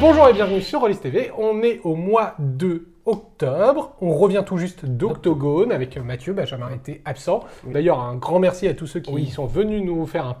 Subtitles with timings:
[0.00, 1.30] Bonjour et bienvenue sur Rollis TV.
[1.38, 3.92] On est au mois de octobre.
[4.00, 6.32] On revient tout juste d'Octogone avec Mathieu.
[6.32, 7.44] Benjamin était absent.
[7.66, 9.26] D'ailleurs, un grand merci à tous ceux qui Oui.
[9.28, 10.36] sont venus nous faire un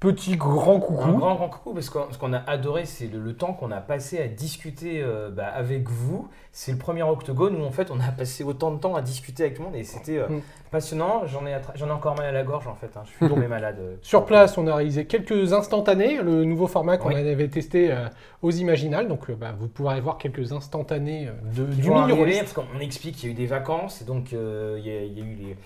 [0.00, 1.02] petit grand coucou.
[1.02, 3.72] Un grand, grand coucou, parce que ce qu'on a adoré, c'est le, le temps qu'on
[3.72, 6.28] a passé à discuter euh, bah, avec vous.
[6.52, 9.44] C'est le premier octogone où en fait on a passé autant de temps à discuter
[9.44, 10.40] avec tout le monde et c'était euh, Mm.
[10.70, 11.22] passionnant.
[11.26, 12.96] J'en ai, j'en ai encore mal à la gorge en fait.
[12.96, 13.02] hein.
[13.04, 13.76] Je suis tombé malade.
[13.80, 13.96] euh.
[14.02, 17.16] Sur place, on a réalisé quelques instantanés, le nouveau format qu'on Oui.
[17.16, 18.06] avait testé euh,
[18.42, 19.08] aux Imaginales.
[19.08, 22.38] Donc, bah, vous pourrez voir quelques instantanés de, Ils du Rollis.
[22.38, 25.18] parce qu'on explique qu'il y a eu des vacances et donc il y, a- il
[25.18, 25.56] y a eu les,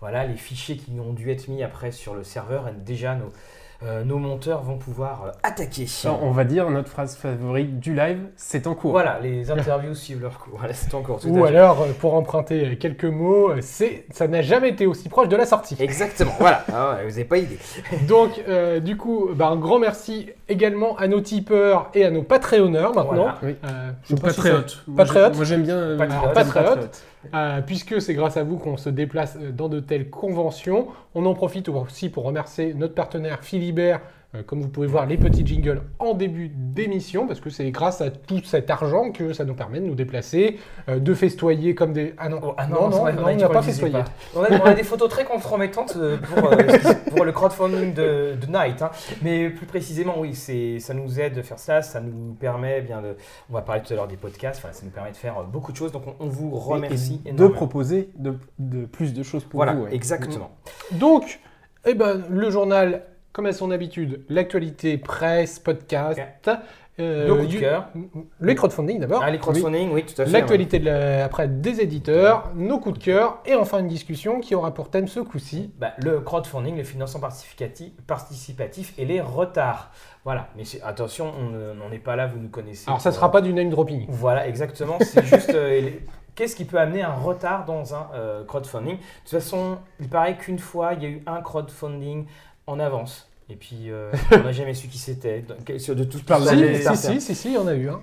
[0.00, 3.26] voilà, les fichiers qui ont dû être mis après sur le serveur et déjà nos,
[3.84, 5.86] euh, nos monteurs vont pouvoir euh, attaquer.
[6.04, 8.92] Alors, on va dire notre phrase favorite du live, c'est en cours.
[8.92, 10.58] Voilà, les interviews suivent leur cours.
[10.58, 14.70] Voilà, c'est tout à Ou alors, euh, pour emprunter quelques mots, c'est, ça n'a jamais
[14.70, 15.76] été aussi proche de la sortie.
[15.80, 16.64] Exactement, voilà.
[16.72, 17.58] Ah ouais, vous n'avez pas idée.
[18.08, 22.22] Donc, euh, du coup, bah, un grand merci également à nos tipeurs et à nos
[22.22, 23.12] patreonneurs maintenant.
[23.12, 23.38] Voilà.
[23.42, 23.56] Oui.
[23.64, 24.36] Euh, je Ou sais pas si
[24.96, 25.36] patriote.
[25.36, 25.76] Moi, j'aime bien.
[25.76, 25.96] euh,
[27.34, 30.88] Euh, puisque c'est grâce à vous qu'on se déplace euh, dans de telles conventions.
[31.14, 34.00] On en profite aussi pour remercier notre partenaire Philibert,
[34.34, 38.00] euh, comme vous pouvez voir les petits jingles en début d'émission, parce que c'est grâce
[38.00, 41.92] à tout cet argent que ça nous permet de nous déplacer, euh, de festoyer comme
[41.92, 42.14] des...
[42.18, 43.92] Ah non, Oh, ah non, non, non, a on n'a pas festoyé.
[43.92, 44.04] pas.
[44.34, 46.56] On a, on a des photos très compromettantes euh, pour, euh,
[47.14, 48.82] pour le crowdfunding de, de Night.
[48.82, 48.90] hein.
[49.22, 51.82] Mais plus précisément, oui, c'est, ça nous aide de faire ça.
[51.82, 53.16] Ça nous permet eh bien de.
[53.50, 54.60] On va parler tout à l'heure des podcasts.
[54.60, 55.92] Voilà, ça nous permet de faire beaucoup de choses.
[55.92, 59.74] Donc on, on vous remercie Et de proposer de, de plus de choses pour Voilà,
[59.74, 59.84] vous.
[59.84, 59.94] ouais.
[59.94, 60.50] exactement.
[60.92, 61.40] Donc,
[61.84, 66.20] eh ben, le journal, comme à son habitude, l'actualité, presse, podcast,
[67.00, 67.88] euh, Le coup de cœur.
[68.38, 69.22] le crowdfunding d'abord.
[69.24, 70.30] Ah, les crowdfunding, oui, tout à fait.
[70.30, 74.74] L'actualité la- après des éditeurs, nos coups de cœur et enfin une discussion qui aura
[74.74, 75.72] pour thème ce coup-ci.
[75.78, 79.90] Bah, le crowdfunding, le financement participatif, participatif et les retards.
[80.24, 82.84] Voilà, mais attention, on ne- on n'est pas là, vous nous connaissez.
[82.88, 84.04] Alors ça pour- sera pas du name dropping.
[84.08, 84.98] Voilà, exactement.
[85.00, 86.00] C'est juste euh, les-
[86.34, 88.96] qu'est-ce qui peut amener un retard dans un euh, crowdfunding?
[88.96, 92.26] De toute façon, il paraît qu'une fois, il y a eu un crowdfunding
[92.66, 93.28] en avance.
[93.48, 95.42] Et puis, euh, on n'a jamais su qui c'était.
[95.42, 95.54] De
[95.94, 96.04] de
[96.48, 98.00] si, les si, si, si, si, il y en a eu un.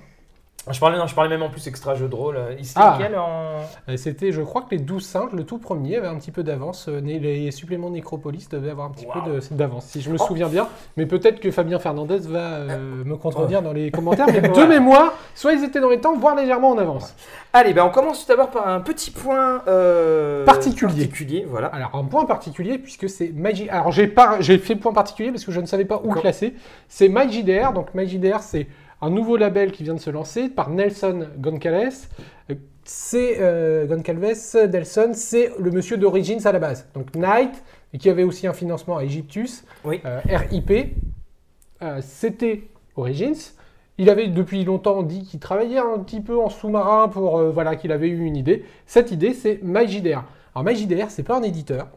[0.70, 2.38] Je parlais, non, je parlais même en plus extra jeu de rôle.
[2.62, 2.97] C'était Ah.
[3.18, 3.62] en...
[3.90, 6.44] Euh, C'était, je crois que les 12 singes, le tout premier, avait un petit peu
[6.44, 6.88] d'avance.
[6.90, 9.14] Euh, Les suppléments Nécropolis devaient avoir un petit Wow.
[9.24, 10.25] peu d'avance, si je me Oh.
[10.28, 10.68] souviens bien.
[10.97, 14.28] Mais peut-être que Fabien Fernandez va euh, me contredire dans les commentaires.
[14.31, 17.16] Mais de mémoire, soit ils étaient dans les temps, voire légèrement en avance.
[17.53, 20.94] Allez, ben on commence tout d'abord par un petit point euh, Particulier.
[21.06, 21.68] particulier, voilà.
[21.68, 23.70] Alors, un point particulier, puisque c'est Magie.
[23.70, 26.53] Alors, j'ai pas, fait point particulier parce que je ne savais pas où classer.
[26.88, 27.74] C'est MyJDR.
[27.74, 28.68] Donc, MyJDR, c'est
[29.01, 32.07] un nouveau label qui vient de se lancer par Nelson Goncalves.
[32.51, 36.87] Euh, C'est euh, Goncalves, Nelson, c'est le monsieur d'Origins à la base.
[36.95, 40.01] Donc, Knight, et qui avait aussi un financement à Egyptus, Oui.
[40.05, 40.95] euh, RIP.
[41.81, 42.63] Euh, C'était
[42.95, 43.35] Origins.
[43.97, 47.91] Il avait depuis longtemps dit qu'il travaillait un petit peu en sous-marin pour voilà qu'il
[47.91, 48.63] avait eu une idée.
[48.85, 50.23] Cette idée, c'est MyJDR.
[50.55, 51.87] Alors MyJDR, c'est pas un éditeur.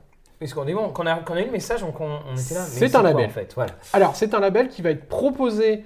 [0.40, 2.34] Parce qu'on est bon, quand on a, quand on a eu le message, on, on-
[2.34, 2.60] était là.
[2.62, 3.26] C'est un quoi, label.
[3.26, 3.72] en fait, voilà.
[3.92, 5.84] Alors, c'est un label qui va être proposé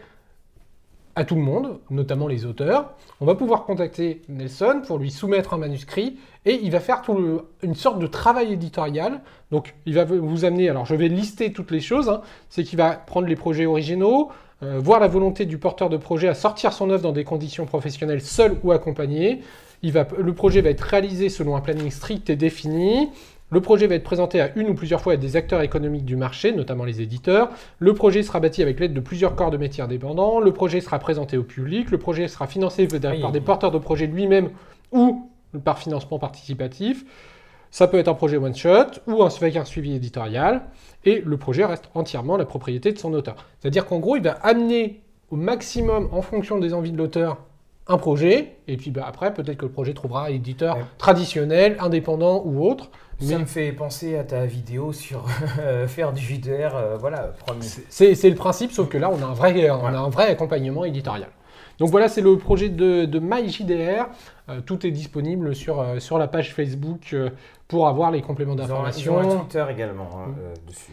[1.16, 2.90] à tout le monde, notamment les auteurs.
[3.20, 7.14] On va pouvoir contacter Nelson pour lui soumettre un manuscrit et il va faire tout
[7.14, 9.22] le- une sorte de travail éditorial.
[9.50, 10.68] Donc, il va vous amener.
[10.68, 12.10] Alors, je vais lister toutes les choses.
[12.10, 12.20] hein.
[12.50, 14.28] C'est qu'il va prendre les projets originaux,
[14.62, 17.64] euh, voir la volonté du porteur de projet à sortir son œuvre dans des conditions
[17.64, 19.40] professionnelles seul ou accompagné.
[19.82, 23.08] Il va, le projet va être réalisé selon un planning strict et défini.
[23.50, 26.16] Le projet va être présenté à une ou plusieurs fois à des acteurs économiques du
[26.16, 27.50] marché, notamment les éditeurs.
[27.78, 30.40] Le projet sera bâti avec l'aide de plusieurs corps de métiers indépendants.
[30.40, 31.90] Le projet sera présenté au public.
[31.92, 34.50] Le projet sera financé par des porteurs de projet lui-même
[34.90, 35.30] ou
[35.64, 37.04] par financement participatif.
[37.70, 40.62] Ça peut être un projet one-shot ou un- avec un suivi éditorial.
[41.04, 43.36] Et le projet reste entièrement la propriété de son auteur.
[43.60, 47.38] C'est-à-dire qu'en gros, il va amener au maximum, en fonction des envies de l'auteur,
[47.86, 48.56] un projet.
[48.66, 50.82] Et puis bah, après, peut-être que le projet trouvera un éditeur Ouais.
[50.98, 52.90] traditionnel, indépendant ou autre.
[53.18, 55.24] Ça Mais me fait penser à ta vidéo sur
[55.58, 57.64] euh, faire du JDR, euh, voilà, premier.
[57.88, 59.98] c'est le principe, sauf que là, on a un vrai, on Voilà.
[59.98, 61.28] a un vrai accompagnement éditorial.
[61.78, 64.06] Donc voilà, c'est le projet de, de MyJDR.
[64.48, 67.30] Euh, tout est disponible sur, euh, sur la page Facebook euh,
[67.68, 69.38] pour avoir les compléments d'information.
[69.40, 70.34] Twitter également hein, Mm.
[70.40, 70.92] euh, dessus.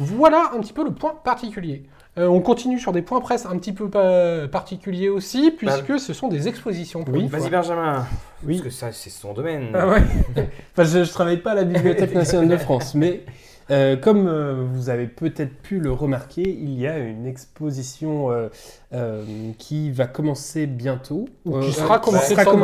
[0.00, 1.84] Voilà un petit peu le point particulier.
[2.18, 6.12] Euh, on continue sur des points presse un petit peu pa- particuliers aussi, puisque ce
[6.12, 7.04] sont des expositions.
[7.04, 7.48] pour Oui, Vas-y.
[7.50, 8.06] Benjamin,
[8.44, 8.54] Oui.
[8.56, 9.68] parce que ça c'est son domaine.
[9.74, 10.02] Ah ouais
[10.72, 13.22] Enfin, je ne travaille pas à la Bibliothèque nationale de France, mais
[13.70, 18.48] euh, comme euh, vous avez peut-être pu le remarquer, il y a une exposition euh,
[18.94, 19.22] euh,
[19.58, 21.26] qui va commencer bientôt.
[21.62, 22.56] Qui sera commencée sera quand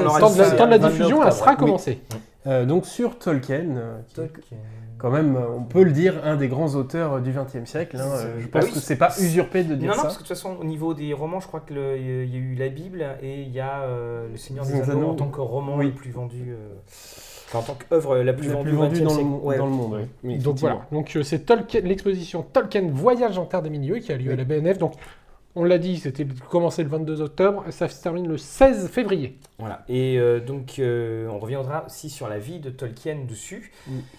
[0.00, 1.56] le- aura Temps de la, c'est temps de la le 22 diffusion, elle sera oui.
[1.56, 2.00] commencée.
[2.46, 4.58] Euh, donc sur Tolkien, euh, Tolkien.
[5.02, 7.96] Quand même, on peut le dire, un des grands auteurs du XXe siècle.
[8.00, 8.08] hein.
[8.38, 10.02] Je pense oui, que c'est pas usurpé de dire Non, non, ça.
[10.04, 12.54] parce que de toute façon, au niveau des romans, je crois qu'il y a eu
[12.58, 15.08] la Bible et il y a euh, Le Seigneur des Anneaux Anneaux.
[15.10, 15.86] en tant que roman Oui.
[15.86, 16.44] le plus vendu.
[16.48, 16.56] euh,
[17.48, 19.58] enfin, en tant qu'œuvre la plus La vendue plus dans, le, Ouais.
[19.58, 19.94] dans le monde.
[19.94, 20.06] oui.
[20.24, 24.12] Oui, Donc voilà, donc euh, c'est Tolkien- l'exposition Tolkien Voyage en Terre des Milieux qui
[24.12, 24.78] a lieu à la BNF.
[24.78, 24.94] Donc
[25.54, 29.38] on l'a dit, c'était commencé le 22 octobre, et ça se termine le 16 février.
[29.58, 29.84] Voilà.
[29.88, 33.70] Et euh, donc, euh, on reviendra aussi sur la vie de Tolkien dessus.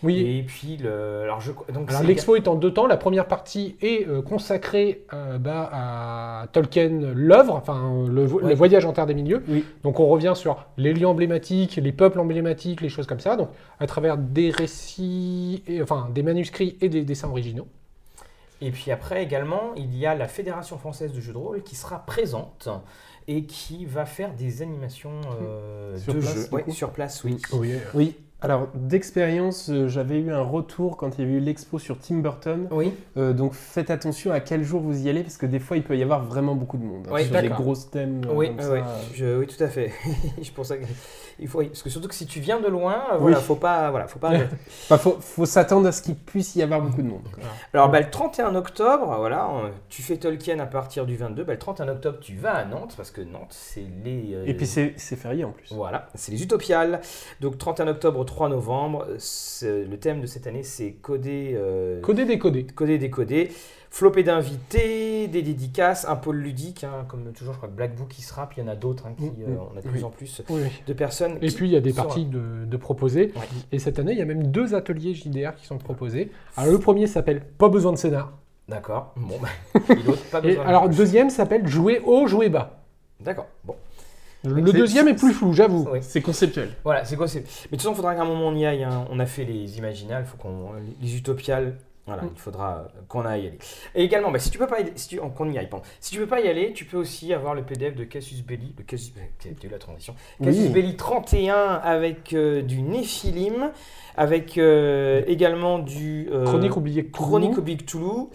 [0.04, 0.20] Oui.
[0.20, 1.22] Et puis, le...
[1.24, 1.52] alors je.
[1.74, 2.88] Donc, Alors c'est- l'expo est en deux temps.
[2.88, 5.06] La première partie est euh, consacrée
[5.40, 8.50] bah, à Tolkien, l'œuvre, enfin le, vo- Ouais.
[8.50, 9.44] le voyage en Terre des Milieux.
[9.48, 9.66] Oui.
[9.84, 13.36] Donc on revient sur les lieux emblématiques, les peuples emblématiques, les choses comme ça.
[13.36, 13.50] Donc
[13.80, 17.68] à travers des récits, et, enfin des manuscrits et des dessins originaux.
[18.66, 21.76] Et puis après également, il y a la Fédération française de jeux de rôle qui
[21.76, 22.70] sera présente
[23.28, 26.48] et qui va faire des animations euh, Sur de place, jeux.
[26.52, 27.38] Ouais, sur place, oui.
[27.54, 27.74] Oui.
[27.94, 32.00] Oui, alors d'expérience, euh, j'avais eu un retour quand il y avait eu l'expo sur
[32.00, 32.68] Tim Burton.
[32.72, 35.76] Oui, Euh, donc faites attention à quel jour vous y allez parce que des fois
[35.78, 38.48] il peut y avoir vraiment beaucoup de monde hein, Oui, sur des grosses thèmes oui,
[38.48, 38.74] comme oui, ça.
[38.74, 38.80] oui.
[39.14, 39.92] Je- oui, tout à fait.
[40.42, 40.76] Je pense que
[41.40, 43.90] il faut, parce que surtout que si tu viens de loin, euh, voilà, faut pas,
[43.92, 44.32] voilà, faut pas.
[44.86, 47.28] Enfin, faut, faut s'attendre à ce qu'il puisse y avoir beaucoup de monde.
[47.74, 49.50] Alors, bah, le 31 octobre, voilà,
[49.90, 51.44] tu fais Tolkien à partir du 22.
[51.44, 54.34] Bah, le 31 octobre, tu vas à Nantes parce que Nantes, c'est les.
[54.34, 55.72] euh, Et puis c'est férié en plus.
[55.74, 57.02] Voilà, c'est les Utopiales.
[57.42, 59.08] Donc 31 octobre au 3 novembre,
[59.62, 62.66] le thème de cette année c'est coder, euh, Codé décodé.
[62.66, 63.52] coder, décoder.
[63.96, 68.18] Flopé d'invités, des dédicaces, un pôle ludique, hein, comme toujours je crois que Black Book
[68.18, 69.82] y sera, puis il y en a d'autres, hein, qui, Mm, euh, mm, on a
[69.82, 69.92] de oui.
[69.92, 71.38] plus en plus Oui, de personnes.
[71.44, 73.32] Et qui puis il y a des sera- parties de, de proposés.
[73.36, 73.42] Ouais.
[73.72, 76.32] Et cette année, il y a même deux ateliers JDR qui sont proposés.
[76.58, 78.32] Alors le premier s'appelle Pas besoin de scénar.
[78.68, 79.50] D'accord, bon, bah,
[79.90, 80.64] et l'autre, pas Et besoin.
[80.64, 82.80] de- alors le deuxième s'appelle Jouer haut, jouer bas.
[83.20, 83.76] D'accord, bon.
[84.44, 85.88] Le deuxième est plus flou, j'avoue.
[85.92, 86.00] Oui.
[86.02, 86.70] C'est conceptuel.
[86.84, 87.42] Voilà, c'est quoi c'est...
[87.42, 88.84] Mais de toute façon, il faudra qu'à un moment on y aille.
[88.84, 89.06] hein.
[89.12, 90.72] On a fait les imaginales, faut qu'on...
[91.00, 91.76] les utopiales.
[92.06, 92.30] Voilà, Mm.
[92.34, 93.60] il faudra qu'on aille y aller.
[93.96, 94.92] Et également, bah, si tu peux pas y...
[94.96, 95.20] si tu...
[95.20, 95.86] qu'on y aille, pardon.
[96.02, 98.76] Si tu peux pas y aller, tu peux aussi avoir le PDF de Cassius Belli,
[98.78, 100.14] le Cassius T'as eu la transition.
[100.44, 100.74] Cassius Oui.
[100.74, 103.72] Belli 31 avec euh, du Néphilim,
[104.18, 107.12] avec euh, également du euh, Chronique oubliée Cthulhu.
[107.26, 108.28] Chronique au Big Toulouse,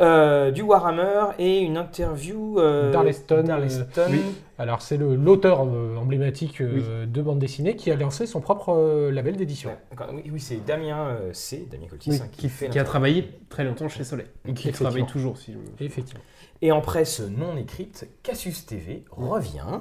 [0.00, 3.84] euh, du Warhammer et une interview euh, D'Arleston, d'Arleston.
[3.98, 4.20] euh, oui.
[4.58, 8.74] Alors c'est le- l'auteur euh, emblématique euh, de bande dessinée qui a lancé son propre
[8.76, 9.70] euh, label d'édition.
[10.12, 13.30] Oui, oui, c'est Damien euh, C, Damien Coltis, Oui, hein, qui, fait qui a travaillé
[13.48, 14.26] très longtemps chez Soleil.
[14.46, 15.38] Et qui travaille toujours.
[15.38, 15.84] Si je...
[15.84, 16.22] Effectivement.
[16.62, 19.80] Et en presse non écrite, Cassius TV revient.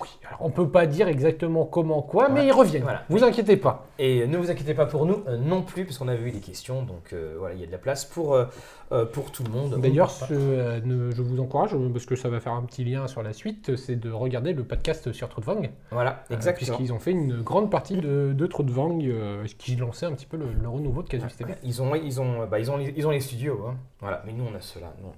[0.00, 2.82] Oui, alors on peut pas dire exactement comment quoi, mais ils reviennent.
[2.82, 3.02] Voilà.
[3.08, 3.86] Vous inquiétez pas.
[3.98, 6.40] Et ne vous inquiétez pas pour nous euh, non plus, parce qu'on avait eu des
[6.40, 9.50] questions, donc euh, voilà, il y a de la place pour, euh, pour tout le
[9.50, 9.78] monde.
[9.80, 13.32] D'ailleurs, ne- je vous encourage, parce que ça va faire un petit lien sur la
[13.32, 15.62] suite, c'est de regarder le podcast sur Troudvang.
[15.62, 15.68] pas.
[15.92, 16.76] Voilà, exactement.
[16.76, 20.36] Puisqu'ils ont fait une grande partie de, de Troudvang, euh, qui lançait un petit peu
[20.36, 21.54] le, le renouveau de Casus TV.
[21.62, 23.74] Ils ont, ils, ont, bah, ils, ont, les- ils ont les studios, hein.
[24.00, 24.92] voilà, mais nous on a cela.
[25.02, 25.12] Non,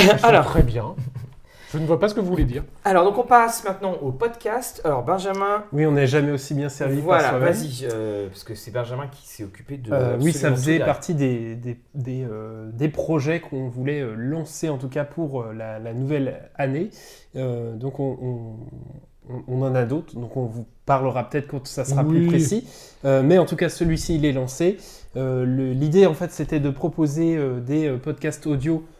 [0.22, 0.46] Alors.
[0.46, 0.94] très bien.
[1.72, 2.64] Je ne vois pas ce que vous voulez dire.
[2.84, 4.80] Alors, donc on passe maintenant au podcast.
[4.84, 8.54] Alors, Benjamin, Oui, on n'est jamais aussi bien servi par voilà, vas-y, euh, parce que
[8.54, 9.92] c'est Benjamin qui s'est occupé de.
[9.92, 14.78] Euh, oui, ça faisait partie des, des, des, euh, des projets qu'on voulait lancer, en
[14.78, 16.88] tout cas pour la, la nouvelle année.
[17.36, 22.02] Euh, donc, on, on- en a d'autres, donc on vous parlera peut-être quand ça sera
[22.02, 22.66] plus précis.
[23.04, 24.78] Euh, mais en tout cas, celui-ci, il est lancé.
[25.16, 25.44] Euh,
[25.74, 28.97] L'idée, en fait, c'était de proposer euh, des podcasts audio euh,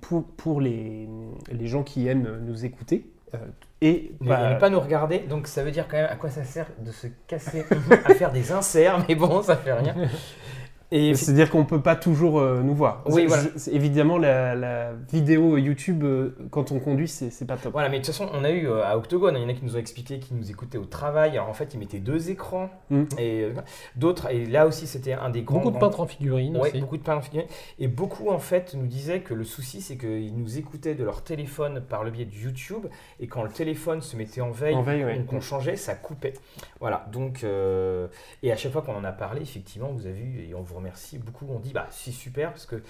[0.00, 1.08] pour, pour les,
[1.50, 3.06] les gens qui aiment nous écouter.
[3.34, 3.38] Euh,
[3.80, 6.16] et Ne, bah, et ne pas nous regarder, donc ça veut dire quand même à
[6.16, 7.64] quoi ça sert de se casser
[8.04, 9.94] à faire des inserts, mais bon, ça fait rien.
[10.92, 13.02] C'est-à-dire qu'on ne peut pas toujours euh, nous voir.
[13.06, 13.42] Oui, voilà.
[13.72, 17.72] évidemment, la, la vidéo YouTube, euh, quand on conduit, c'est pas top.
[17.72, 19.54] Voilà, mais de toute façon, on a eu euh, à Octogone, il y en a
[19.54, 21.32] qui nous ont expliqué qu'ils nous écoutaient au travail.
[21.32, 23.02] Alors en fait, ils mettaient deux écrans Mm.
[23.18, 23.52] et euh,
[23.96, 24.30] d'autres.
[24.30, 25.56] Et là aussi, c'était un des grands.
[25.58, 26.80] Beaucoup de grands- peintres en figurine Ouais, aussi.
[26.80, 27.48] beaucoup de peintres en figurine.
[27.78, 31.22] Et beaucoup, en fait, nous disaient que le souci, c'est qu'ils nous écoutaient de leur
[31.22, 32.86] téléphone par le biais du YouTube.
[33.20, 35.18] Et quand le téléphone se mettait en veille, En veille, ouais.
[35.18, 36.34] ou qu'on changeait, ça coupait.
[36.80, 37.42] Voilà, donc.
[37.42, 38.06] euh,
[38.42, 40.73] et à chaque fois qu'on en a parlé, effectivement, vous avez vu, et on vous
[40.76, 42.82] remercie beaucoup, on dit, bah, c'est super, parce que,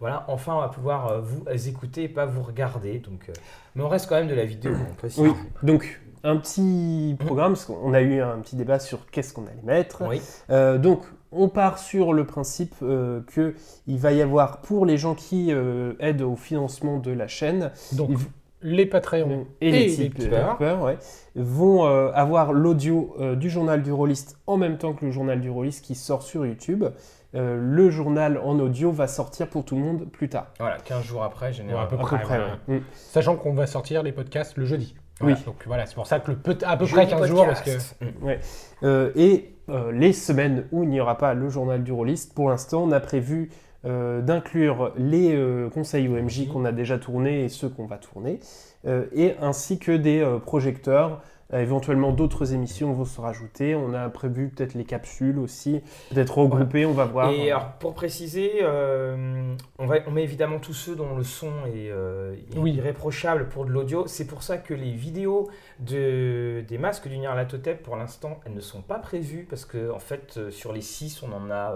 [0.00, 2.98] voilà, enfin, on va pouvoir euh, vous écouter et pas vous regarder.
[2.98, 3.32] Donc, euh,
[3.74, 4.72] mais on reste quand même de la vidéo.
[5.18, 5.30] Oui,
[5.62, 9.62] donc un petit programme, parce qu'on a eu un petit débat sur qu'est-ce qu'on allait
[9.64, 10.02] mettre.
[10.08, 10.20] Oui.
[10.50, 13.54] Euh, donc, on part sur le principe euh, que
[13.86, 17.70] il va y avoir, pour les gens qui euh, aident au financement de la chaîne,
[17.92, 18.18] Donc, il-
[18.64, 20.82] les Patreons et, et les les tipeurs, tipeurs.
[20.82, 20.96] ouais,
[21.34, 25.40] vont euh, avoir l'audio euh, du journal du rôliste en même temps que le journal
[25.40, 26.84] du rôliste qui sort sur YouTube.
[27.34, 30.48] Euh, le journal en audio va sortir pour tout le monde plus tard.
[30.60, 31.86] Voilà, 15 jours après, généralement.
[31.86, 32.58] à peu À près, peu près, voilà.
[32.68, 32.76] ouais.
[32.78, 32.82] Mm.
[32.94, 34.94] Sachant qu'on va sortir les podcasts le jeudi.
[35.22, 35.34] Oui.
[35.46, 37.62] Donc voilà, c'est pour ça que le peut à peu Jeudi près 15 jours, parce
[37.62, 37.70] que.
[38.04, 38.38] Mm.
[38.82, 42.50] Euh, et euh, les semaines où il n'y aura pas le journal du rôliste, pour
[42.50, 43.50] l'instant, on a prévu
[43.84, 48.40] euh, d'inclure les euh, conseils OMJ qu'on a déjà tournés et ceux qu'on va tourner,
[48.86, 51.22] euh, et ainsi que des euh, projecteurs.
[51.52, 53.74] Euh, éventuellement, d'autres émissions vont se rajouter.
[53.74, 57.30] On a prévu peut-être les capsules aussi, peut-être regroupées, on va voir.
[57.30, 61.50] Et alors, pour préciser, euh, on, va, on met évidemment tous ceux dont le son
[61.66, 62.72] est, euh, Oui.
[62.74, 64.04] irréprochable pour de l'audio.
[64.06, 65.48] C'est pour ça que les vidéos
[65.84, 69.98] de, des masques du Nyarlathotep, pour l'instant, elles ne sont pas prévues parce que en
[69.98, 71.74] fait, euh, sur les 6, on en a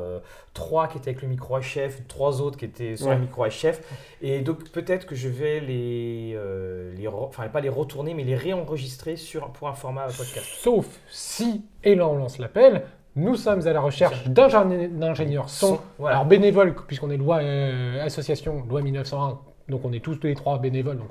[0.54, 3.14] 3 qui étaient avec le micro HF, 3 autres qui étaient sans Ouais.
[3.16, 3.80] le micro HF.
[4.22, 8.36] Et donc, peut-être que je vais les, euh, les enfin, pas les retourner, mais les
[8.36, 10.46] réenregistrer sur, pour un format podcast.
[10.58, 12.84] Sauf si, et là on lance l'appel,
[13.16, 15.80] nous sommes à la recherche d'ingé- d'ingénieurs son.
[15.98, 16.16] Voilà.
[16.16, 20.58] Alors bénévoles, puisqu'on est loi euh, association, loi 1901, donc on est tous les trois
[20.58, 20.98] bénévoles.
[20.98, 21.08] donc,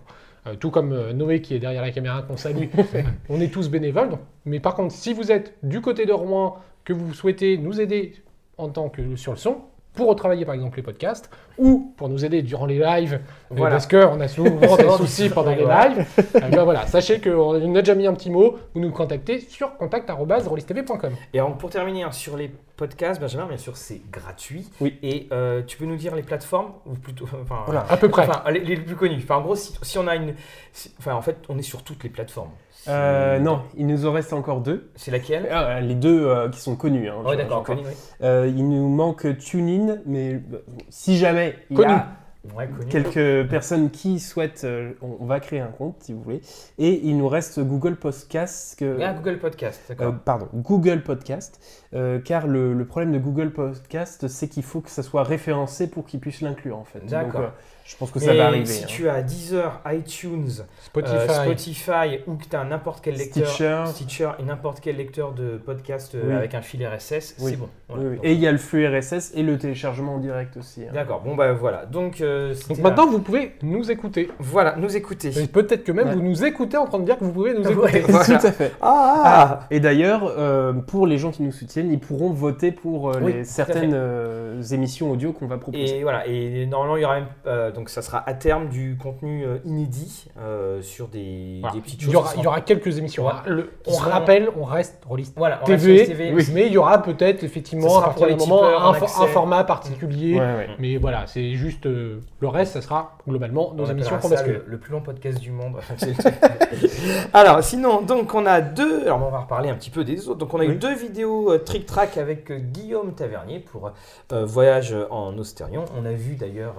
[0.47, 2.67] euh, tout comme euh, Noé qui est derrière la caméra qu'on salue,
[3.29, 4.09] on est tous bénévoles.
[4.09, 4.19] donc.
[4.45, 8.13] Mais par contre, si vous êtes du côté de Rouen, que vous souhaitez nous aider
[8.57, 9.61] en tant que sur le son,
[9.95, 13.75] pour retravailler par exemple les podcasts, ou pour nous aider durant les lives, euh, Voilà.
[13.75, 17.59] parce qu'on a souvent des soucis pendant les lives, euh, ben voilà, sachez qu'on a
[17.81, 21.13] déjà mis un petit mot, vous nous contactez sur contact.rolistv.com.
[21.33, 24.69] Et alors, pour terminer hein, sur les podcasts, Benjamin, bien sûr, c'est gratuit.
[24.81, 24.97] Oui.
[25.01, 27.85] Et euh, tu peux nous dire les plateformes ou plutôt, enfin, Voilà.
[27.89, 28.23] À peu près.
[28.27, 29.19] enfin, les, les plus connues.
[29.23, 30.33] Enfin, en gros, si, si on a une,
[30.73, 32.51] si- enfin, en fait, on est sur toutes les plateformes.
[32.85, 34.91] C'est- Euh, non, il nous en reste encore deux.
[34.95, 35.47] C'est laquelle?
[35.51, 37.09] Ah, les deux euh, qui sont connus.
[37.09, 37.81] hein, Ouais, d'accord, j'entends.
[37.81, 37.93] connu, oui.
[38.23, 42.07] Euh, il nous manque TuneIn, mais euh, si jamais il y a
[42.55, 42.85] Ouais, connu.
[42.89, 46.41] quelques personnes qui souhaitent, euh, on, va créer un compte si vous voulez.
[46.77, 48.77] Et il nous reste Google Podcast.
[48.77, 50.07] Que, Ah, Google Podcast, d'accord.
[50.07, 51.59] euh, pardon, Google Podcast.
[51.95, 55.87] euh, car le, le problème de Google Podcast, c'est qu'il faut que ça soit référencé
[55.89, 57.03] pour qu'il puisse l'inclure en fait.
[57.07, 57.51] D'accord.
[57.87, 58.65] Je pense que ça va arriver.
[58.65, 58.87] si hein.
[58.89, 60.49] tu as Deezer, iTunes,
[60.81, 61.15] Spotify.
[61.15, 63.83] euh, Spotify ou que tu as n'importe quel lecteur, Stitcher.
[63.85, 66.33] Stitcher et n'importe quel lecteur de podcast euh, Oui.
[66.33, 67.51] avec un fil RSS, Oui.
[67.51, 67.69] c'est bon.
[67.87, 68.03] Voilà.
[68.03, 68.15] Oui, oui.
[68.15, 70.81] Donc, Et il y a le flux RSS et le téléchargement en direct aussi.
[70.83, 70.91] hein.
[70.95, 71.85] D'accord, bon bah voilà.
[71.85, 74.29] Donc, euh, Donc maintenant, vous pouvez nous écouter.
[74.39, 75.29] voilà, nous écouter.
[75.39, 76.15] Et peut-être que même Ouais.
[76.15, 77.97] vous nous écoutez en train de dire que vous pouvez nous Ouais.
[77.99, 78.01] écouter.
[78.11, 78.25] Voilà.
[78.39, 78.71] Tout à fait.
[78.81, 83.19] Ah, Et d'ailleurs, euh, pour les gens qui nous soutiennent, ils pourront voter pour euh,
[83.19, 85.99] les, certaines euh, émissions audio qu'on va proposer.
[85.99, 88.97] Et voilà, et normalement il y aura même, euh, donc ça sera à terme du
[89.01, 91.75] contenu euh, inédit euh, sur des, Voilà.
[91.75, 92.13] des petites Il choses.
[92.13, 93.25] y, aura, qui il y aura quelques émissions.
[93.27, 93.33] Ouais.
[93.45, 96.77] Le- Qui on seront- rappelle, on reste Rollist Voilà, reste TV, oui, mais il y
[96.77, 100.33] aura peut-être effectivement à partir moment un, format particulier.
[100.39, 100.69] Ouais, ouais.
[100.79, 104.63] Mais voilà, c'est juste euh, le reste, ça sera globalement nos On émissions qu'on bascule.
[104.65, 105.75] le, le plus long podcast du monde.
[107.33, 109.03] alors, sinon, donc on a deux.
[109.03, 110.39] Alors, on va reparler un petit peu des autres.
[110.39, 113.91] Donc, on a eu deux vidéos euh, trick track avec euh, Guillaume Tavernier pour
[114.31, 115.85] euh, Voyage en Ostérion.
[115.99, 116.75] On a vu d'ailleurs.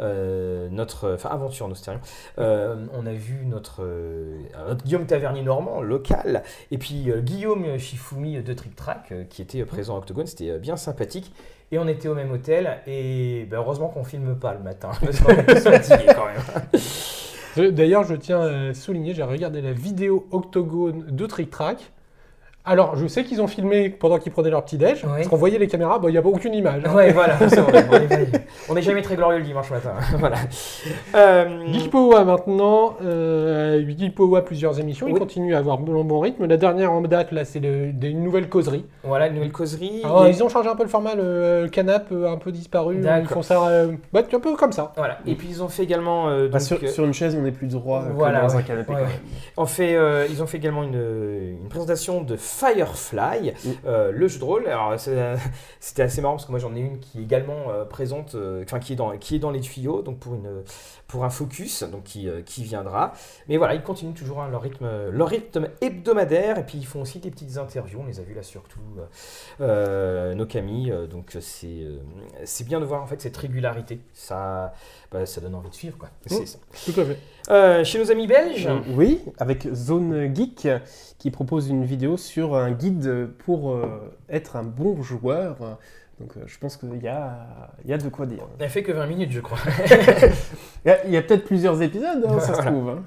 [0.00, 1.68] Euh, notre aventure
[2.38, 4.38] Euh, on a vu notre, euh,
[4.68, 6.42] notre Guillaume Tavernier normand local.
[6.70, 10.26] Et puis Guillaume Shifumi de Trick Track qui était présent à Octogone.
[10.26, 11.32] C'était bien sympathique.
[11.70, 12.78] Et on était au même hôtel.
[12.86, 14.90] Et ben, heureusement qu'on filme pas le matin.
[17.72, 21.90] D'ailleurs, je tiens à souligner, j'ai regardé la vidéo Octogone de Trick Track.
[22.68, 25.10] Alors, je sais qu'ils ont filmé pendant qu'ils prenaient leur petit déj, Oui.
[25.16, 26.82] parce qu'on voyait les caméras, bon, il n'y a pas aucune image.
[26.84, 26.94] hein.
[26.94, 27.84] Ouais, voilà, c'est vrai,
[28.68, 29.92] on est n'est jamais très glorieux le dimanche matin.
[30.18, 30.36] voilà.
[31.14, 35.18] Euh, Geekpowa maintenant, euh, Geekpowa plusieurs émissions, il Oui.
[35.18, 36.46] continue à avoir bon, bon rythme.
[36.46, 38.84] La dernière en date, là, c'est le- des nouvelles causeries.
[39.04, 40.02] voilà, une nouvelle causerie.
[40.04, 42.52] Alors, Et- Ils ont changé un peu le format, le, euh, canap euh, un peu
[42.52, 43.00] disparu.
[43.02, 44.92] Ils font ça euh, bah, un peu comme ça.
[44.96, 45.18] Voilà.
[45.26, 46.28] Et puis ils ont fait également.
[46.28, 48.58] euh, Bah, sur, sur une chaise, on est plus droit Voilà, que dans ouais.
[48.60, 48.92] un canapé.
[48.92, 49.08] Ouais, quand ouais.
[49.08, 49.20] même.
[49.56, 53.68] on fait, euh, ils ont fait également une, une présentation de Firefly, Mm.
[53.86, 54.66] euh, le jeu de rôle.
[54.66, 54.94] Alors
[55.80, 58.62] c'était assez marrant parce que moi j'en ai une qui est également euh, présente, euh,
[58.64, 60.62] enfin qui est dans qui est dans les tuyaux, donc pour une
[61.08, 63.14] pour un focus, donc qui, euh, qui viendra.
[63.48, 67.00] Mais voilà, ils continuent toujours hein, leur rythme leur rythme hebdomadaire et puis ils font
[67.00, 68.00] aussi des petites interviews.
[68.00, 69.06] On les a vus là surtout euh,
[69.62, 70.94] euh, nos Camille.
[71.10, 71.86] donc c'est
[72.44, 74.00] c'est bien de voir en fait cette régularité.
[74.12, 74.74] Ça
[75.10, 76.10] bah, ça donne envie de suivre quoi.
[76.26, 76.58] C'est.
[76.92, 77.18] Tout à fait.
[77.50, 78.68] Euh, chez nos amis belges.
[78.94, 80.68] Oui, avec Zone Geek
[81.18, 85.78] qui propose une vidéo sur un guide pour euh, être un bon joueur.
[86.20, 87.46] Donc euh, je pense qu'il y a,
[87.84, 88.44] il y a de quoi dire.
[88.54, 89.58] On n'a fait que 20 minutes, je crois.
[90.84, 92.88] Il y a, peut-être plusieurs épisodes, hein, ça se trouve.
[92.90, 93.02] hein.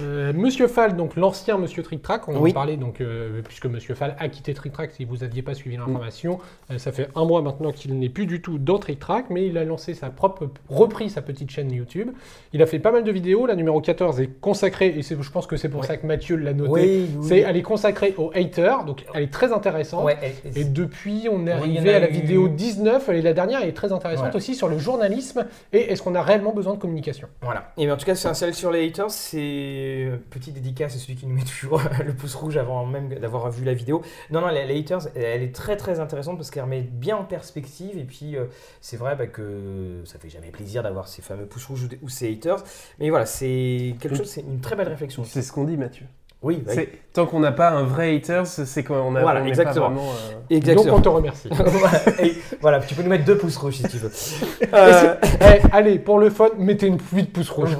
[0.00, 3.94] Euh, Monsieur Fall, donc l'ancien Monsieur Trick Track, on en parlait donc euh, puisque Monsieur
[3.94, 4.90] Fall a quitté Trick Track.
[4.92, 6.38] Si vous n'aviez pas suivi l'information,
[6.70, 9.46] euh, ça fait un mois maintenant qu'il n'est plus du tout dans Trick Track, mais
[9.46, 12.10] il a lancé sa propre, repris sa petite chaîne YouTube.
[12.52, 13.46] Il a fait pas mal de vidéos.
[13.46, 15.86] La numéro 14 est consacrée et c'est- je pense que c'est pour Ouais.
[15.86, 16.70] ça que Mathieu l'a noté.
[16.70, 17.26] Oui, oui.
[17.28, 20.04] C'est, elle est consacrée aux haters, donc elle est très intéressante.
[20.04, 23.62] Ouais, elle- Et depuis, on est arrivé à la eu- vidéo 19, et la dernière
[23.62, 24.36] est très intéressante Voilà.
[24.36, 27.28] aussi sur le journalisme et est-ce qu'on a réellement besoin de communication?
[27.42, 27.72] Voilà.
[27.76, 29.10] Et bien, en tout cas, c'est un celle sur les haters.
[29.10, 33.08] C'est Et petite dédicace à celui qui nous met toujours le pouce rouge avant même
[33.08, 34.02] d'avoir vu la vidéo.
[34.30, 37.98] Non, non, les, haters, elle est très très intéressante parce qu'elle remet bien en perspective.
[37.98, 38.44] Et puis, euh,
[38.80, 42.32] c'est vrai bah, que ça fait jamais plaisir d'avoir ces fameux pouces rouges ou, ces
[42.32, 42.62] haters.
[42.98, 45.24] Mais voilà, c'est quelque chose, c'est une très belle réflexion.
[45.24, 46.06] C'est ce qu'on dit, Mathieu.
[46.42, 49.46] Oui, bah, C'est- Tant qu'on n'a pas un vrai haters, c'est qu'on a Voilà, on
[49.46, 49.90] exactement.
[49.90, 50.96] Pas vraiment, euh, Donc exactement.
[50.96, 51.48] on te remercie.
[52.22, 54.10] Et voilà, tu peux nous mettre deux pouces rouges si tu veux.
[54.72, 57.76] Euh, Eh, allez, pour le fun, mettez une pluie de pouces rouges.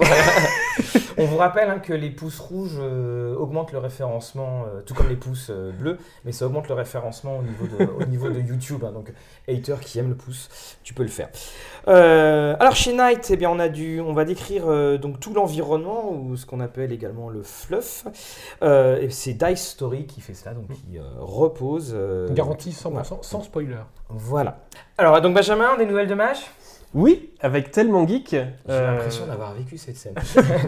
[1.18, 5.08] On vous rappelle hein, que les pouces rouges euh, augmentent le référencement, euh, tout comme
[5.08, 8.40] les pouces euh, bleus, mais ça augmente le référencement au niveau de, au niveau de
[8.40, 8.84] YouTube.
[8.84, 8.92] hein.
[8.92, 9.12] donc,
[9.48, 11.28] hater qui aime le pouce, tu peux le faire.
[11.86, 14.66] Alors, chez Night, eh bien, on, a dû, on va décrire
[14.98, 18.06] donc, tout l'environnement, ou ce qu'on appelle également le fluff.
[18.62, 21.96] Et c'est Dice Story qui fait cela, donc qui repose.
[22.30, 23.04] Garantie 100% voilà.
[23.22, 23.76] sans spoiler.
[24.08, 24.58] Voilà.
[24.96, 26.44] Alors, donc Benjamin, des nouvelles de Mage
[26.94, 28.30] Oui, avec Tellement Geek.
[28.30, 30.14] J'ai euh, l'impression d'avoir vécu cette scène.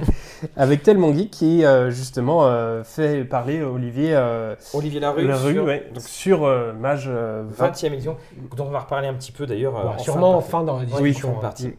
[0.57, 5.65] Avec Tellement Geek qui, euh, justement, euh, fait parler Olivier euh, Olivier Larue, Larue, sur
[5.65, 7.71] ouais, donc sur euh, Mage euh, 20.
[7.73, 8.17] 20e édition,
[8.57, 9.77] dont on va reparler un petit peu d'ailleurs.
[9.77, 11.03] euh, sûrement en fin fin dans la partie.
[11.03, 11.35] Oui, discussion.
[11.35, 11.43] en hein.
[11.43, 11.73] partie.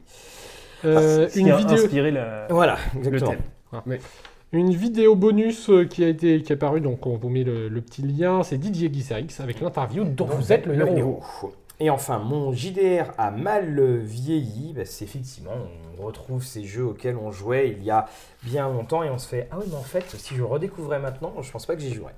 [0.85, 3.31] Euh, qui une, a vidéo, inspiré la- Voilà, le exactement.
[3.71, 3.81] thème.
[3.87, 3.99] Mais-
[4.51, 7.81] une vidéo bonus qui a été qui est apparue, donc on vous met le, le
[7.81, 11.21] petit lien, c'est Didier Guisarix avec l'interview dont vous êtes le héros.
[11.79, 14.73] Et enfin, mon JDR a mal vieilli.
[14.73, 15.51] Bah, c'est effectivement,
[15.97, 18.07] on retrouve ces jeux auxquels on jouait il y a
[18.43, 21.33] bien longtemps et on se fait Ah oui, mais en fait, si je redécouvrais maintenant,
[21.41, 22.15] je pense pas que j'y jouerais.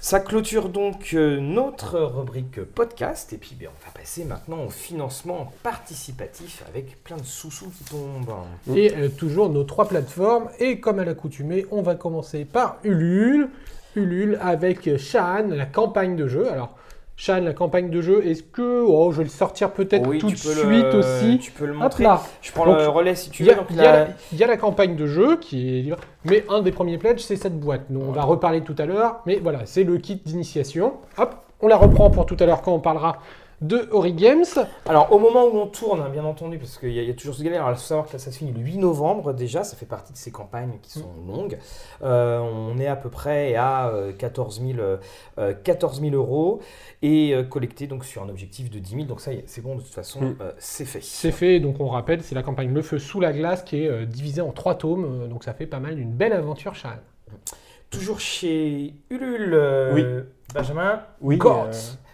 [0.00, 3.32] Ça clôture donc euh, notre rubrique podcast.
[3.32, 7.84] Et puis, ben, on va passer maintenant au financement participatif avec plein de sous-sous qui
[7.84, 8.34] tombent.
[8.74, 10.48] Et euh, toujours nos trois plateformes.
[10.60, 13.48] Et comme à l'accoutumée, on va commencer par Ulule.
[13.96, 16.52] Ulule avec Shan, la campagne de jeu.
[16.52, 16.76] Alors,
[17.18, 18.84] Shan, la campagne de jeu, est-ce que.
[18.86, 20.52] Oh, je vais le sortir peut-être Oui, tout de suite
[20.92, 21.38] le- aussi.
[21.38, 22.04] Tu peux le Hop montrer.
[22.04, 22.20] là.
[22.42, 23.54] Je prends Donc, le relais si tu veux.
[23.54, 25.82] Donc, il y a la- la- il y a la campagne de jeu qui est
[25.82, 25.96] libre,
[26.26, 27.82] mais un des premiers pledges, c'est cette boîte.
[27.88, 30.92] Nous, on va reparler tout à l'heure, mais voilà, c'est le kit d'initiation.
[31.16, 33.16] Hop, on la reprend pour tout à l'heure quand on parlera
[33.62, 34.44] de Ori Games.
[34.86, 37.10] Alors, au moment où on tourne, hein, bien entendu, parce qu'il y, a- il y
[37.10, 38.76] a toujours ce galère, alors il faut savoir que là, ça se finit le 8
[38.78, 41.58] novembre déjà, ça fait partie de ces campagnes qui sont longues.
[42.02, 44.78] Euh, on est à peu près à euh, 14 000,
[45.38, 46.60] euh, 14 000 euros
[47.02, 49.04] et euh, collecté donc sur un objectif de 10 000.
[49.04, 50.36] Donc, ça, c'est bon, de toute façon, Mm.
[50.40, 51.02] euh, c'est fait.
[51.02, 53.88] C'est fait, donc on rappelle, c'est la campagne Le Feu sous la glace qui est
[53.88, 56.90] euh, divisée en trois tomes, euh, donc ça fait pas mal, une belle aventure Shan.
[57.90, 60.04] Toujours chez Ulule, euh, Oui.
[60.54, 61.00] Benjamin.
[61.20, 61.38] Oui.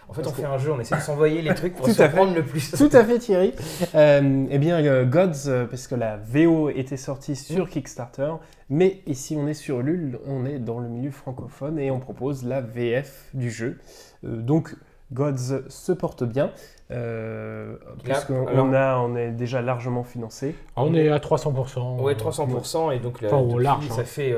[0.09, 2.01] En fait, on fait un jeu, on essaie de s'envoyer les trucs pour Tout se
[2.01, 2.15] à fait.
[2.15, 2.71] prendre le plus.
[2.71, 3.53] Tout à fait Thierry.
[3.95, 8.33] Euh, eh bien euh, Gods, euh, parce que la VO était sortie sur Kickstarter,
[8.69, 12.43] mais ici on est sur Ulule, on est dans le milieu francophone et on propose
[12.45, 13.79] la VF du jeu.
[14.25, 14.75] Euh, donc
[15.11, 16.51] Gods se porte bien,
[16.91, 20.55] euh, puisqu'on on a, on est déjà largement financé.
[20.75, 22.01] Ah, on est à 300%.
[22.01, 24.05] Ouais, euh, 300% et donc là, Enfin, au depuis, large, ça hein.
[24.05, 24.35] fait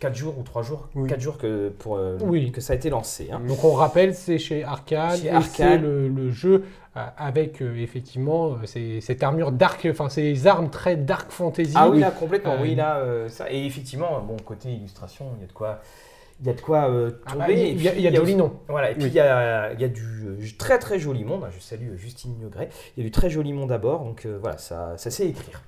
[0.00, 1.08] 4 jours ou 3 jours, Oui.
[1.08, 2.52] 4 jours que, pour, euh, Oui.
[2.52, 3.28] que ça a été lancé.
[3.32, 3.40] hein.
[3.46, 5.16] Donc on rappelle, c'est chez Arcane.
[5.52, 6.64] c'est le, le jeu
[6.96, 11.72] euh, avec euh, effectivement ces- cette armure dark, enfin ces armes très dark fantasy.
[11.74, 13.50] Ah oui, là, complètement, oui, là, ça.
[13.52, 15.80] Et effectivement, bon, côté illustration, il y a de quoi,
[16.40, 16.88] il y a de quoi
[17.26, 17.38] Ah tomber.
[17.46, 18.50] bah, il y a, puis, il y a de.
[18.68, 19.10] Voilà, et puis Oui.
[19.10, 21.44] il y, a, il y a du très très joli monde.
[21.50, 22.68] Je salue Justine Miogret.
[22.96, 25.62] Il y a du très joli monde à bord, donc voilà, ça, ça sait écrire.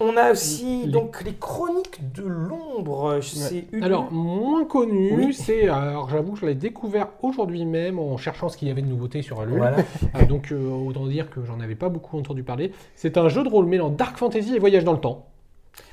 [0.00, 3.20] On a aussi Les- donc les chroniques de l'ombre.
[3.72, 3.84] Une...
[3.84, 5.32] Alors, moins connu, Oui.
[5.34, 8.88] c'est, alors j'avoue, je l'ai découvert aujourd'hui même en cherchant ce qu'il y avait de
[8.88, 9.76] nouveauté sur voilà.
[10.16, 12.72] Euh, donc euh, autant dire que j'en avais pas beaucoup entendu parler.
[12.96, 15.26] C'est un jeu de rôle mêlant dark fantasy et voyage dans le temps,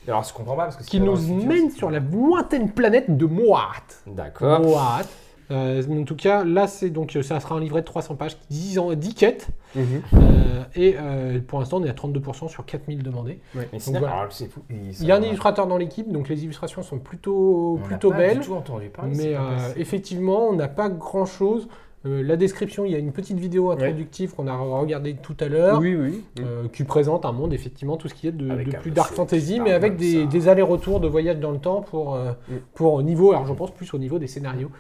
[0.08, 3.26] Mais Alors, je comprends pas parce que qui nous mène sur la lointaine planète de
[3.28, 3.68] Moat.
[4.08, 4.62] D'accord.
[4.62, 5.04] Moat.
[5.52, 8.80] Euh, en tout cas, là, c'est donc ça sera un livret de 300 pages, 10,
[8.80, 13.40] ans, 10 quêtes, euh, et euh, pour l'instant, on est à 32% sur 4000 demandés.
[13.54, 14.16] Mais Donc sinon, voilà.
[14.16, 14.62] alors, c'est fou.
[14.70, 17.84] et ça Il y a un illustrateur dans l'équipe, donc les illustrations sont plutôt, on
[17.86, 18.40] plutôt pas belles.
[18.40, 19.14] Du tout entendu parler.
[19.16, 19.40] Mais euh,
[19.76, 21.68] effectivement, on n'a pas grand chose.
[22.04, 25.80] la description, il y a une petite vidéo introductive qu'on a regardée tout à l'heure.
[25.80, 26.24] Oui, oui.
[26.40, 29.60] euh, qui présente un monde, effectivement, tout ce qui est de, de plus dark fantasy,
[29.60, 32.54] mais avec des, allers-retours de voyage dans le temps pour, euh, Mm.
[32.74, 34.72] pour au niveau, alors je pense plus au niveau des scénarios.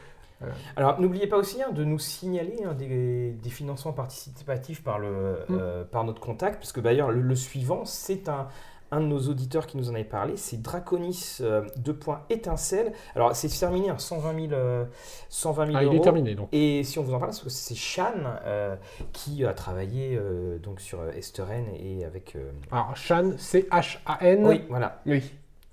[0.76, 5.40] Alors, n'oubliez pas aussi hein, de nous signaler hein, des, des financements participatifs par, le,
[5.50, 5.58] Mm.
[5.60, 8.48] euh, par notre contact, parce que d'ailleurs, le, le suivant, c'est un,
[8.94, 11.98] un de nos auditeurs qui nous en avait parlé, c'est Draconis euh, 2.
[12.30, 12.92] étincelle.
[13.16, 14.84] Alors, c'est terminé à 120 000, euh,
[15.30, 15.96] 120 000 Ah, il euros.
[15.96, 16.50] est terminé donc.
[16.52, 18.12] Et si on vous en parle, c'est Shan
[18.46, 18.76] euh,
[19.14, 22.36] qui a travaillé euh, donc sur euh, Esteren et avec.
[22.36, 24.46] euh, Alors, Shan, C-H-A-N.
[24.46, 25.02] Oui, voilà.
[25.06, 25.24] Oui.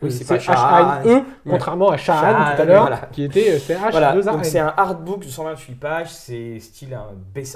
[0.00, 2.98] Oui, Euh, c'est pas H-A-N-E, contrairement à Shahan tout à l'heure, voilà.
[3.10, 3.90] qui était euh, C-H-2-A-N.
[3.90, 7.08] Voilà, donc c'est un artbook de 128 pages, c'est style un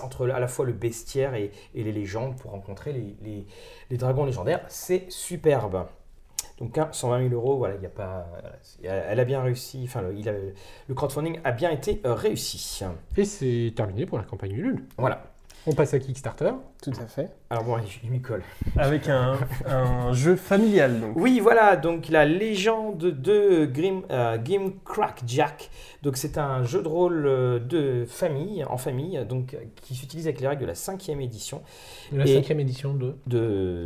[0.03, 3.47] entre à la fois le bestiaire et, et les légendes pour rencontrer les, les-
[3.91, 5.85] les dragons légendaires, c'est superbe.
[6.59, 8.27] Donc hein, 120 000 euros, voilà, il y a pas,
[8.83, 9.83] elle, a bien réussi.
[9.85, 12.81] Enfin, le, il a- le crowdfunding a bien été euh, réussi.
[13.17, 14.85] Et c'est terminé pour la campagne Ulule.
[14.99, 15.23] Voilà.
[15.67, 16.51] On passe à Kickstarter.
[16.83, 17.31] Tout à fait.
[17.53, 18.43] Alors bon, je lui colle.
[18.79, 19.37] Avec un,
[19.67, 21.13] un jeu familial, donc.
[21.17, 25.69] Oui, voilà, donc la légende de Grim, euh, Game Crack Jack.
[26.03, 30.41] Donc c'est un jeu de rôle euh, de famille, en famille, donc qui s'utilise avec
[30.41, 31.61] les règles de la cinquième édition
[32.11, 33.17] De la cinquième édition de.
[33.27, 33.85] de,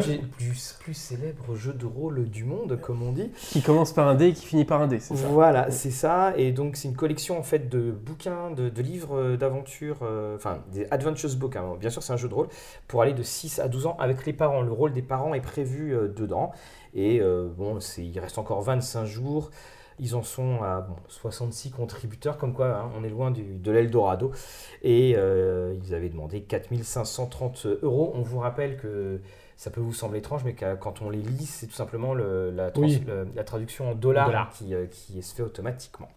[0.00, 3.32] du, du plus célèbre jeu de rôle du monde, comme on dit.
[3.50, 5.26] Qui commence par un D et qui finit par un D, c'est ça?
[5.26, 6.34] Voilà, c'est ça.
[6.36, 10.36] Et donc, c'est une collection en fait de bouquins, de, de livres euh, d'aventure, euh,
[10.36, 11.56] enfin des adventures books.
[11.56, 11.74] hein.
[11.80, 12.46] Bien sûr, c'est un jeu de rôle
[12.92, 14.60] pour aller de 6 à 12 ans avec les parents.
[14.60, 16.52] Le rôle des parents est prévu euh, dedans.
[16.92, 19.50] Et euh, bon, il reste encore 25 jours.
[19.98, 23.72] Ils en sont à bon, 66 contributeurs, comme quoi hein, on est loin du, de
[23.72, 24.30] l'Eldorado.
[24.82, 28.12] Et euh, ils avaient demandé 4530 euros.
[28.14, 29.22] On vous rappelle que
[29.56, 32.70] ça peut vous sembler étrange, mais quand on les lit, c'est tout simplement le- la,
[32.72, 33.02] trans- Oui.
[33.06, 36.08] le- la traduction en dollars qui, qui se fait automatiquement.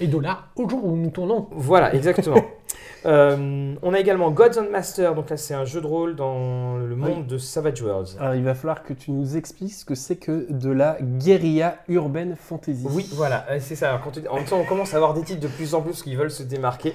[0.00, 1.48] Et dollars au jour où nous tournons.
[1.50, 2.40] Voilà, exactement.
[3.06, 6.76] Euh, on a également Gods and Master, donc là c'est un jeu de rôle dans
[6.76, 8.16] le monde de Savage Worlds.
[8.18, 11.76] Alors, il va falloir que tu nous expliques ce que c'est que de la guérilla
[11.88, 12.86] urbaine fantasy.
[12.90, 13.90] Oui, voilà, euh, c'est ça.
[13.90, 15.80] Alors, quand on- en même temps, on commence à avoir des titres de plus en
[15.80, 16.92] plus qui veulent se démarquer.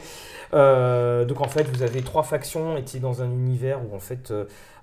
[0.53, 3.95] Euh, donc en fait, vous avez trois factions et tu es dans un univers où
[3.95, 4.31] en fait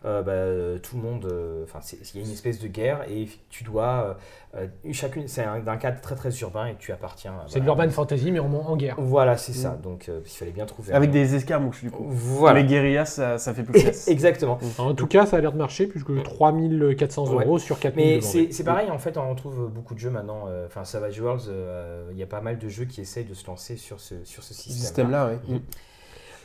[0.05, 1.81] bah, euh, tout le monde, euh, enfin
[2.15, 4.17] il y a une espèce de guerre et tu dois
[4.57, 7.33] euh, chacune, c'est un- d'un cadre très très urbain et tu appartiens.
[7.33, 7.83] à- C'est de voilà.
[7.85, 8.97] l'urban fantasy, mais en, en guerre.
[8.99, 9.79] Voilà, c'est ça.
[9.83, 10.93] Donc euh, il fallait bien trouver.
[10.93, 12.07] Avec un- des escarmouches, du coup.
[12.09, 12.61] Voilà.
[12.61, 14.09] Les guérillas, ça, ça fait plus classe.
[14.09, 14.59] Exactement.
[14.79, 17.45] En tout cas, ça a l'air de marcher, puisque 3400 Ouais.
[17.45, 20.45] euros sur 4000 Mais c'est c'est pareil, en fait, on trouve beaucoup de jeux maintenant.
[20.49, 23.35] euh, Enfin, Savage Worlds, euh, il y a pas mal de jeux qui essayent de
[23.35, 24.77] se lancer sur ce, sur ce Ce système.
[24.81, 25.61] système-là, oui.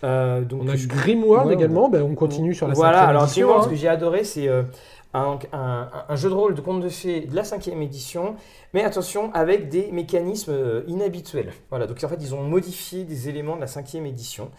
[0.06, 0.76] Euh, donc, On a
[1.46, 3.66] Ouais, également, ben, on continue sur la Voilà, cinquième alors édition, Grimward, hein.
[3.66, 4.64] ce que j'ai adoré, c'est euh,
[5.14, 8.36] un, un- un jeu de rôle de conte de fées de la cinquième édition,
[8.74, 11.54] mais attention, avec des mécanismes euh, inhabituels.
[11.70, 14.52] Voilà, donc en fait, ils ont modifié des éléments de la cinquième édition.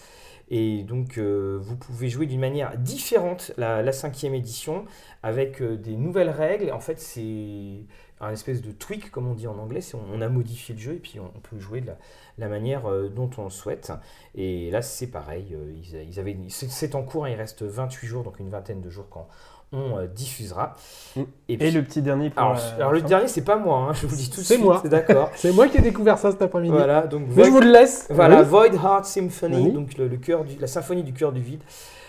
[0.49, 4.85] Et donc, euh, vous pouvez jouer d'une manière différente la, cinquième édition,
[5.23, 6.71] avec euh, des nouvelles règles.
[6.71, 7.85] En fait, c'est
[8.21, 9.81] un espèce de tweak, comme on dit en anglais.
[9.95, 11.91] On, on a modifié le jeu et puis on, peut jouer de
[12.39, 13.93] la, manière euh, dont on le souhaite.
[14.37, 15.57] Et là, c'est pareil.
[15.93, 19.27] ils, c'est en cours, hein, il reste 28 jours, donc une vingtaine de jours quand
[19.73, 20.75] on euh, diffusera.
[21.17, 21.21] Mm.
[21.49, 24.07] Et, puis- Et le petit dernier pour alors, le dernier, c'est pas moi, hein, je
[24.07, 24.65] vous le dis tout de C'est suite.
[24.65, 24.79] moi.
[24.83, 25.31] C'est d'accord.
[25.37, 26.73] C'est moi qui ai découvert ça cet après-midi.
[26.73, 28.07] voilà, donc Mais je vous le laisse.
[28.11, 28.49] voilà, Oui.
[28.49, 29.73] Void Heart Symphony, Oui.
[29.73, 31.63] donc le, le cœur du, la symphonie du cœur du vide.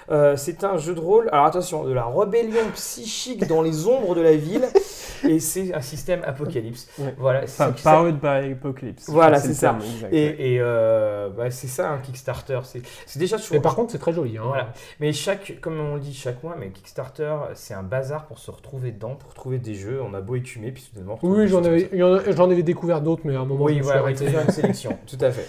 [0.10, 4.16] Euh, c'est un jeu de rôle, alors attention, de la rébellion psychique dans les ombres
[4.16, 4.66] de la ville,
[5.28, 6.88] et c'est un système apocalypse.
[7.00, 7.14] Ouais.
[7.18, 9.10] Voilà, Enfin, Powered by Apocalypse.
[9.10, 9.70] Voilà, c'est ça.
[9.70, 10.14] terme exact.
[10.14, 12.60] Et, et, euh, bah, c'est ça un Kickstarter.
[12.64, 13.56] C'est déjà sur.
[13.56, 14.38] Mais par contre, c'est très joli.
[14.38, 14.44] hein.
[14.46, 14.74] Voilà.
[15.00, 18.52] Mais chaque, comme on le dit chaque mois, mais Kickstarter, c'est un bazar pour se
[18.52, 20.02] retrouver dedans, pour trouver des jeux.
[20.02, 21.18] On a beau écumer, puis soudainement.
[21.24, 24.52] Oui, j'en avais, j'en avais découvert d'autres, mais à un moment, Oui, voilà, faire une
[24.52, 25.48] sélection, tout à fait.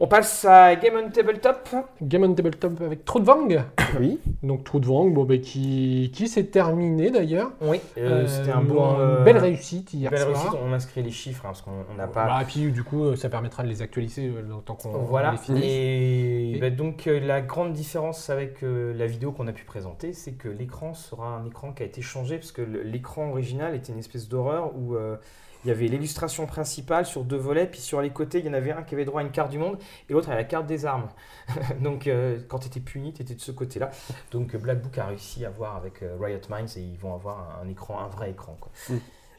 [0.00, 1.68] On passe à Game on Tabletop.
[2.00, 3.48] Game on Tabletop avec Trudvang.
[3.98, 4.20] Oui.
[4.42, 7.50] Donc Trudvang, bon, ben, qui, qui s'est terminé d'ailleurs.
[7.62, 8.94] Oui, euh, c'était un Euh, bon.
[8.94, 10.34] une euh, belle réussite hier belle soir.
[10.42, 10.60] réussite.
[10.62, 12.26] On inscrit les chiffres hein, parce qu'on on n'a pas.
[12.26, 15.38] Bah, puis du coup, ça permettra de les actualiser euh, le temps qu'on Voilà, les
[15.38, 15.64] finisse.
[15.64, 19.64] et, Et- bah, donc euh, la grande différence avec euh, la vidéo qu'on a pu
[19.64, 23.74] présenter, c'est que l'écran sera un écran qui a été changé, parce que l'écran original
[23.74, 25.16] était une espèce d'horreur où euh,
[25.64, 28.52] il y avait l'illustration principale sur deux volets, puis sur les côtés, il y en
[28.54, 30.66] avait un qui avait droit à une carte du monde, et l'autre à la carte
[30.66, 31.08] des armes.
[31.82, 33.90] donc euh, quand tu étais puni, tu étais de ce côté-là.
[34.30, 37.14] Donc euh, Black Book a réussi à voir avec euh, Riot Minds, et ils vont
[37.14, 38.56] avoir un, écran, un vrai écran.
[38.60, 38.70] Quoi.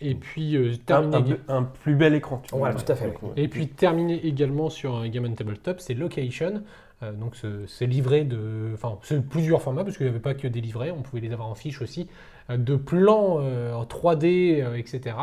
[0.02, 0.78] Et puis euh, Un,
[1.10, 1.36] terminé.
[1.50, 2.42] un- un plus bel écran.
[2.44, 2.60] tu vois.
[2.70, 3.32] Voilà, tout à fait, ouais.
[3.36, 6.64] Et puis terminé également sur un Game on Tabletop, c'est Location.
[7.02, 10.34] Euh, donc ce- c'est livré de, enfin c'est plusieurs formats parce qu'il n'y avait pas
[10.34, 12.08] que des livrets, on pouvait les avoir en fiche aussi,
[12.50, 15.16] de plans euh, en 3D, euh, etc.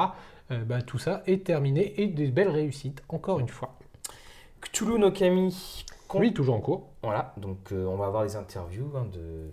[0.51, 3.75] Euh, bah, tout ça est terminé et des belles réussites encore une fois.
[4.61, 5.85] Cthulhu no Kami.
[6.15, 6.87] Oui, toujours en cours.
[7.03, 9.51] Voilà, donc euh, on va avoir des interviews hein, de,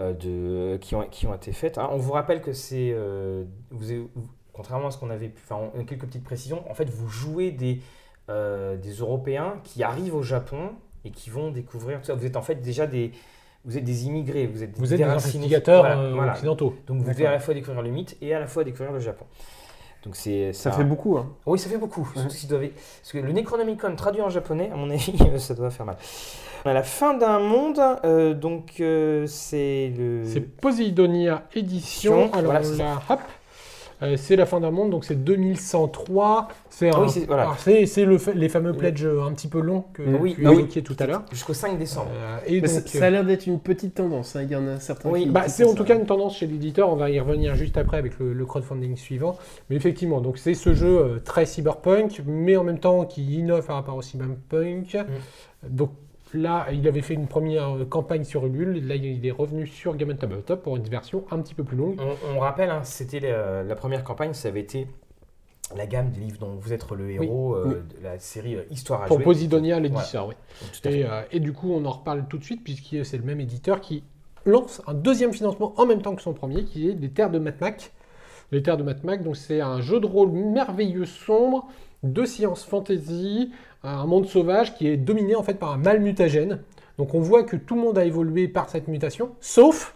[0.00, 1.76] euh, de, qui, ont, qui ont été faites.
[1.76, 1.88] hein.
[1.92, 5.42] On vous rappelle que c'est, euh, vous, avez- vous- contrairement à ce qu'on avait pu,
[5.44, 7.80] enfin on- quelques petites précisions, en fait vous jouez des,
[8.28, 10.70] des Européens qui arrivent au Japon
[11.04, 12.14] et qui vont découvrir tout ça.
[12.14, 13.10] Vous êtes en fait déjà des,
[13.64, 16.32] vous êtes des immigrés, vous êtes des, Vous êtes des investigateurs Voilà, voilà.
[16.32, 16.76] occidentaux.
[16.86, 19.00] Donc vous devez à la fois découvrir le mythe et à la fois découvrir le
[19.00, 19.24] Japon.
[20.04, 21.18] Donc c'est Ça fait beaucoup.
[21.18, 21.28] Hein.
[21.46, 22.08] oui, ça fait beaucoup.
[22.14, 25.70] Surtout s'ils doivent- Parce que le Necronomicon traduit en japonais, à mon avis, ça doit
[25.70, 25.96] faire mal.
[26.64, 30.22] On a la fin d'un monde, euh, donc euh, c'est le.
[30.24, 32.30] C'est Poseidonia Édition.
[32.32, 33.20] Alors voilà, là, hop.
[34.02, 36.48] Euh, c'est la fin d'un monde, donc c'est 2103.
[36.70, 37.52] C'est Ah oui, c'est- voilà.
[37.58, 40.34] c'est le fa- les fameux pledges euh, un petit peu longs que Oui.
[40.36, 40.68] tu Ah oui.
[40.82, 41.24] tout à l'heure.
[41.32, 42.10] Jusqu'au 5 décembre.
[42.14, 44.36] Euh, et Mais donc, ça, a l'air d'être une petite tendance.
[44.36, 44.42] hein.
[44.44, 45.30] Il y en a certains Oui, qui.
[45.30, 47.96] Bah, c'est en tout cas une tendance chez l'éditeur, on va y revenir juste après
[47.98, 49.36] avec le, le crowdfunding suivant.
[49.70, 53.76] Mais effectivement, donc c'est ce jeu très cyberpunk, mais en même temps qui innove par
[53.76, 54.96] rapport au cyberpunk.
[55.68, 55.90] Donc
[56.34, 59.96] là, il avait fait une première euh, campagne sur Ulule, là il est revenu sur
[59.96, 61.98] Game Tabletop pour une version un petit peu plus longue.
[62.00, 64.86] On, on rappelle, hein, c'était la, la première campagne, ça avait été
[65.76, 67.98] la gamme des livres dont vous êtes le héros euh, oui.
[67.98, 69.24] de la série euh, Histoire à Pour jouer.
[69.24, 70.34] Posidonia, l'éditeur, oui.
[70.84, 73.40] Et, euh, et du coup, on en reparle tout de suite, puisque c'est le même
[73.40, 74.02] éditeur qui
[74.46, 77.38] lance un deuxième financement en même temps que son premier, qui est Les Terres de
[77.38, 77.92] Matmac.
[78.52, 81.68] Les Terres de Matmac, donc c'est un jeu de rôle merveilleux, sombre,
[82.02, 86.60] de science fantasy, un monde sauvage qui est dominé en fait par un mal mutagène.
[86.96, 89.94] Donc on voit que tout le monde a évolué par cette mutation, sauf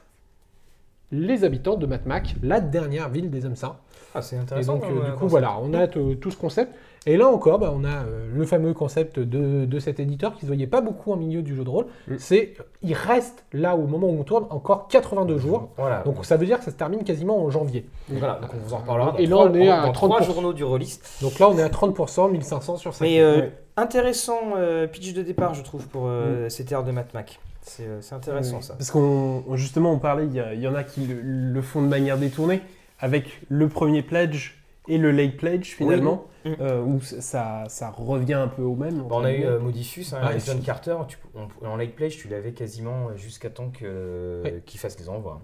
[1.11, 3.77] les habitants de Matmac, la dernière ville des hommes saints.
[4.15, 4.75] Ah, c'est Et intéressant.
[4.75, 5.31] donc, euh, du euh, coup, concept.
[5.31, 6.75] voilà, on a tout ce concept.
[7.05, 10.37] Et là encore, bah, on a euh, le fameux concept de, de cet éditeur qui
[10.39, 11.87] ne se voyait pas beaucoup en milieu du jeu de rôle.
[12.07, 12.15] Mm.
[12.19, 15.71] C'est, il reste là au moment où on tourne encore 82 jours.
[15.77, 16.03] Voilà.
[16.05, 17.87] Donc ça veut dire que ça se termine quasiment en janvier.
[18.09, 19.15] voilà, donc on vous en reparlera.
[19.19, 20.25] Et là, on est à dans trois 30%.
[20.27, 21.01] journaux du release.
[21.21, 23.05] Donc là, on est à 30%, 1500 sur 5.
[23.05, 23.53] Mais euh, Ouais.
[23.77, 27.41] intéressant euh, pitch de départ, je trouve, pour euh, ces terres de Matmac.
[27.63, 28.63] C'est euh, c'est intéressant Oui.
[28.63, 28.75] ça.
[28.75, 31.89] Parce qu'on on- justement, on parlait, il y, en a qui le, le font de
[31.89, 32.61] manière détournée,
[33.01, 34.57] avec le premier pledge
[34.89, 36.51] et le late pledge finalement, Oui.
[36.51, 36.55] Mm.
[36.61, 39.03] euh, où ça, ça revient un peu au même.
[39.03, 40.33] Bon, on a eu euh, Modifus, hein, Ah.
[40.45, 40.97] John Carter.
[41.09, 45.09] Tu, on- en late pledge, tu l'avais quasiment euh, jusqu'à temps euh, qu'il fasse les
[45.09, 45.41] envois.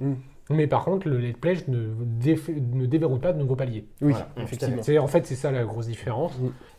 [0.51, 3.85] Mais par contre, le late pledge ne, déverrouille pas de nouveaux paliers.
[4.01, 4.83] Oui, Voilà, effectivement.
[4.83, 6.33] C'est, en fait, c'est ça la grosse différence.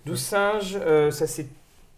[0.05, 1.47] 12 singes, euh, ça s'est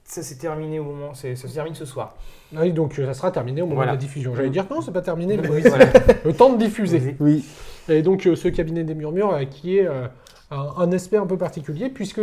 [0.04, 2.16] ça s'est terminé au moment, c'est- ça se termine ce soir.
[2.54, 3.94] Oui, donc ça sera terminé au moment Voilà.
[3.94, 4.36] de la diffusion.
[4.36, 5.86] J'allais dire non, c'est pas terminé, mais Oui, voilà.
[6.26, 7.16] le temps de diffuser.
[7.22, 7.46] Oui,
[7.88, 10.08] Et donc euh, ce cabinet des murmures euh, qui est euh,
[10.52, 12.22] un, aspect un peu particulier puisque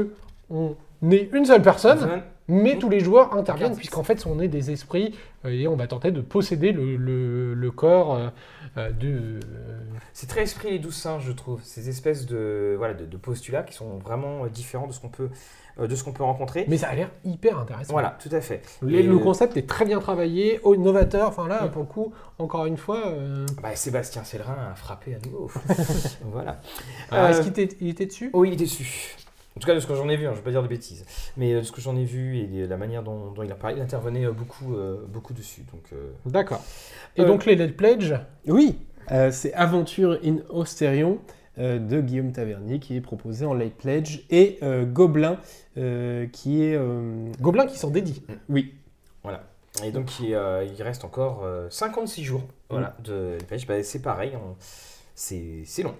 [0.50, 0.76] on
[1.10, 5.14] est une seule personne, mais tous les joueurs interviennent puisqu'en fait on est des esprits
[5.44, 8.28] euh, et on va tenter de posséder le, le- le corps euh,
[8.76, 9.38] euh, de...
[10.12, 11.61] C'est très esprit les douze singes, je trouve.
[11.62, 15.28] Ces espèces de, voilà, de, de postulats qui sont vraiment différents de ce qu'on peut,
[15.80, 16.64] de ce qu'on peut rencontrer.
[16.68, 17.92] Mais ça a l'air hyper intéressant.
[17.92, 18.62] Voilà, tout à fait.
[18.82, 21.28] Le euh, concept est très bien travaillé, novateur.
[21.28, 21.70] Enfin là, Mm.
[21.70, 23.06] pour le coup, encore une fois.
[23.08, 25.50] euh, bah, Sébastien Célerin a frappé à nouveau.
[26.24, 26.61] voilà.
[27.11, 28.30] alors, Euh, Est-ce qu'il était, il était dessus?
[28.32, 29.16] Oh, il est déçu.
[29.56, 30.62] En tout cas, de ce que j'en ai vu, hein, je ne vais pas dire
[30.62, 31.04] de bêtises,
[31.37, 33.50] mais euh, de ce que j'en ai vu et de la manière dont, dont il
[33.50, 35.62] a parlé, il intervenait euh, beaucoup, euh, beaucoup dessus.
[35.72, 36.62] Donc, euh, D'accord.
[37.16, 38.14] Et Euh, donc les Late Pledge,
[38.46, 38.78] oui.
[39.11, 41.18] Euh, c'est Aventure in Austerion
[41.58, 45.38] euh, de Guillaume Tavernier qui est proposé en late pledge et euh, Gobelin
[45.76, 48.22] euh, qui est euh, Gobelin qui s'en dédie.
[48.48, 48.74] oui
[49.84, 53.66] Et donc, il, euh, il reste encore euh, 56 jours voilà, de pêche.
[53.66, 54.56] Bah, c'est pareil, on-
[55.14, 55.94] c'est c'est long.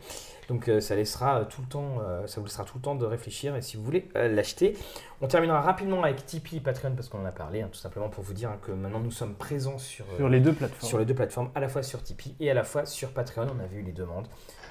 [0.49, 3.05] Donc, euh, ça, laissera tout le temps, euh, ça vous laissera tout le temps de
[3.05, 4.77] réfléchir et si vous voulez euh, l'acheter.
[5.21, 8.09] On terminera rapidement avec Tipeee et Patreon parce qu'on en a parlé, hein, tout simplement
[8.09, 10.89] pour vous dire hein, que maintenant nous sommes présents sur, euh, sur les deux plateformes.
[10.89, 13.47] sur les deux plateformes, à la fois sur Tipeee et à la fois sur Patreon.
[13.55, 14.27] On a vu les demandes.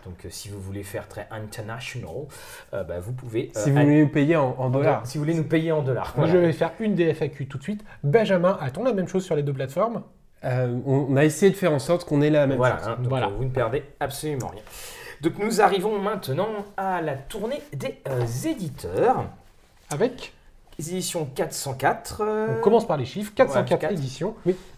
[0.05, 2.09] Donc, euh, si vous voulez faire très international,
[2.73, 3.51] euh, bah, vous pouvez.
[3.55, 5.05] euh, Si vous voulez nous payer en, en dollars.
[5.05, 6.13] Si vous voulez nous payer en dollars.
[6.17, 6.41] Moi, Voilà.
[6.41, 7.83] je vais faire une des FAQ tout de suite.
[8.03, 10.01] Benjamin, a-t-on la même chose sur les deux plateformes?
[10.45, 12.87] Euh, on a essayé de faire en sorte qu'on ait la même Voilà, chose.
[12.87, 13.27] hein, donc Voilà.
[13.27, 14.61] euh, vous ne perdez absolument rien.
[15.21, 19.25] Donc nous arrivons maintenant à la tournée des euh, éditeurs.
[19.89, 20.33] Avec
[20.79, 22.21] Édition 404.
[22.21, 23.33] euh, On commence par les chiffres.
[23.33, 23.91] 404 quatre.
[23.93, 24.35] éditions.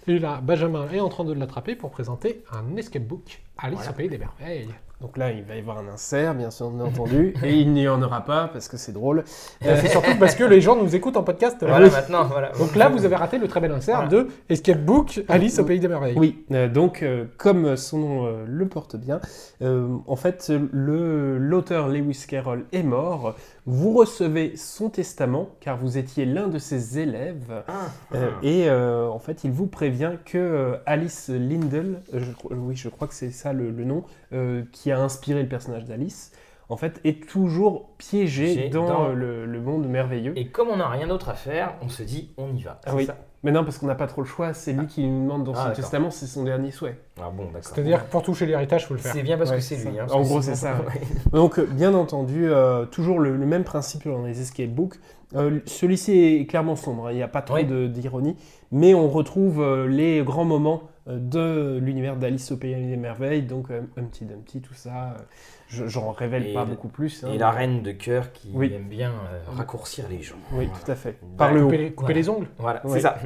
[0.07, 3.41] Et là, Benjamin est en train de l'attraper pour présenter un escape book.
[3.57, 3.91] Alice Voilà.
[3.91, 4.69] au pays des merveilles.
[5.01, 8.01] Donc là, il va y avoir un insert, bien sûr, entendu, et il n'y en
[8.01, 9.23] aura pas parce que c'est drôle.
[9.65, 11.55] Euh, C'est surtout parce que les gens nous écoutent en podcast.
[11.61, 11.91] Voilà, Oui.
[11.91, 12.51] maintenant, voilà.
[12.59, 14.09] Donc là, vous avez raté le très bel insert Voilà.
[14.09, 16.15] de Escape Book Alice au pays des merveilles.
[16.17, 19.21] Oui, euh, donc euh, comme son nom euh, le porte bien,
[19.61, 23.35] euh, en fait, le- l'auteur Lewis Carroll est mort.
[23.71, 27.63] Vous recevez son testament car vous étiez l'un de ses élèves.
[27.67, 27.73] Ah,
[28.15, 28.39] Euh, ah.
[28.41, 33.07] et euh, en fait, il vous prévient que euh, Alice Lindell, je oui, je crois
[33.07, 34.03] que c'est ça le, le nom,
[34.33, 36.31] euh, qui a inspiré le personnage d'Alice,
[36.67, 40.33] en fait, est toujours piégé Piégé dans, dans- le, le monde merveilleux.
[40.35, 42.79] Et comme on n'a rien d'autre à faire, on se dit on y va.
[42.87, 43.05] Ah oui.
[43.05, 45.45] ça Mais non, parce qu'on n'a pas trop le choix, c'est lui qui nous demande
[45.45, 45.75] dans Ah, son d'accord.
[45.77, 46.97] testament, c'est son dernier souhait.
[47.21, 47.61] Ah bon, d'accord.
[47.73, 49.13] C'est-à-dire que pour toucher l'héritage, il faut le faire.
[49.13, 49.95] C'est bien parce Ouais, que c'est c'est lui.
[49.97, 50.03] ça.
[50.03, 51.01] hein, En que gros, c'est ça, ouais.
[51.31, 54.95] Donc, euh, bien entendu, euh, toujours le, le même principe dans les escape books.
[55.35, 57.63] Euh, Celui-ci est clairement sombre, hein, il n'y a pas trop Oui.
[57.65, 58.35] de- d'ironie,
[58.71, 63.43] mais on retrouve euh, les grands moments euh, de l'univers d'Alice au Pays des Merveilles,
[63.43, 64.89] donc euh, Humpty Dumpty, tout ça.
[64.89, 65.21] euh,
[65.69, 67.23] J'en révèle Et pas le- beaucoup plus.
[67.23, 67.29] hein.
[67.31, 68.71] Et la reine de cœur qui Oui.
[68.73, 70.35] aime bien euh, raccourcir les gens.
[70.51, 70.83] Oui, Voilà.
[70.83, 71.15] tout à fait.
[71.37, 71.65] Par le haut.
[71.65, 72.15] Couper, les, couper Voilà.
[72.15, 72.93] les ongles Voilà, Ouais.
[72.93, 73.17] c'est ça.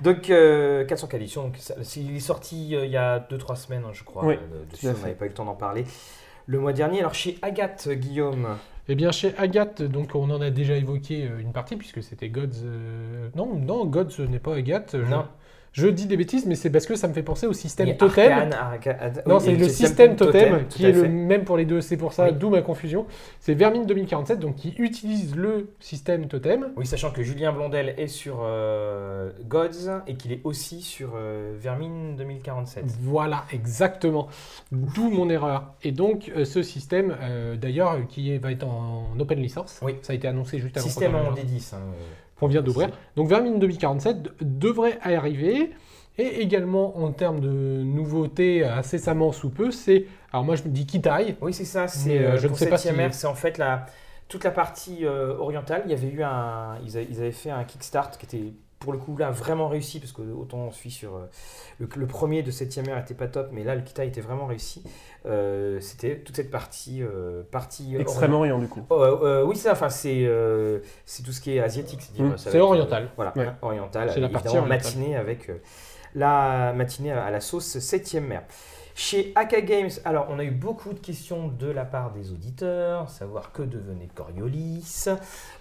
[0.00, 1.42] Donc, euh, 404 éditions.
[1.44, 4.24] Donc, ça- il est sorti euh, il y a 2-3 semaines, hein, je crois.
[4.24, 5.84] Oui, euh, dessus, on n'avait pas eu le temps d'en parler.
[6.46, 6.98] le mois dernier.
[7.00, 8.46] Alors chez Agathe, Guillaume.
[8.88, 12.64] Eh bien, chez Agathe, donc on en a déjà évoqué une partie, puisque c'était Gods.
[12.64, 14.90] euh, Non, non, Gods n'est pas Agathe.
[14.92, 15.26] Je, Non.
[15.74, 18.30] Je dis des bêtises, mais c'est parce que ça me fait penser au système totem.
[18.32, 21.64] Arcane, Arca- Ad- Non, oui, c'est le système totem, qui est le même pour les
[21.64, 22.32] deux, c'est pour ça, Oui.
[22.32, 23.06] d'où ma confusion.
[23.40, 26.68] C'est Vermine 2047, donc qui utilise le système totem.
[26.76, 31.54] Oui, sachant que Julien Blondel est sur euh, Gods et qu'il est aussi sur euh,
[31.58, 32.84] Vermine 2047.
[33.00, 34.28] Voilà, exactement.
[34.70, 35.74] D'où mon erreur.
[35.82, 39.96] Et donc, euh, ce système, euh, d'ailleurs, qui est- va être en open licence, Oui.
[40.02, 41.74] ça a été annoncé juste avant Système en en- D10.
[41.74, 41.78] hein.
[42.44, 42.90] Qu'on vient d'ouvrir.
[43.16, 45.70] Donc, Vermine 2047 de- devrait arriver.
[46.16, 47.48] Et également, en termes de
[47.82, 50.06] nouveautés incessamment sous peu, c'est.
[50.32, 51.36] Alors, moi, je me dis Kitai.
[51.40, 51.88] Oui, c'est ça.
[51.88, 53.86] C'est euh, euh, je ne sais pas si- ère, c'est en fait la
[54.28, 55.82] toute la partie euh, orientale.
[55.86, 58.52] Il y avait eu un, ils, ils avaient fait un kickstart qui était
[58.84, 61.20] pour le coup là vraiment réussi parce que autant on suit sur euh,
[61.80, 64.44] le, le premier de septième ère était pas top, mais là le Kita était vraiment
[64.46, 64.84] réussi.
[65.26, 68.82] Euh, C'était toute cette partie euh, partie euh, Extrême-Orient, du coup.
[68.90, 69.72] Oh, euh, euh, oui, c'est ça.
[69.72, 72.28] Enfin, c'est euh, c'est tout ce qui est asiatique, Mm.
[72.28, 73.04] va C'est oriental.
[73.04, 73.48] euh, voilà, Ouais.
[73.62, 74.10] oriental.
[74.12, 74.68] C'est la partie orientale.
[74.68, 75.54] matinée avec euh,
[76.14, 78.42] la matinée à la sauce 7ème mer.
[78.96, 83.10] Chez Aka Games, alors on a eu beaucoup de questions de la part des auditeurs,
[83.10, 85.06] savoir que devenait Coriolis.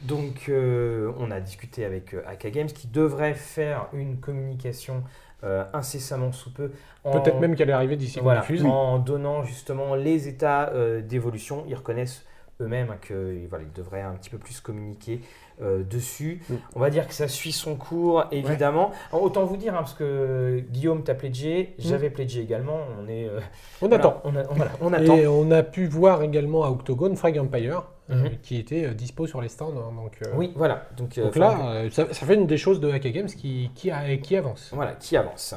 [0.04, 5.04] Donc euh, on a discuté avec euh, Aka Games qui devrait faire une communication
[5.44, 6.72] euh, incessamment sous peu.
[7.04, 11.66] Peut-être même qu'elle est arrivée d'ici voilà, en donnant justement les états euh, d'évolution.
[11.68, 12.24] Ils reconnaissent
[12.62, 15.22] eux-mêmes hein, qu'ils voilà, devraient un petit peu plus communiquer
[15.62, 16.42] euh, dessus.
[16.50, 16.54] Mm.
[16.76, 18.92] On va dire que ça suit son cours, évidemment.
[19.12, 22.80] Alors, autant vous dire, hein, parce que Guillaume t'a pledgé, j'avais pledgé également.
[23.02, 23.40] On est, euh,
[23.82, 24.22] On voilà, attend.
[24.24, 25.16] on, a- voilà, on attend.
[25.16, 28.30] Et on a pu voir également à Octogone Frag Empire, euh, Mhm.
[28.42, 29.74] qui était dispo sur les stands.
[29.78, 30.88] hein, donc, Oui, voilà.
[30.98, 34.72] Donc, là, ça, ça fait une des choses de Hack Games qui, qui, avance.
[34.74, 35.56] Voilà, qui avance.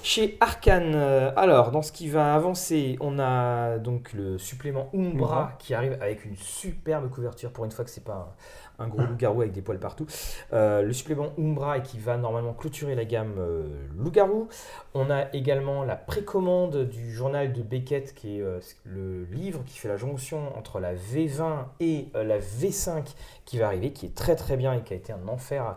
[0.00, 0.94] Chez Arkane,
[1.36, 5.52] alors dans ce qui va avancer, on a donc le supplément Umbra Umbra.
[5.58, 7.50] qui arrive avec une superbe couverture.
[7.50, 8.34] Pour une fois que c'est pas
[8.78, 10.06] un, gros loup-garou avec des poils partout.
[10.52, 14.48] Euh, le supplément Umbra et qui va normalement clôturer la gamme euh, loup-garou.
[14.94, 19.78] On a également la précommande du journal de Beckett qui est euh, le livre qui
[19.78, 23.04] fait la jonction entre la V20 et la V5
[23.44, 25.76] qui va arriver, qui est très très bien et qui a été un enfer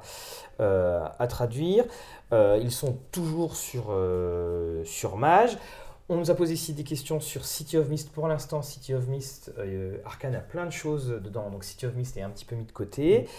[0.60, 1.86] euh, à traduire.
[2.34, 3.94] Ils sont toujours sur,
[4.86, 5.58] sur Mage.
[6.12, 8.12] On nous a posé ici des questions sur City of Mist.
[8.12, 11.96] Pour l'instant, City of Mist, euh, Arkane a plein de choses dedans, donc City of
[11.96, 13.30] Mist est un petit peu mis de côté.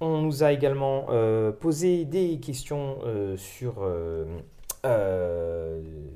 [0.00, 4.26] On nous a également euh, posé des questions euh, sur, euh,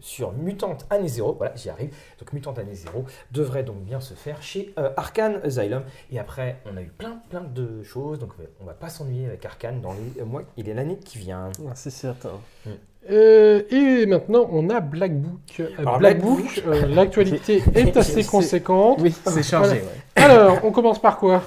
[0.00, 1.32] sur Mutante Année Zéro.
[1.32, 1.96] Voilà, j'y arrive.
[2.18, 5.82] Donc Mutante Année Zéro devrait donc bien se faire chez Arkane Asylum.
[6.10, 8.18] Et après, on a eu plein, plein de choses.
[8.18, 11.50] Donc on va pas s'ennuyer avec Arkane dans les mois et l'année qui vient.
[11.74, 12.38] C'est certain.
[13.10, 15.40] Euh, et maintenant, on a Black Book.
[15.60, 18.98] Euh, Alors, Black Black Book, euh, l'actualité est assez conséquente.
[19.00, 19.82] Oui, c'est chargé.
[20.14, 20.34] Voilà.
[20.34, 20.34] ouais.
[20.40, 21.42] Alors, on commence par quoi?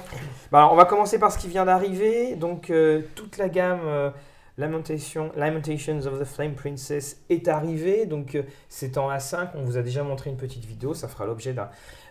[0.52, 2.34] Bah alors, on va commencer par ce qui vient d'arriver.
[2.36, 4.10] Donc, euh, toute la gamme euh,
[4.58, 8.06] Lamentation, Lamentations of the Flame Princess est arrivée.
[8.06, 9.48] Donc, euh, c'est en A5.
[9.54, 10.94] On vous a déjà montré une petite vidéo.
[10.94, 11.68] Ça fera l'objet d'un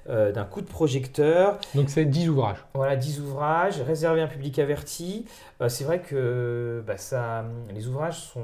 [0.10, 1.60] euh, d'un coup de projecteur.
[1.74, 2.64] Donc, c'est 10 ouvrages.
[2.74, 5.26] Voilà, 10 ouvrages réservés à un public averti.
[5.62, 8.42] Euh, c'est vrai que bah, ça, les ouvrages sont.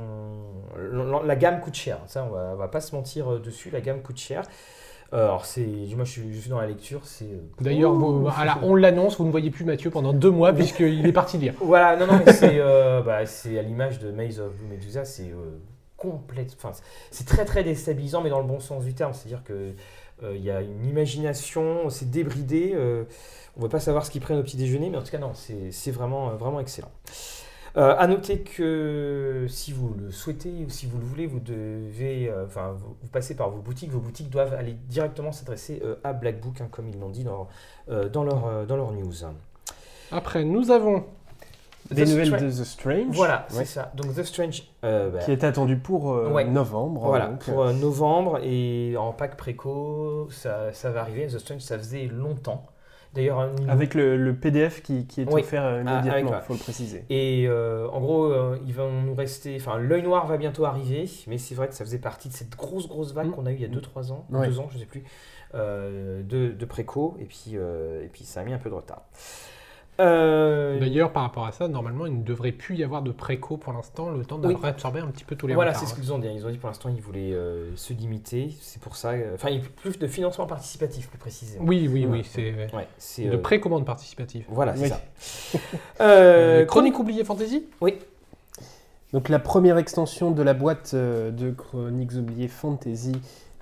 [1.26, 2.00] La, gamme coûte cher.
[2.08, 3.70] Ça, on va, on va pas se mentir euh, dessus.
[3.70, 4.44] La gamme coûte cher.
[5.14, 7.02] Alors, c'est, moi, je suis, je suis dans la lecture.
[7.04, 7.28] C'est.
[7.60, 7.92] D'ailleurs,
[8.64, 11.54] on l'annonce, vous ne voyez plus Mathieu pendant deux mois, puisqu'il est parti lire.
[11.60, 15.04] Voilà, non, non, mais c'est euh, bah, c'est à l'image de Maze of Blue Medusa,
[15.04, 15.60] c'est euh,
[15.98, 16.56] complète.
[16.58, 16.72] Enfin,
[17.12, 19.14] c'est- très très déstabilisant, mais dans le bon sens du terme.
[19.14, 19.74] C'est-à-dire que
[20.24, 22.72] il y a une imagination, c'est débridé.
[22.74, 23.04] euh,
[23.58, 25.18] on ne va pas savoir ce qu'ils prennent au petit déjeuner, mais en tout cas,
[25.18, 26.92] non, c'est vraiment, euh, vraiment excellent.
[27.78, 32.30] Euh, à noter que si vous le souhaitez ou si vous le voulez, vous devez,
[32.30, 33.92] euh, vous, passez par vos boutiques.
[33.92, 37.24] Vos boutiques doivent aller directement s'adresser euh, à Black Book, hein, comme ils l'ont dit
[37.24, 37.48] dans,
[37.90, 39.14] euh, leur, euh, dans leur news.
[40.12, 41.06] Après, nous avons
[41.90, 43.16] Des The nouvelles Stra- de The Strange.
[43.16, 43.58] Voilà, Ouais.
[43.60, 43.92] c'est ça.
[43.96, 46.46] Donc The Strange, euh, bah, Qui est attendu pour euh, Ouais.
[46.46, 47.02] novembre.
[47.02, 51.28] voilà, donc, pour euh, novembre et en pack préco, ça, ça va arriver.
[51.28, 52.66] The Strange, ça faisait longtemps.
[53.14, 55.42] D'ailleurs, un- Avec le, le PDF qui, qui est Oui.
[55.42, 57.04] offert Ah, immédiatement, il faut le préciser.
[57.10, 58.34] Et en gros,
[58.66, 59.58] ils vont nous rester.
[59.60, 62.56] Enfin, l'œil noir va bientôt arriver, mais c'est vrai que ça faisait partie de cette
[62.56, 63.32] grosse, grosse vague Mm.
[63.32, 64.48] qu'on a eu il y a 2-3 ans, Ouais.
[64.48, 65.04] 2 ans, je sais plus,
[65.54, 69.02] de, de préco, et puis, et puis ça a mis un peu de retard.
[70.00, 73.58] Euh, D'ailleurs, par rapport à ça, normalement, il ne devrait plus y avoir de préco
[73.58, 74.56] pour l'instant, le temps de Oui.
[74.60, 76.28] réabsorber un petit peu tous les voilà, c'est ce qu'ils ont dit.
[76.34, 78.56] Ils ont dit pour l'instant, ils voulaient euh, se limiter.
[78.62, 79.12] C'est pour ça.
[79.12, 81.66] euh, Enfin, il y a plus de financement participatif, plus précisément.
[81.68, 82.88] Oui, oui, oui, c'est Ouais,
[83.26, 84.46] de euh, précommande participative.
[84.50, 85.60] Voilà, c'est Oui.
[86.00, 86.66] ça.
[86.66, 87.66] Chronique oubliée fantasy
[89.14, 93.12] Donc la première extension de la boîte euh, de Chroniques oubliées Fantasy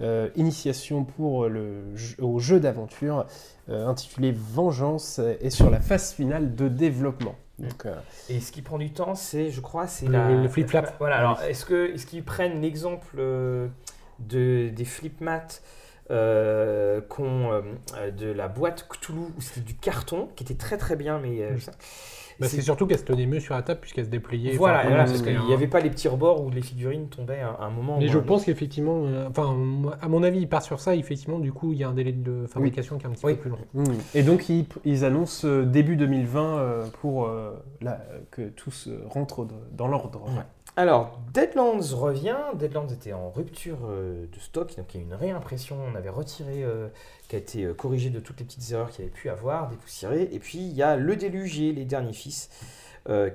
[0.01, 3.25] euh, initiation pour le jeu- au jeu d'aventure
[3.69, 7.35] euh, intitulé Vengeance est sur la phase finale de développement.
[7.59, 7.95] Donc, euh,
[8.29, 10.29] Et ce qui prend du temps, c'est, je crois, c'est Le- la...
[10.43, 10.95] le flip-flap.
[10.99, 13.67] Voilà, alors est-ce que est-ce qu'ils prennent l'exemple euh,
[14.19, 15.61] de, des flip-mats
[16.09, 17.61] euh, euh,
[17.97, 21.41] euh, de la boîte Cthulhu, où c'était du carton, qui était très très bien, mais...
[21.43, 21.57] euh.
[22.39, 24.53] Bah, c'est- surtout qu'elle se tenait mieux sur la table puisqu'elle se dépliait.
[24.55, 26.61] Voilà, Enfin, voilà, c'est parce ce qu'il n'y avait pas les petits rebords où les
[26.61, 27.97] figurines tombaient à un moment.
[27.99, 30.95] Mais je pense qu'effectivement, euh, enfin, moi, à mon avis, il part sur ça.
[30.95, 33.33] Effectivement, du coup, il y a un délai de fabrication qui est un petit Oui.
[33.35, 33.57] peu plus long.
[33.73, 33.83] hmm.
[34.15, 37.99] Et donc ils, ils annoncent euh, début 2020 euh, pour euh, la-
[38.31, 40.23] que tout se rentre dans l'ordre.
[40.27, 40.43] Ouais.
[40.79, 42.37] Alors, Deadlands revient.
[42.53, 45.75] Deadlands était en rupture euh, de stock, donc il y a eu une réimpression.
[45.91, 46.87] On avait retiré, euh,
[47.27, 49.67] qui a été euh, corrigé de toutes les petites erreurs qu'il y avait pu avoir,
[49.67, 50.29] dépoussiéré.
[50.31, 52.49] Et puis il y a Le Déluge et Les Derniers Fils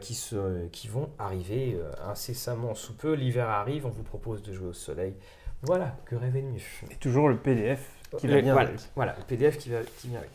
[0.00, 1.76] qui, se, qui vont arriver
[2.08, 3.12] incessamment sous peu.
[3.12, 5.14] L'hiver arrive, on vous propose de jouer au soleil.
[5.62, 6.60] Voilà, que rêver de mieux.
[6.92, 7.80] Et toujours le PDF
[8.18, 8.80] qui va Le- bien voilà, avec.
[8.94, 10.30] voilà, le PDF qui, va, qui vient avec.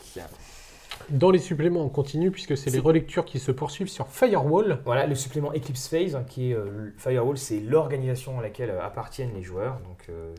[1.09, 4.79] Dans les suppléments, on continue puisque c'est les relectures qui se poursuivent sur Firewall.
[4.85, 8.83] Voilà, le supplément Eclipse Phase, hein, qui est euh, Firewall, c'est l'organisation à laquelle euh,
[8.85, 9.79] appartiennent les joueurs.
[9.87, 10.35] Donc, euh,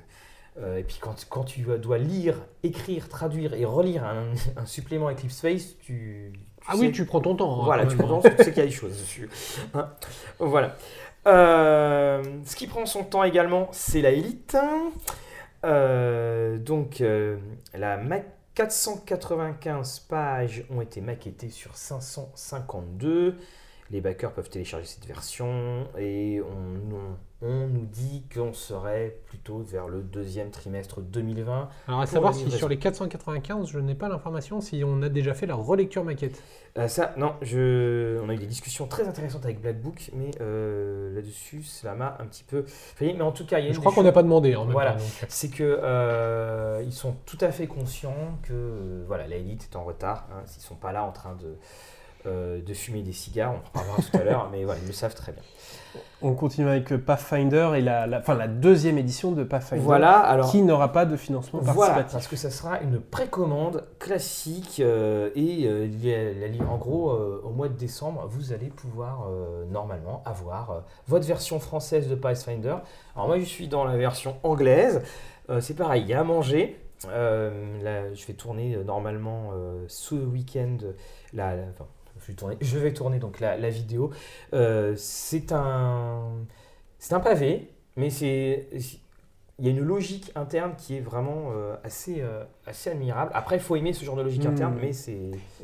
[0.60, 5.10] euh, et puis quand, quand tu dois- lire, écrire, traduire et relire un, un supplément
[5.10, 7.62] Eclipse Phase, tu, tu Ah sais- oui, tu prends ton temps.
[7.62, 8.06] hein, voilà, tu même.
[8.06, 9.28] comprends, tu sais qu'il y a des choses dessus.
[9.74, 9.88] Hein.
[10.38, 10.76] voilà.
[11.24, 14.56] Ce qui prend son temps également, c'est la élite.
[15.64, 17.02] Donc,
[17.74, 18.16] la ma-
[18.60, 23.38] 495 pages ont été maquettées sur 552.
[23.90, 29.60] Les backers peuvent télécharger cette version et on, on- on nous dit qu'on serait plutôt
[29.60, 31.70] vers le deuxième trimestre 2020.
[31.88, 35.32] Alors, à savoir si sur les 495, je n'ai pas l'information si on a déjà
[35.32, 36.42] fait la relecture maquette.
[36.76, 38.20] Euh, ça, non, je...
[38.22, 42.18] on a eu des discussions très intéressantes avec Black Book, mais euh, là-dessus, cela m'a
[42.20, 43.14] un petit peu failli.
[43.14, 44.72] Mais en tout cas, il y a Je crois qu'on n'a pas demandé en même
[44.72, 44.98] Voilà.
[45.28, 49.84] C'est que euh, ils sont tout à fait conscients que voilà, la élite est en
[49.84, 50.28] retard.
[50.30, 51.56] Hein, S'ils sont pas là en train de,
[52.26, 54.92] euh, de fumer des cigares, on en reparlera tout à l'heure, mais voilà, ils le
[54.92, 55.42] savent très bien.
[56.22, 60.50] On continue avec Pathfinder et la, la, enfin, la deuxième édition de Pathfinder Voilà, alors.
[60.50, 62.12] qui n'aura pas de financement Voilà, participatif.
[62.12, 65.88] parce que ça sera une précommande classique euh, et euh,
[66.70, 69.26] en gros au mois de décembre vous allez pouvoir
[69.70, 72.76] normalement avoir votre version française de Pathfinder.
[73.16, 75.02] Alors moi je suis dans la version anglaise,
[75.60, 76.76] c'est pareil, il y a à manger.
[77.08, 80.76] Euh, là, je vais tourner euh, normalement euh, ce week-end
[81.32, 81.86] la, la- enfin,
[82.60, 84.10] je vais tourner, donc la, la vidéo.
[84.54, 86.46] Euh, c'est un
[86.98, 88.68] c'est un pavé, mais c'est
[89.60, 93.30] il y a une logique interne qui est vraiment euh, assez, euh, assez admirable.
[93.34, 94.48] Après, il faut aimer ce genre de logique Hmm.
[94.52, 95.18] interne, mais c'est.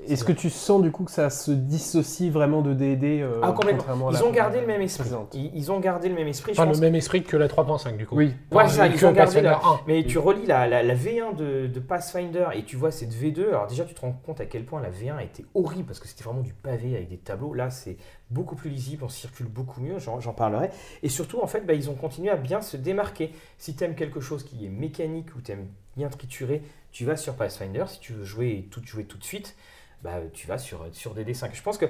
[0.08, 3.52] Est-ce que tu sens du coup que ça se dissocie vraiment de D&D euh, Ah,
[3.52, 3.78] complètement.
[3.78, 5.08] contrairement à Ils la- ont gardé le même esprit.
[5.32, 6.52] Ils, ils ont gardé le même esprit.
[6.54, 8.16] Je pense le même esprit que la 3.5 du coup.
[8.16, 8.26] Oui.
[8.52, 9.80] Ouais, Enfin, ça, ils ont gardé Pathfinder la- 1.
[9.86, 13.48] Mais tu relis la, la- la V1 de, de Pathfinder et tu vois cette V2.
[13.48, 16.06] Alors, déjà, tu te rends compte à quel point la V1 était horrible parce que
[16.06, 17.54] c'était vraiment du pavé avec des tableaux.
[17.54, 17.96] Là, c'est
[18.30, 19.98] beaucoup plus lisible, on circule beaucoup mieux.
[19.98, 20.70] J'en parlerai.
[21.02, 23.32] Et surtout, en fait, bah, ils ont continué à bien se démarquer.
[23.58, 26.62] Si tu aimes quelque chose qui est mécanique ou tu aimes bien triturer,
[26.92, 27.84] tu vas sur Pathfinder.
[27.88, 29.54] Si tu veux jouer et tout jouer tout de suite,
[30.02, 31.50] bah, tu vas sur, sur DD5.
[31.54, 31.86] Je pense que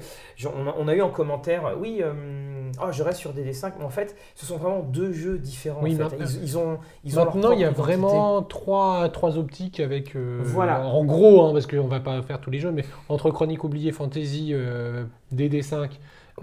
[0.47, 3.85] on a, on a eu en commentaire, oui, euh, oh, je reste sur DD5, mais
[3.85, 5.83] en fait, ce sont vraiment deux jeux différents.
[5.83, 6.17] Oui, en fait.
[6.21, 7.83] ils, ils ont, ils ont leur Maintenant, il y a identité.
[7.83, 10.15] vraiment trois, trois optiques avec.
[10.17, 10.87] euh, Voilà.
[10.87, 13.91] En gros, hein, parce qu'on va pas faire tous les jeux, mais entre Chronique oubliée,
[13.93, 15.91] Fantasy, euh, DD5,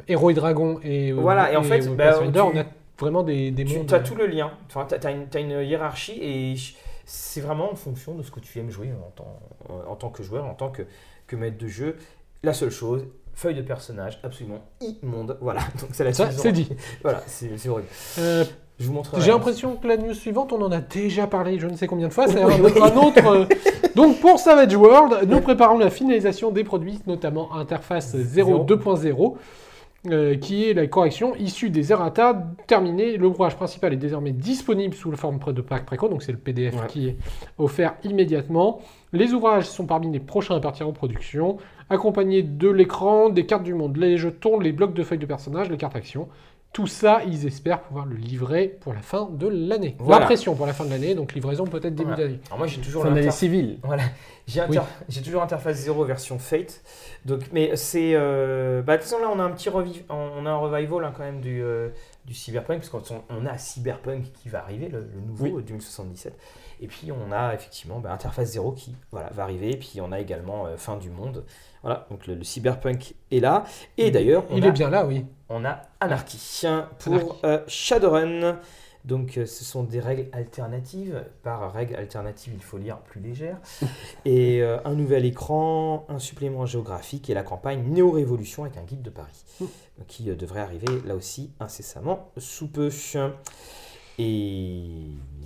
[0.08, 1.12] Héros et Dragons et.
[1.12, 2.64] euh, Voilà, et en fait, euh, bah, tu- on a
[3.00, 3.94] vraiment des, des Tu mondes.
[3.94, 6.56] as tout le lien, enfin, tu as, une, t'as une hiérarchie et
[7.06, 9.40] c'est vraiment en fonction de ce que tu aimes jouer en tant,
[9.90, 10.84] en tant que joueur, en tant que,
[11.28, 11.98] que maître de jeu.
[12.44, 15.38] La seule chose, feuille de personnage absolument immonde.
[15.42, 16.70] Voilà, donc c'est la Ça, c'est dit.
[17.04, 17.88] Voilà, c'est horrible.
[18.20, 18.44] Euh,
[18.80, 19.02] Je vous.
[19.20, 22.08] J'ai l'impression que la news suivante, on en a déjà parlé je ne sais combien
[22.08, 22.28] de fois.
[22.28, 23.26] C'est un, un autre.
[23.28, 23.46] euh,
[23.96, 29.36] Donc pour Savage World, nous préparons la finalisation des produits, notamment interface 0 2.0,
[30.12, 33.16] euh, qui est la correction issue des errata terminée.
[33.18, 36.76] L'ouvrage principal est désormais disponible sous la forme de pack préco, donc c'est le PDF
[36.76, 36.88] Ouais.
[36.88, 37.18] qui est
[37.58, 38.82] offert immédiatement.
[39.14, 41.58] Les ouvrages sont parmi les prochains à partir en production,
[41.90, 45.70] accompagnés de l'écran, des cartes du monde, les jetons, les blocs de feuilles de personnages,
[45.70, 46.28] les cartes actions.
[46.74, 49.96] Tout ça, ils espèrent pouvoir le livrer pour la fin de l'année.
[50.00, 50.22] Voilà.
[50.22, 52.24] L'impression pour la fin de l'année, donc livraison peut-être début Voilà.
[52.24, 52.40] d'année.
[52.48, 53.78] Alors moi j'ai toujours Fin d'année l'inter- civile.
[53.84, 54.04] Voilà,
[54.48, 54.82] j'ai inter-
[55.24, 56.82] toujours interface 0 version Fate.
[57.26, 58.14] Donc, mais c'est.
[58.16, 61.06] euh, bah, de toute façon, là, on a un petit reviv- on a un revival
[61.06, 61.90] hein, quand même du, euh,
[62.26, 65.54] du Cyberpunk, parce qu'on on a Cyberpunk qui va arriver, le, le nouveau Oui.
[65.58, 66.38] euh, 2077.
[66.82, 69.72] Et puis, on a effectivement bah, interface 0 qui voilà, va arriver.
[69.72, 71.46] Et puis, on a également euh, Fin du Monde.
[71.82, 73.64] Voilà, donc le, le Cyberpunk est là.
[73.98, 75.26] Et d'ailleurs, on Il a est bien là, oui.
[75.50, 76.62] on a Anarchy
[77.00, 77.40] pour Anarchy.
[77.46, 78.60] euh, Shadowrun.
[79.06, 81.24] Donc euh, ce sont des règles alternatives.
[81.44, 83.58] Par règles alternatives, il faut lire plus légère.
[84.26, 89.02] Et euh, un nouvel écran, un supplément géographique et la campagne Néo-Révolution avec un guide
[89.02, 89.44] de Paris.
[89.60, 89.66] Mm.
[89.98, 92.90] Donc, qui euh, devrait arriver là aussi incessamment sous peu.
[94.20, 94.84] Et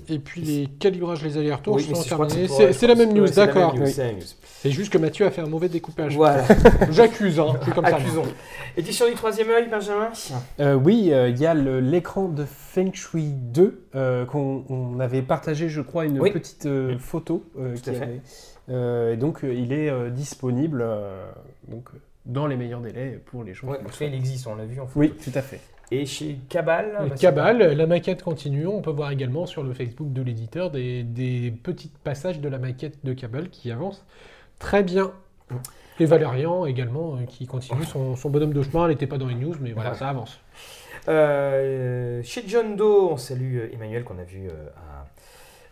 [0.09, 2.47] Et puis les calibrages, les allers-retours Oui, sont terminés.
[2.47, 3.75] C'est la même news, d'accord.
[3.79, 3.91] Oui.
[3.91, 6.15] c'est juste que Mathieu a fait un mauvais découpage.
[6.15, 6.43] Voilà,
[6.91, 7.55] J'accuse, hein.
[7.75, 7.95] Comme ça.
[7.95, 8.23] accusons.
[8.77, 10.09] Édition du troisième œil, Benjamin?
[10.59, 15.21] Euh, oui, euh, il y a l'écran de Feng Shui 2 euh, qu'on on avait
[15.21, 16.31] partagé, je crois, une Oui.
[16.31, 17.43] petite euh, photo.
[17.59, 18.03] euh, Tout qui à fait.
[18.03, 18.21] avait-
[18.69, 21.25] euh, et donc, il est euh, disponible euh,
[21.69, 21.89] donc,
[22.25, 24.79] dans les meilleurs délais pour les gens Ouais, qui en il existe, on l'a vu
[24.81, 24.99] en photo.
[24.99, 25.61] Oui, tout à fait.
[25.89, 28.67] Et chez Cabal bah, Cabal, la maquette continue.
[28.67, 32.57] On peut voir également sur le Facebook de l'éditeur des, des petits passages de la
[32.57, 34.05] maquette de Cabal qui avance
[34.59, 35.11] très bien.
[35.99, 38.83] Et Valérian également euh, qui continue son, son bonhomme de chemin.
[38.85, 40.39] Elle n'était pas dans les news, mais voilà, ça avance.
[41.07, 44.49] Euh, chez John Doe, on salue euh, Emmanuel qu'on a vu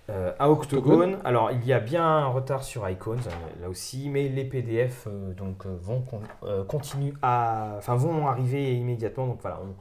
[0.08, 1.18] à, à Octogone.
[1.26, 5.08] Alors, il y a bien un retard sur Icons, euh, là aussi, mais les PDF
[5.36, 6.22] donc, vont con-
[6.68, 9.28] continuer à, enfin, vont arriver immédiatement.
[9.28, 9.74] Donc voilà, on,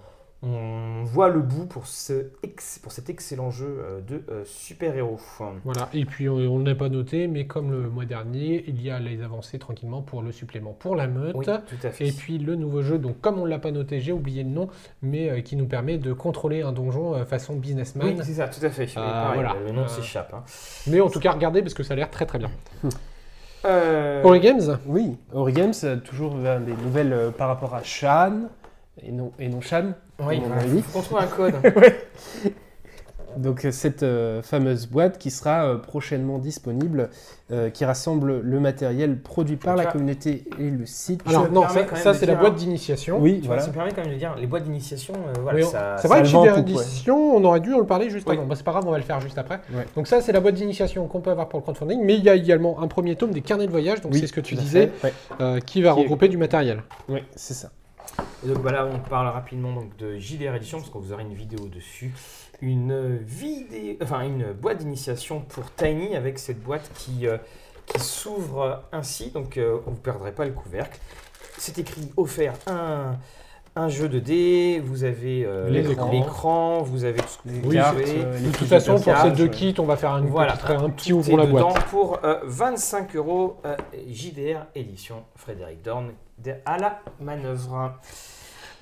[0.46, 5.18] on voit le bout pour, ce ex- pour cet excellent jeu euh, de euh, super-héros.
[5.64, 5.88] Voilà.
[5.94, 8.90] Et puis on on ne l'a pas noté, mais comme le mois dernier, il y
[8.90, 11.34] a les avancées tranquillement pour le supplément pour la meute.
[11.36, 12.08] Oui, tout à fait.
[12.08, 14.50] Et puis le nouveau jeu, donc comme on ne l'a pas noté, j'ai oublié le
[14.50, 14.68] nom,
[15.02, 18.06] mais euh, qui nous permet de contrôler un donjon euh, façon businessman.
[18.08, 18.86] oui, c'est ça, tout à fait.
[18.94, 19.54] Pareil, voilà.
[19.66, 20.32] Le nom Euh, s'échappe.
[20.34, 20.42] hein.
[20.86, 22.50] Mais en tout cas, regardez parce que ça a l'air très très bien.
[23.64, 24.78] Euh, Ori Games?
[24.86, 28.42] Oui, Origames, euh, toujours euh, des nouvelles euh, par rapport à Shan,
[29.02, 29.92] et non, et non Shan.
[30.20, 31.54] oui, on voilà, trouve un code.
[33.36, 37.10] Donc euh, cette euh, fameuse boîte qui sera euh, prochainement disponible,
[37.50, 41.20] euh, qui rassemble le matériel produit par la communauté et le site.
[41.26, 41.64] Alors non,
[41.96, 43.18] ça, c'est la boîte d'initiation.
[43.20, 43.62] Oui, Tu vois, voilà.
[43.62, 46.06] ça me permet quand même de dire, les boîtes d'initiation, voilà, Oui, on- ça, c'est
[46.06, 46.58] vrai que chez quoi.
[46.58, 48.36] éditions, on aurait dû en le parler juste Oui.
[48.36, 48.46] avant.
[48.46, 49.56] Bah, c'est pas grave, on va le faire juste après.
[49.74, 49.84] Ouais.
[49.96, 52.30] Donc ça, c'est la boîte d'initiation qu'on peut avoir pour le crowdfunding, mais il y
[52.30, 54.54] a également un premier tome des carnets de voyage, donc Oui, c'est ce que tu
[54.54, 54.92] disais.
[55.02, 55.12] Ouais.
[55.66, 56.84] qui va Qui est- regrouper du matériel.
[57.08, 57.70] Oui, c'est ça.
[58.44, 61.34] Et donc voilà, on parle rapidement donc de JDR Edition parce qu'on vous aura une
[61.34, 62.12] vidéo dessus.
[62.60, 67.38] Une vidéo, enfin une boîte d'initiation pour Tiny avec cette boîte qui, euh,
[67.86, 70.98] qui s'ouvre ainsi, donc euh, vous ne perdrez pas le couvercle.
[71.58, 73.16] C'est écrit offert un,
[73.76, 77.96] un jeu de dés, vous avez euh, l'écran, vous avez tout ce que vous cartes,
[77.98, 80.72] euh, les De toute façon, pour ces deux kits, on va faire un, Voilà, petit,
[80.72, 81.84] un petit ouvre la boîte.
[81.86, 83.76] pour euh, 25 euros euh,
[84.08, 86.12] JDR édition Frédéric Dorn
[86.64, 87.94] à la manœuvre.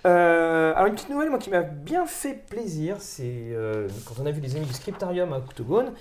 [0.04, 4.26] Euh, alors une petite nouvelle moi qui m'a bien fait plaisir, c'est euh, quand on
[4.26, 5.92] a vu les amis du Scriptarium à Octogone.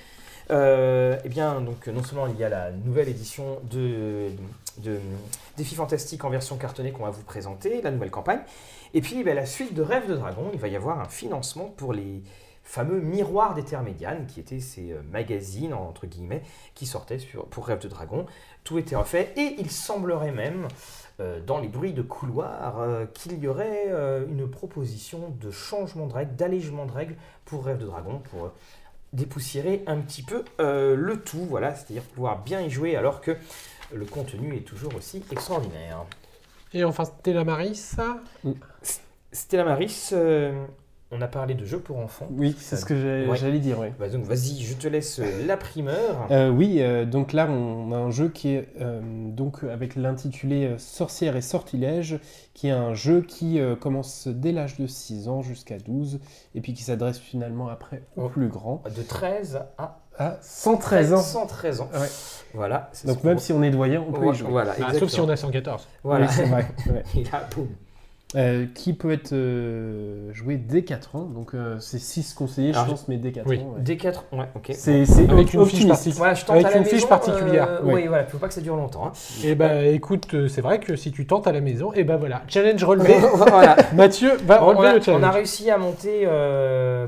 [0.50, 4.30] Euh, eh bien, donc, non seulement il y a la nouvelle édition de,
[5.56, 8.42] Défi Fantastique en version cartonnée qu'on va vous présenter, la nouvelle campagne,
[8.94, 11.66] et puis ben, la suite de Rêve de Dragon, il va y avoir un financement
[11.78, 12.22] pour les
[12.64, 16.42] fameux miroirs d'Etermédiane, qui étaient ces euh, magazines, entre guillemets,
[16.76, 18.26] qui sortaient sur, pour Rêve de Dragon.
[18.64, 20.68] Tout était refait, et il semblerait même,
[21.46, 26.14] dans les bruits de couloir, euh, qu'il y aurait euh, une proposition de changement de
[26.14, 28.54] règles, d'allègement de règles pour Rêve de Dragon, pour euh,
[29.14, 33.38] dépoussiérer un petit peu euh, le tout, voilà, c'est-à-dire pouvoir bien y jouer alors que
[33.94, 36.06] le contenu est toujours aussi extraordinaire.
[36.74, 37.96] Et enfin, Stella Maris,
[39.34, 40.66] Stella Maris, euh,
[41.12, 42.28] on a parlé de jeux pour enfants.
[42.32, 43.36] Oui, c'est ce que Ouais.
[43.36, 43.88] j'allais dire, oui.
[44.00, 46.28] Bah, donc vas-y, je te laisse euh, la primeur.
[46.32, 50.76] Euh, oui, euh, donc là on a un jeu qui est euh, donc avec l'intitulé
[50.78, 52.20] Sorcière et sortilège,
[52.54, 56.20] qui est un jeu qui euh, commence dès l'âge de 6 ans jusqu'à 12,
[56.56, 58.30] et puis qui s'adresse finalement après aux Oh.
[58.30, 61.18] plus grands, De 13 à à 113 ans.
[61.22, 61.90] 113 ans.
[61.94, 62.08] Ouais.
[62.54, 62.90] Voilà.
[62.92, 64.50] c'est Donc ce même si on est doyen, on peut Ouais, y jouer.
[64.52, 65.88] Voilà, Ah, sauf si on a 114.
[66.04, 66.26] Voilà.
[66.28, 66.68] Oui, c'est vrai.
[66.88, 67.04] ouais.
[67.22, 67.68] Et là, boum.
[68.38, 72.86] Euh, qui peut être euh, joué dès 4 ans, donc euh, c'est 6 conseillés, Alors,
[72.86, 73.60] je pense, mais dès 4 oui.
[73.60, 73.74] ans.
[73.76, 73.84] ouais.
[73.84, 74.72] D4, ouais, ok.
[74.74, 75.88] C'est Avec une fiche optimiste.
[75.90, 76.12] partie.
[76.12, 77.94] Voilà, je tente Avec à la une fiche maison, particulière, ouais.
[77.94, 79.08] Oui, voilà, faut pas que ça dure longtemps.
[79.08, 79.12] hein.
[79.44, 82.16] Et bah écoute, euh, c'est vrai que si tu tentes à la maison, et bah
[82.16, 83.16] voilà, challenge relevé.
[83.36, 83.76] voilà.
[83.96, 85.24] Mathieu va On, relever a, le on challenge.
[85.26, 86.26] a réussi à monter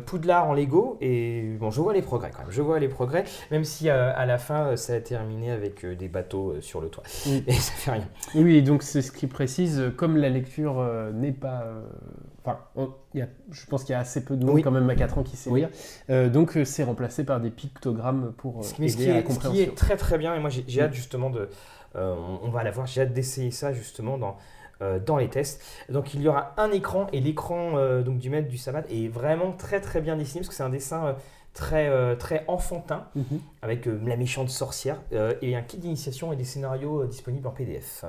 [0.06, 2.52] Poudlard en Lego et bon, je vois les progrès quand même.
[2.52, 6.56] Je vois les progrès, même si à la fin ça a terminé avec des bateaux
[6.60, 7.04] sur le toit.
[7.28, 7.46] Oui.
[7.48, 8.08] Et ça fait rien.
[8.36, 10.84] Oui, donc c'est ce qui précise, comme la lecture
[11.14, 11.64] n'est pas...
[11.64, 11.82] euh,
[12.46, 12.60] Enfin,
[13.16, 14.62] je pense qu'il y a assez peu de monde Oui.
[14.62, 15.62] quand même à 4 ans qui sait Oui.
[15.62, 15.70] lire.
[16.10, 19.20] Euh, donc euh, c'est remplacé par des pictogrammes pour Ce qui, ce qui à la
[19.20, 19.64] est, ce qui compréhension.
[19.64, 21.50] est très très bien, et moi j'ai hâte justement de.
[21.96, 24.38] on, on va la voir, j'ai hâte d'essayer ça justement dans,
[25.06, 25.62] dans les tests.
[25.90, 29.08] Donc il y aura un écran, et l'écran euh, donc du maître du sabbat est
[29.08, 31.14] vraiment très très bien dessiné, parce que c'est un dessin euh,
[31.54, 33.40] très, euh, très enfantin, Mhm.
[33.62, 34.98] avec la méchante sorcière,
[35.42, 38.04] et un kit d'initiation et des scénarios disponibles en PDF.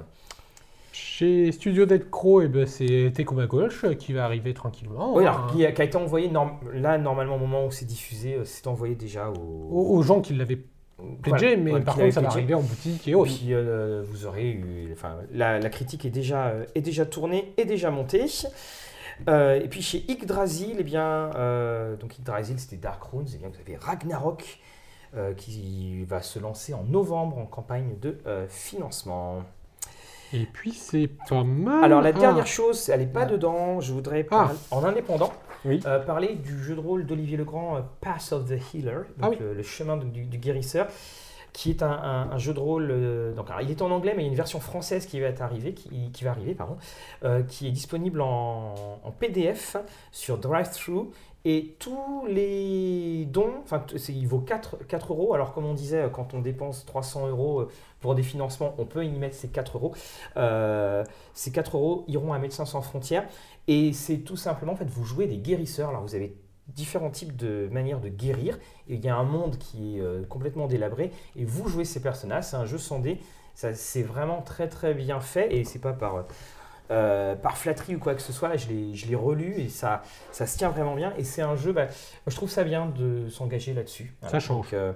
[0.95, 5.15] Chez Studio Dead Crow, eh ben, c'est Tecoma Gauche qui va arriver tranquillement.
[5.17, 7.73] Oui, hein, alors, qui a, qui a été envoyé, norm- là, normalement, au moment où
[7.73, 9.35] c'est diffusé, euh, c'est envoyé déjà au...
[9.35, 10.61] aux, aux gens qui l'avaient
[11.21, 13.35] pledgé, Voilà, mais ouais, par contre, ça va arriver en boutique et autres.
[13.35, 17.53] Puis euh, vous aurez eu, enfin, la, la critique est déjà, euh, est déjà tournée,
[17.57, 18.27] est déjà montée.
[19.29, 23.49] Euh, et puis chez Yggdrasil, eh bien, euh, donc Yggdrasil c'était Dark Runes, eh bien
[23.49, 24.61] vous avez Ragnarok
[25.17, 29.43] euh, qui va se lancer en novembre en campagne de euh, financement.
[30.33, 31.85] Et puis, c'est pas mal.
[31.85, 34.51] Alors la dernière chose, elle n'est pas dedans, je voudrais Ah.
[34.71, 35.33] en indépendant
[35.65, 35.81] Oui.
[35.87, 39.29] euh, parler du jeu de rôle d'Olivier Legrand, euh, Path of the Healer, donc Ah
[39.31, 39.37] oui.
[39.41, 40.89] le, le chemin du, du guérisseur,
[41.55, 42.91] qui est un, jeu de rôle.
[42.91, 45.31] euh, donc il est en anglais, mais il y a une version française qui va
[45.33, 46.77] qui, va arriver, pardon,
[47.25, 48.75] euh, qui est disponible en,
[49.19, 49.77] PDF
[50.13, 51.11] sur DriveThru.
[51.47, 55.35] Et tous les dons, enfin, il vaut 4, 4 euros.
[55.35, 57.69] Alors, comme on disait, quand on dépense 300 euros euh,
[58.01, 59.95] pour des financements, on peut y mettre ces 4 euros.
[61.35, 63.29] Ces 4 euros iront à Médecins sans frontières.
[63.69, 65.91] Et c'est tout simplement, en fait, vous jouez des guérisseurs.
[65.91, 66.35] Alors, vous avez
[66.69, 68.59] différents types de manières de guérir.
[68.89, 71.11] Et il y a un monde qui est euh, complètement délabré.
[71.37, 72.45] Et vous jouez ces personnages.
[72.45, 73.21] C'est un jeu sans dés.
[73.55, 75.55] Ça, c'est vraiment très, très bien fait.
[75.55, 76.25] Et c'est pas par,
[76.91, 78.49] euh, par flatterie ou quoi que ce soit.
[78.49, 80.03] Là, je l'ai, je l'ai relu et ça,
[80.33, 81.15] ça se tient vraiment bien.
[81.17, 81.93] Et c'est un jeu, bah, moi,
[82.29, 84.15] je trouve ça bien de s'engager là-dessus.
[84.23, 84.67] Ça change.
[84.67, 84.93] Donc, euh,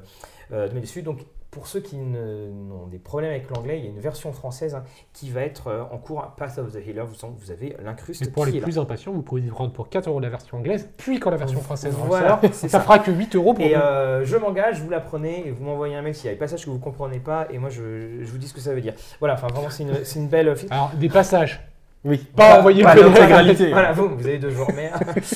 [0.52, 1.02] euh, de dessus.
[1.02, 1.20] Donc,
[1.50, 4.74] pour ceux qui ne- n'ont des problèmes avec l'anglais, il y a une version française
[4.74, 4.84] hein,
[5.14, 7.04] qui va être euh, en cours, Path of the Healer.
[7.06, 8.64] Vous, avez l'incruste Et pour qui les est là.
[8.64, 11.38] plus impatients, vous pouvez y prendre pour 4 euros la version anglaise, puis quand la
[11.38, 12.80] version française Voilà, c'est ça ça.
[12.80, 13.80] fera que 8 euros pour Et vous.
[13.80, 16.38] euh, je m'engage, vous la prenez et vous m'envoyez un mail s'il y a des
[16.38, 18.74] passages que vous ne comprenez pas et moi je, je vous dis ce que ça
[18.74, 18.92] veut dire.
[19.18, 20.70] Voilà, enfin vraiment c'est une, belle film.
[20.72, 21.60] Alors, des passages.
[22.04, 22.18] Oui.
[22.36, 23.70] Pas envoyer pas que l'intégralité.
[23.72, 24.90] Voilà, vous, vous avez deux jours, mais.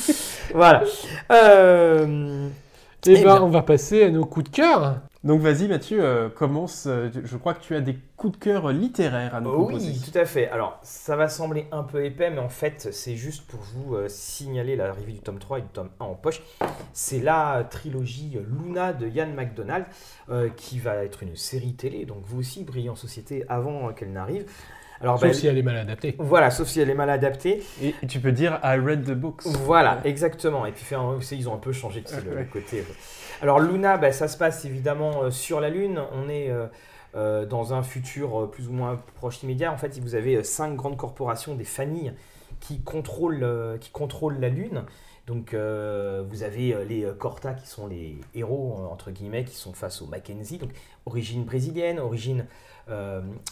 [0.54, 0.82] voilà.
[1.32, 2.48] Euh,
[3.06, 3.42] Et Eh ben, bien.
[3.42, 4.96] on va passer à nos coups de cœur.
[5.24, 6.86] Donc vas-y Mathieu, euh, commence.
[6.88, 9.90] euh, je crois que tu as des coups de cœur littéraires à nous proposer.
[9.92, 10.48] Oui, tout à fait.
[10.48, 14.08] Alors, ça va sembler un peu épais, mais en fait, c'est juste pour vous euh,
[14.08, 16.42] signaler l'arrivée du tome 3 et du tome 1 en poche.
[16.92, 19.84] C'est la trilogie Luna de Ian MacDonald,
[20.28, 24.12] euh, qui va être une série télé, donc vous aussi, brillez en société avant qu'elle
[24.12, 24.44] n'arrive.
[25.00, 26.14] Alors, Sauf bah, si elle est mal adaptée.
[26.18, 27.60] Voilà, sauf si elle est mal adaptée.
[27.82, 29.42] Et, tu peux dire I read the books.
[29.46, 30.64] Voilà, exactement.
[30.64, 32.34] Et puis faire un- ils ont un peu changé Ouais.
[32.36, 32.84] le côté.
[33.42, 36.00] Alors Luna, bah, ça se passe évidemment euh, sur la Lune.
[36.12, 36.68] On est euh,
[37.16, 39.72] euh, dans un futur plus ou moins proche immédiat.
[39.72, 42.12] En fait, vous avez cinq grandes corporations, des familles
[42.60, 44.84] qui contrôlent, la Lune.
[45.26, 50.06] Donc vous avez les Corta qui sont les héros entre guillemets qui sont face aux
[50.06, 50.70] Mackenzie, donc
[51.06, 52.46] origine brésilienne, origine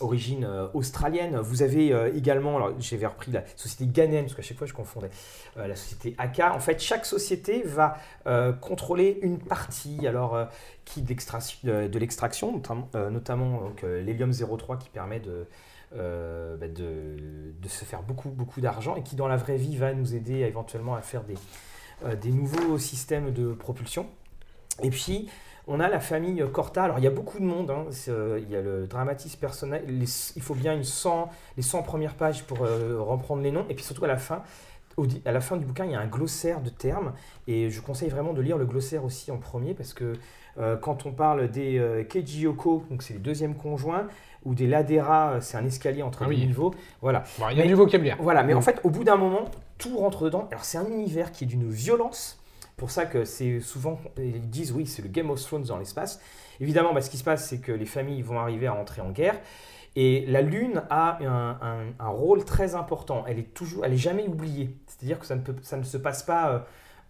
[0.01, 1.37] origine euh, australienne.
[1.39, 4.73] Vous avez euh, également, alors j'avais repris la société Ganem parce qu'à chaque fois je
[4.73, 5.11] confondais
[5.57, 6.41] euh, la société AK.
[6.41, 10.45] En fait, chaque société va euh, contrôler une partie, alors euh,
[10.85, 15.47] qui de, l'extraction, notamment, euh, donc, euh, l'hélium 03 qui permet de
[15.97, 19.77] euh, bah, de, de se faire beaucoup, beaucoup d'argent et qui, dans la vraie vie,
[19.77, 21.35] va nous aider éventuellement à faire des,
[22.05, 24.07] euh, des nouveaux systèmes de propulsion.
[24.85, 25.29] Et puis,
[25.67, 26.85] on a la famille Corta.
[26.85, 27.71] Alors, il y a beaucoup de monde.
[27.71, 27.85] hein.
[28.09, 29.85] Euh, il y a le dramatis personnel.
[29.87, 33.65] Les- il faut bien une 100, les 100 premières pages pour euh, reprendre les noms.
[33.69, 34.43] Et puis, surtout, à la fin,
[34.97, 37.13] au à la fin du bouquin, il y a un glossaire de termes.
[37.47, 40.15] Et je conseille vraiment de lire le glossaire aussi en premier parce que
[40.59, 44.09] euh, quand on parle des Keijiyoko, donc c'est les deuxièmes conjoints,
[44.45, 46.75] ou des Ladera, c'est un escalier entre Ah les niveaux.
[47.03, 47.25] Voilà.
[47.39, 48.17] Bon, il y a Mais- du vocabulaire.
[48.21, 49.45] Voilà, mais en fait, au bout d'un moment,
[49.79, 50.49] tout rentre dedans.
[50.51, 52.40] Alors, c'est un univers qui est d'une violence.
[52.81, 56.19] Pour ça que c'est souvent, ils disent oui, c'est le Game of Thrones dans l'espace.
[56.61, 59.11] Évidemment, bah, ce qui se passe, c'est que les familles vont arriver à entrer en
[59.11, 59.39] guerre.
[59.97, 61.19] Et la Lune a
[61.99, 63.25] un, rôle très important.
[63.29, 64.75] Elle est toujours, elle est jamais oubliée.
[64.87, 66.53] C'est-à-dire que ça ne, peut, ça ne se passe pas.
[66.53, 66.59] euh,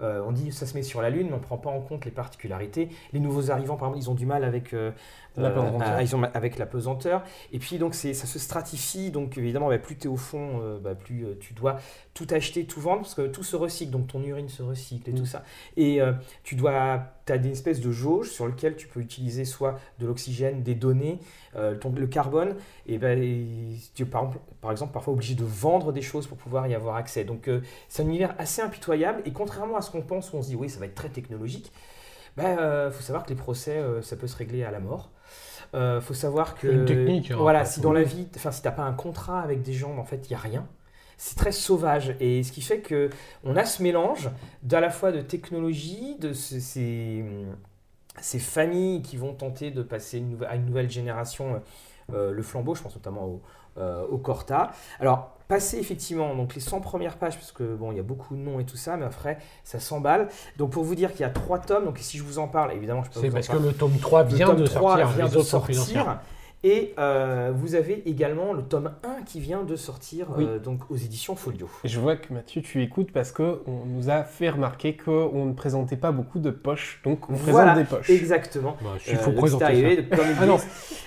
[0.03, 1.81] euh, on dit ça se met sur la Lune, mais on ne prend pas en
[1.81, 2.89] compte les particularités.
[3.13, 4.91] Les nouveaux arrivants, par exemple, ils ont du mal avec euh,
[5.37, 5.89] La euh, pesanteur.
[5.89, 7.23] à- ils ont ma- avec la pesanteur.
[7.53, 9.11] Et puis donc ça se stratifie.
[9.11, 11.77] Donc évidemment, bah, plus tu es au fond, euh, bah, plus euh, tu dois
[12.15, 13.91] tout acheter, tout vendre, parce que tout se recycle.
[13.93, 15.17] Donc ton urine se recycle et Mm.
[15.17, 15.43] tout ça.
[15.77, 16.13] Et euh,
[16.43, 20.63] tu dois, as des espèces de jauges sur lesquelles tu peux utiliser soit de l'oxygène,
[20.65, 21.21] des données,
[21.81, 22.57] ton- le carbone.
[22.87, 23.47] Et et
[23.95, 26.75] tu es par exemple, par exemple parfois obligé de vendre des choses pour pouvoir y
[26.75, 27.23] avoir accès.
[27.25, 27.49] Donc
[27.89, 29.23] c'est un univers assez impitoyable.
[29.27, 31.09] Et contrairement à ce qu'on pense, où on se dit oui, ça va être très
[31.09, 31.73] technologique.
[32.39, 35.11] Il faut savoir que les procès, euh, ça peut se régler à la mort.
[35.75, 38.71] Il faut savoir que Une technique, hein, voilà, si dans la vie, enfin si t'as
[38.73, 40.67] pas un contrat avec des gens, en fait, il y a rien.
[41.17, 43.11] C'est très sauvage et ce qui fait que
[43.45, 44.31] on a ce mélange
[44.63, 47.25] d'à la fois de technologie, de ce- ces,
[48.21, 51.63] ces familles qui vont tenter de passer une à une nouvelle génération
[52.13, 53.43] euh, le flambeau, je pense notamment au,
[53.79, 54.73] euh, au Corta.
[55.01, 58.37] Alors, passer effectivement donc les 100 premières pages, parce que bon, il y a beaucoup
[58.37, 60.29] de noms et tout ça, mais après, ça s'emballe.
[60.57, 62.73] Donc, pour vous dire qu'il y a trois tomes, donc si je vous en parle,
[62.73, 64.97] évidemment, je peux C'est en parce que le tome 3 Le vient tome de 3
[64.97, 65.09] sortir.
[65.17, 66.21] vient les de sortir.
[66.63, 70.45] Et euh, vous avez également le tome 1 qui vient de sortir Oui.
[70.47, 71.71] euh, donc aux éditions Folio.
[71.85, 75.55] Et je vois que Mathieu, tu écoutes parce qu'on nous a fait remarquer qu'on ne
[75.55, 78.11] présentait pas beaucoup de poches, donc on présente Voilà, des poches.
[78.11, 78.77] Exactement.
[78.83, 80.19] Bah, Euh, il faut présenter arrivé ça.
[80.39, 80.59] Ah non.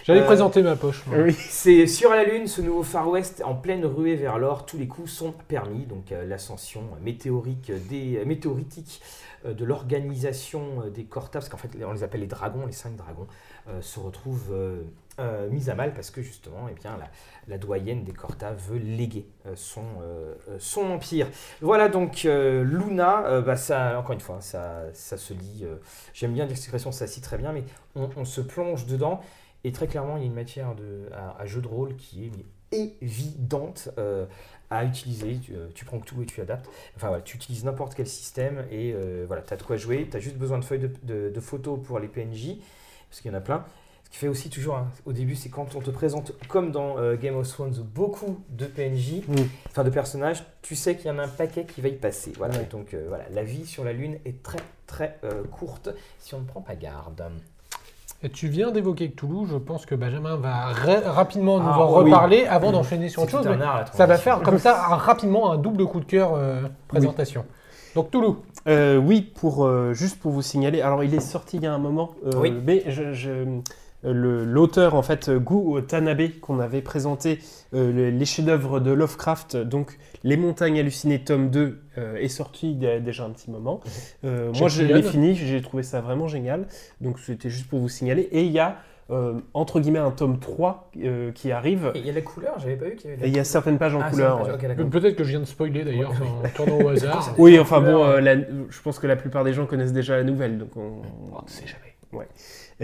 [0.05, 1.03] J'allais Euh, présenter ma poche.
[1.05, 1.17] moi.
[1.19, 1.33] Oui.
[1.37, 4.65] C'est sur la Lune, ce nouveau Far West en pleine ruée vers l'or.
[4.65, 5.85] Tous les coups sont permis.
[5.85, 9.01] Donc euh, l'ascension météorique des, euh, météoritique
[9.45, 12.71] euh, de l'organisation euh, des Corta, parce qu'en fait on les appelle les dragons, les
[12.71, 13.27] cinq dragons,
[13.81, 14.83] se retrouvent euh,
[15.19, 17.09] euh, mis à mal parce que justement eh bien, la,
[17.47, 21.27] la doyenne des Corta veut léguer euh, son, euh, euh, son empire.
[21.61, 25.61] Voilà donc euh, Luna, euh, bah, ça, encore une fois, ça, ça se lit.
[25.63, 25.75] euh,
[26.13, 27.63] J'aime bien dire cette expression, ça très bien, mais
[27.95, 29.21] on, se plonge dedans.
[29.63, 31.09] Et très clairement, il y a une matière de,
[31.39, 32.31] à, jeu de rôle qui est
[33.01, 34.25] évidente euh,
[34.69, 35.37] à utiliser.
[35.39, 36.67] Tu, euh, prends tout et tu adaptes.
[36.95, 40.07] Enfin tu utilises n'importe quel système et euh, voilà, tu as de quoi jouer.
[40.09, 42.57] Tu as juste besoin de feuilles de, de- de photos pour les PNJ,
[43.13, 43.63] parce qu'il y en a plein.
[44.05, 46.97] Ce qui fait aussi toujours, hein, au début, c'est quand on te présente, comme dans
[46.97, 49.35] euh, Game of Thrones, beaucoup de PNJ, Mm.
[49.69, 52.33] enfin de personnages, tu sais qu'il y en a un paquet qui va y passer.
[52.39, 52.55] Voilà.
[52.57, 52.67] Ouais.
[52.71, 54.57] Donc euh, voilà, la vie sur la Lune est très
[54.87, 57.23] très euh, courte si on ne prend pas garde.
[58.23, 62.01] Et tu viens d'évoquer Cthulhu, je pense que Benjamin va ra- rapidement nous Ah, en
[62.01, 62.05] oui.
[62.09, 63.43] reparler avant d'enchaîner sur autre chose.
[63.45, 65.99] tout un mais art, la Ça va faire comme ça un- rapidement un double coup
[65.99, 67.45] de cœur euh, présentation.
[67.95, 68.35] Donc Cthulhu,
[68.67, 71.73] Euh, oui, pour, euh, juste pour vous signaler, alors il est sorti il y a
[71.73, 72.53] un moment, euh, Oui.
[72.65, 73.59] mais je- je-
[74.05, 77.39] le- l'auteur, en fait, Gu Tanabe, qu'on avait présenté
[77.71, 82.81] le- les chefs-d'œuvre de Lovecraft, donc Les Montagnes Hallucinées, tome 2, euh, est sorti il
[82.83, 83.81] y a déjà un petit moment.
[84.23, 86.67] Chez moi, je l'ai fini, j'ai trouvé ça vraiment génial,
[87.01, 88.23] donc c'était juste pour vous signaler.
[88.31, 88.77] Et il y a,
[89.09, 92.55] euh, entre guillemets, un tome 3 euh, qui arrive, Et Il y a la couleur,
[92.59, 94.01] j'avais pas vu qu'il y avait de et la il y a certaines pages en
[94.01, 94.39] Ah, couleur.
[94.43, 94.55] c'est- ouais.
[94.55, 94.89] ok, d'accord.
[94.89, 97.33] peut-être que je viens de spoiler d'ailleurs en tournant au hasard.
[97.37, 98.35] Oui, en enfin couleur, bon, euh, euh, la-
[98.69, 101.01] je pense que la plupart des gens connaissent déjà la nouvelle, donc on
[101.33, 102.27] On ne sait jamais.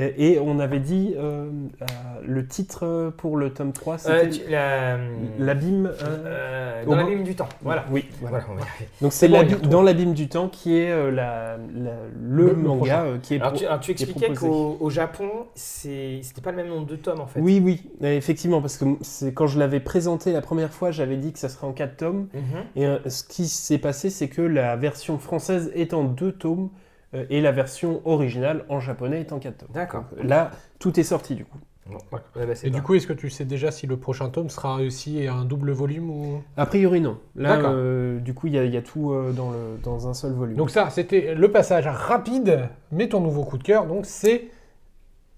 [0.02, 1.50] Et, et on avait dit euh,
[1.82, 1.86] euh,
[2.26, 4.98] le titre pour le tome 3, c'était Euh, la-
[5.46, 5.92] l'abîme.
[6.86, 7.50] au dans l'abîme du temps.
[7.62, 7.84] Voilà.
[7.92, 8.40] Oui, voilà.
[9.02, 11.92] Donc c'est bon, dans l'abîme du temps qui est euh, la, la-
[12.22, 13.40] le, manga qui est.
[13.42, 14.48] Alors pro- tu, alors, expliquais proposé.
[14.48, 17.40] qu'au au Japon, c'était pas le même nombre de tomes en fait.
[17.42, 18.86] Oui, oui, effectivement, parce que
[19.32, 22.28] quand je l'avais présenté la première fois, j'avais dit que ça serait en 4 tomes.
[22.34, 22.42] Mhm.
[22.76, 26.70] Et euh, ce qui s'est passé, c'est que la version française est en 2 tomes
[27.14, 29.70] et la version originale en japonais est en 4 tomes.
[29.74, 30.06] D'accord.
[30.22, 31.58] Là, tout est sorti du coup.
[31.88, 33.98] Bon, ouais, ouais, bah, Et pas- du coup, est-ce que tu sais déjà si le
[33.98, 36.44] prochain tome sera aussi un double volume ou?
[36.56, 37.18] A priori, non.
[37.36, 40.08] Là, euh, du coup, il y, a- il y a tout euh, dans, le, dans
[40.08, 40.56] un seul volume.
[40.56, 44.50] Donc ça, c'était le passage rapide, mais ton nouveau coup de cœur, donc c'est...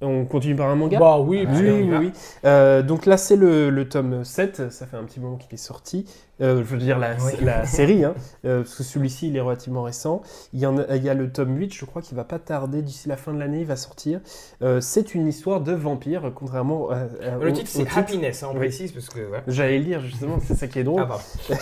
[0.02, 1.00] on continue par un manga?
[1.00, 1.98] Bah oui, Oui, parce oui, que- oui.
[2.08, 2.12] oui.
[2.44, 4.72] Euh, donc là, c'est le, le tome 7.
[4.72, 6.06] Ça fait un petit moment qu'il est sorti.
[6.42, 7.34] Euh, je veux dire la, Oui.
[7.44, 8.14] la série, hein,
[8.46, 10.22] euh, parce que celui-ci, il est relativement récent.
[10.54, 12.40] Il y, en a, il y a le tome 8, je crois qu'il va pas
[12.40, 12.82] tarder.
[12.82, 14.20] D'ici la fin de l'année, il va sortir.
[14.62, 18.48] Euh, c'est une histoire de vampire, contrairement à, à- Le au- titre c'est Happiness, hein,
[18.50, 18.60] on Oui.
[18.60, 19.20] précise parce que.
[19.48, 21.06] J'allais le lire justement, c'est ça qui est drôle.
[21.10, 21.18] Ah.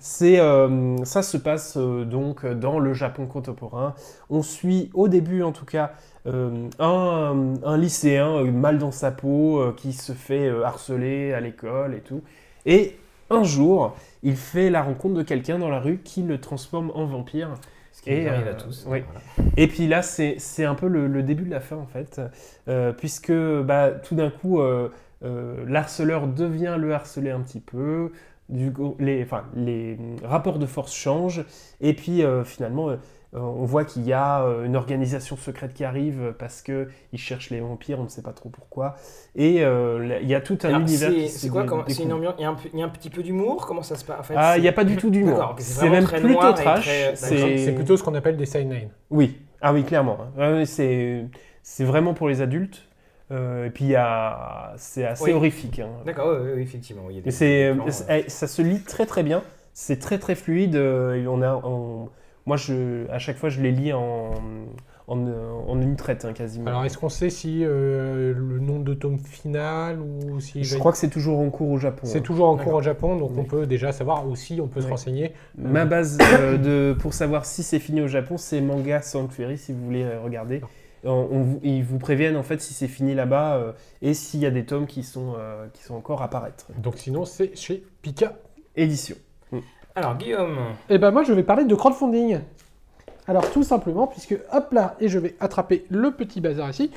[0.00, 0.38] C'est,
[1.04, 3.94] ça se passe donc dans le Japon contemporain.
[4.30, 5.92] On suit au début en tout cas
[6.26, 11.40] euh, un, un lycéen euh, mal dans sa peau euh, qui se fait harceler à
[11.40, 12.22] l'école et tout.
[12.66, 12.96] Et
[13.30, 13.94] un jour,
[14.24, 17.50] il fait la rencontre de quelqu'un dans la rue qui le transforme en vampire.
[17.92, 18.84] Ce qui Et, arrive euh, à tous.
[18.88, 19.02] oui.
[19.02, 19.20] voilà.
[19.56, 22.20] Et puis là, c'est un peu le, le début de la fin en fait,
[22.68, 24.88] euh, puisque bah, tout d'un coup, euh,
[25.22, 28.10] l'harceleur devient le harcelé un petit peu,
[28.48, 31.44] du coup, les, enfin, les rapports de force changent,
[31.80, 32.96] et puis finalement,
[33.34, 37.60] on voit qu'il y a euh, une organisation secrète qui arrive parce qu'ils cherchent les
[37.60, 38.96] vampires, on ne sait pas trop pourquoi,
[39.34, 42.02] et euh, il y a tout un Alors, univers c'est- qui C'est se quoi C'est
[42.04, 42.34] une ambiance.
[42.38, 44.20] Il y, a un il y a un petit peu d'humour Comment ça se passe
[44.20, 45.54] en fait, Ah, il n'y a pas du tout d'humour.
[45.58, 46.84] C'est même très plutôt trash.
[46.84, 48.88] très- c'est- C'est plutôt ce qu'on appelle des seinen.
[49.10, 50.18] Oui, ah oui, clairement.
[50.38, 50.52] hein.
[50.58, 51.24] Ouais, c'est
[51.62, 52.82] c'est vraiment pour les adultes.
[53.30, 55.32] Euh, et puis il y a c'est assez Oui.
[55.32, 55.78] horrifique.
[55.80, 55.88] hein.
[56.04, 57.04] D'accord, oui, oui, effectivement.
[57.08, 59.06] il y a des- Mais c'est des plans, c'est- euh, eh, ça se lit très
[59.06, 59.42] très bien.
[59.72, 60.76] C'est très très fluide.
[60.76, 62.10] euh, on a on-
[62.46, 64.30] moi je à chaque fois je les lis en
[65.06, 66.66] en, en une traite hein, quasiment.
[66.66, 70.92] Alors, est-ce qu'on sait si euh, le nombre de tomes final ou si je crois
[70.92, 72.00] que c'est toujours en cours au Japon.
[72.04, 72.22] c'est hein.
[72.22, 72.78] toujours en cours D'accord.
[72.78, 75.32] au Japon, donc on peut déjà savoir aussi, on peut se renseigner.
[75.58, 79.72] Ma base euh, de, pour savoir si c'est fini au Japon, c'est Manga Sanctuary, si
[79.74, 80.62] vous voulez euh, regarder.
[81.06, 84.40] On- on vous- ils vous préviennent en fait si c'est fini là-bas euh, et s'il
[84.40, 86.68] y a des tomes qui sont, euh, qui sont encore à apparaître.
[86.78, 88.38] Donc sinon, c'est chez Pika.
[88.74, 89.16] Édition.
[89.94, 90.58] Alors, Guillaume.
[90.88, 92.40] Et ben moi, je vais parler de crowdfunding.
[93.26, 96.90] Alors tout simplement, puisque hop là, et je vais attraper le petit bazar ici,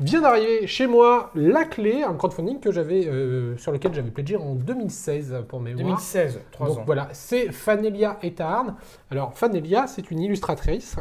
[0.00, 4.34] vient d'arriver chez moi la clé, un crowdfunding que j'avais, euh, sur lequel j'avais pledgé
[4.36, 5.84] en 2016 pour mémoire.
[5.86, 6.82] 2016, 3 Donc ans.
[6.86, 8.74] voilà, c'est Fanelia Etarn.
[9.12, 10.96] Alors Fanelia, c'est une illustratrice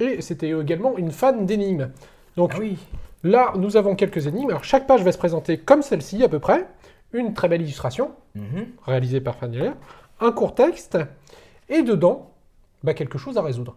[0.00, 1.90] et c'était également une fan d'énigmes.
[2.36, 2.78] Donc Ah oui.
[3.22, 4.50] Là, nous avons quelques énigmes.
[4.50, 6.66] Alors, chaque page va se présenter comme celle-ci, à peu près.
[7.12, 8.66] Une très belle illustration, Mhm.
[8.86, 9.60] réalisée par Fanny
[10.20, 10.98] un court texte,
[11.68, 12.30] et dedans,
[12.82, 13.76] bah, quelque chose à résoudre.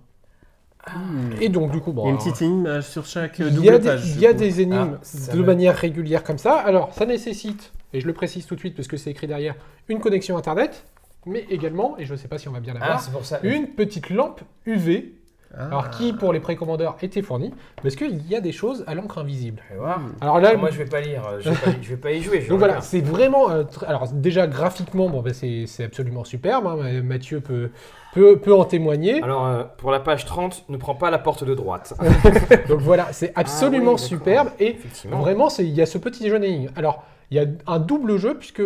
[1.42, 2.04] Et donc, du coup, bon.
[2.04, 4.10] Il y a une alors, petite image sur chaque il double y a, des, page.
[4.10, 6.56] il y a des énigmes Ah, ça de manière régulière comme ça.
[6.56, 9.56] Alors, ça nécessite, et je le précise tout de suite parce que c'est écrit derrière,
[9.90, 10.86] une connexion Internet,
[11.26, 13.26] mais également, et je ne sais pas si on va bien la Ah, voir, pour
[13.26, 13.40] ça.
[13.44, 15.12] une petite lampe UV,
[15.58, 15.66] Ah.
[15.68, 19.18] alors qui pour les précommandeurs était fournie, parce qu'il y a des choses à l'encre
[19.20, 19.62] invisible.
[19.78, 20.02] Voir.
[20.22, 21.24] Alors là, Moi, je vais pas lire.
[21.28, 22.42] euh, Je vais pas, je vais pas y jouer.
[22.42, 23.50] je donc voilà, c'est vraiment.
[23.50, 26.68] euh, tr- alors déjà graphiquement, bon, ben, c'est c'est absolument superbe.
[26.68, 27.70] hein, Mathieu peut,
[28.14, 29.22] peut, peut en témoigner.
[29.24, 31.94] Alors, euh, pour la page 30, ne prends pas la porte de droite.
[32.70, 34.00] Donc voilà, c'est absolument Ah oui, d'accord.
[34.00, 36.72] superbe et vraiment, c'est- il y a ce petit jeu d'énigmes.
[36.76, 38.62] Alors, il y a un double jeu puisque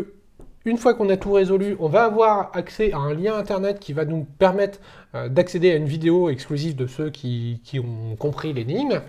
[0.65, 3.93] une fois qu'on a tout résolu, on va avoir accès à un lien internet qui
[3.93, 4.79] va nous permettre
[5.15, 9.01] euh, d'accéder à une vidéo exclusive de ceux qui, qui ont compris l'énigme.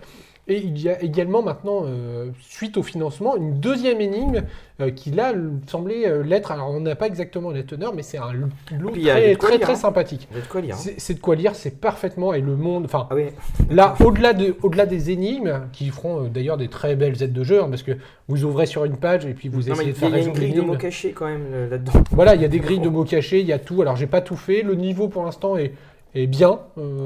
[0.49, 4.43] Et il y a également maintenant, euh, suite au financement, une deuxième énigme
[4.81, 5.33] euh, qui là
[5.69, 6.51] semblait euh, l'être.
[6.51, 9.73] Alors on n'a pas exactement les teneurs, mais c'est un lot très de très, très
[9.73, 9.77] hein.
[9.77, 10.27] sympathique.
[10.33, 12.87] Vous êtes quoi lire hein C'est c'est de quoi lire, c'est parfaitement et le monde.
[12.87, 13.27] Enfin, Ah oui.
[13.71, 17.63] Là, au-delà de, au-delà des énigmes, qui feront d'ailleurs des très belles aides de jeu,
[17.63, 17.93] hein, parce que
[18.27, 20.15] vous ouvrez sur une page et puis vous Non, mais essayez il de y faire
[20.15, 21.93] a une grille de mots cachés quand même là-dedans.
[22.11, 23.81] Voilà, il y a des grilles de mots cachés, il y a tout.
[23.81, 24.63] Alors, j'ai pas tout fait.
[24.63, 25.73] Le niveau pour l'instant est,
[26.17, 26.59] est bien.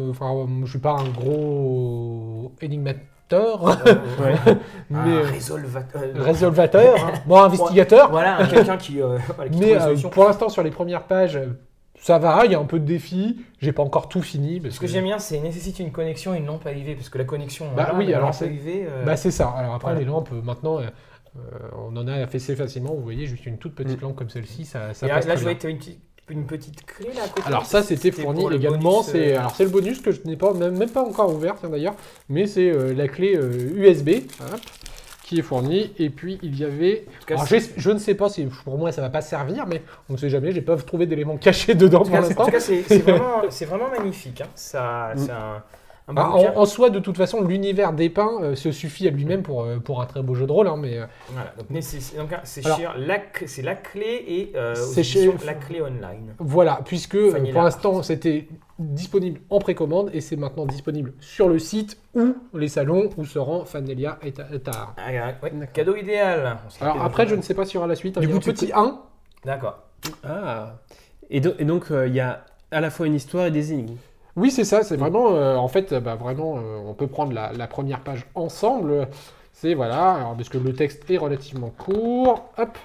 [0.08, 3.02] Enfin, je suis pas un gros énigmateur,
[3.32, 4.34] Ouais.
[4.90, 6.00] mais Un euh, résolvateur.
[6.14, 7.12] résolvateur, hein.
[7.26, 8.10] bon, investigateur.
[8.10, 9.18] Voilà, un- quelqu'un qui, euh,
[9.50, 11.38] qui Mais euh, pour l'instant, sur les premières pages,
[11.98, 12.44] ça va.
[12.44, 13.44] Il y a un peu de défi.
[13.60, 14.60] J'ai pas encore tout fini.
[14.60, 17.08] Parce Ce que j'aime bien, c'est nécessite une connexion et une lampe à UV, parce
[17.08, 19.48] que la connexion, Bah oui, alors c'est- euh, Bah c'est ça.
[19.56, 20.00] Alors après Voilà.
[20.00, 20.78] les lampes maintenant,
[21.78, 22.94] on en a affaissé facilement.
[22.94, 25.30] Vous voyez, juste une toute petite lampe comme celle-ci, ça, ça et là, passe là,
[25.32, 27.46] très je voyais que tu une, petite- une petite clé là à côté.
[27.46, 29.02] Alors ça c'était fourni le également.
[29.02, 31.54] C'est euh, alors c'est le bonus que je n'ai pas même, même pas encore ouvert
[31.70, 31.94] d'ailleurs,
[32.28, 34.10] mais c'est euh, la clé euh, USB
[34.40, 34.60] hop,
[35.22, 35.92] qui est fournie.
[35.98, 37.04] Et puis il y avait.
[37.26, 40.14] cas, Alors je ne sais pas si pour moi ça va pas servir, mais on
[40.14, 40.50] ne sait jamais.
[40.52, 42.44] J'ai pas trouvé d'éléments cachés dedans en tout pour cas, c'est- en l'instant.
[42.46, 44.40] tout cas, c'est vraiment, magnifique.
[44.40, 44.48] hein.
[44.56, 45.18] Ça, Mm.
[45.18, 45.32] c'est
[46.08, 49.42] un, Ah, en, en soi, de toute façon, l'univers dépeint euh, se suffit à lui-même
[49.42, 50.68] pour, euh, pour un très beau jeu de rôle.
[50.68, 51.66] hein, mais euh, Voilà, donc
[52.32, 56.34] hein, c'est la, c'est la clé et euh, C'est chez- la clé online.
[56.38, 58.46] Voilà, puisque euh, pour l'instant c'était
[58.78, 63.38] disponible en précommande et c'est maintenant disponible sur le site ou les salons où se
[63.38, 64.94] rend Fanelia et Ta- et Tahar.
[64.98, 65.10] Ah,
[65.42, 65.50] ouais.
[65.72, 66.56] Cadeau idéal.
[66.80, 68.16] Alors après, je ne sais pas s'il y aura la suite.
[68.16, 69.00] hein, Du coup, petit 1.
[69.44, 69.78] D'accord.
[70.24, 70.74] Ah.
[71.30, 73.72] Et, do- et donc, euh, il y a à la fois une histoire et des
[73.72, 73.96] énigmes.
[74.36, 74.82] Oui, c'est ça.
[74.82, 79.08] C'est vraiment, euh, en fait, bah, vraiment, euh, on peut prendre la, première page ensemble.
[79.52, 82.50] C'est voilà, alors, parce que le texte est relativement court.
[82.58, 82.78] Hop,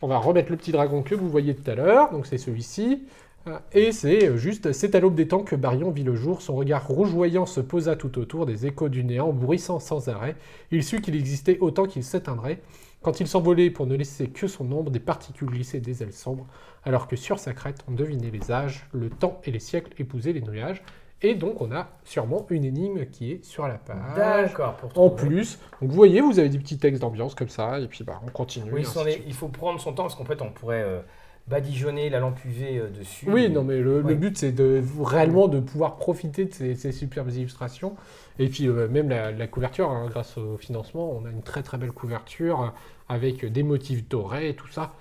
[0.00, 2.10] on va remettre le petit dragon que vous voyez tout à l'heure.
[2.10, 3.06] Donc c'est celui-ci.
[3.46, 6.56] Euh, Et c'est juste, c'est à l'aube des temps que Barion vit le jour, son
[6.56, 10.36] regard rougeoyant se posa tout autour des échos du néant, bruissant sans arrêt.
[10.70, 12.60] Il sut qu'il existait autant qu'il s'éteindrait.
[13.02, 16.46] Quand il s'envolait pour ne laisser que son ombre, des particules glissaient des ailes sombres,
[16.88, 20.32] alors que sur sa crête, on devinait les âges, le temps et les siècles épousaient
[20.32, 20.82] les nuages.
[21.20, 24.16] Et donc, on a sûrement une énigme qui est sur la page.
[24.16, 24.76] D'accord.
[24.76, 27.88] Pour En plus, donc vous voyez, vous avez des petits textes d'ambiance comme ça, et
[27.88, 28.72] puis bah, on continue.
[28.72, 28.86] Oui,
[29.26, 31.00] il faut prendre son temps parce qu'en fait, on pourrait euh,
[31.48, 33.26] badigeonner la lampe UV euh, dessus.
[33.28, 37.32] Oui, non, mais le, but, c'est de réellement de pouvoir profiter de ces, ces superbes
[37.32, 37.96] illustrations.
[38.38, 41.62] Et puis, euh, même la, la couverture, hein, grâce au financement, on a une très
[41.62, 42.72] très belle couverture
[43.08, 44.94] avec des motifs dorés et tout ça.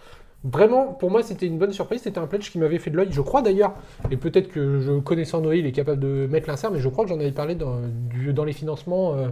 [0.52, 2.02] Vraiment, pour moi, c'était une bonne surprise.
[2.04, 3.10] C'était un pledge qui m'avait fait de l'œil.
[3.12, 3.74] Je crois d'ailleurs,
[4.12, 7.04] et peut-être que je connaissant Noé, il est capable de mettre l'insert, mais je crois
[7.04, 7.76] que j'en avais parlé dans,
[8.10, 9.28] du- dans les financements euh,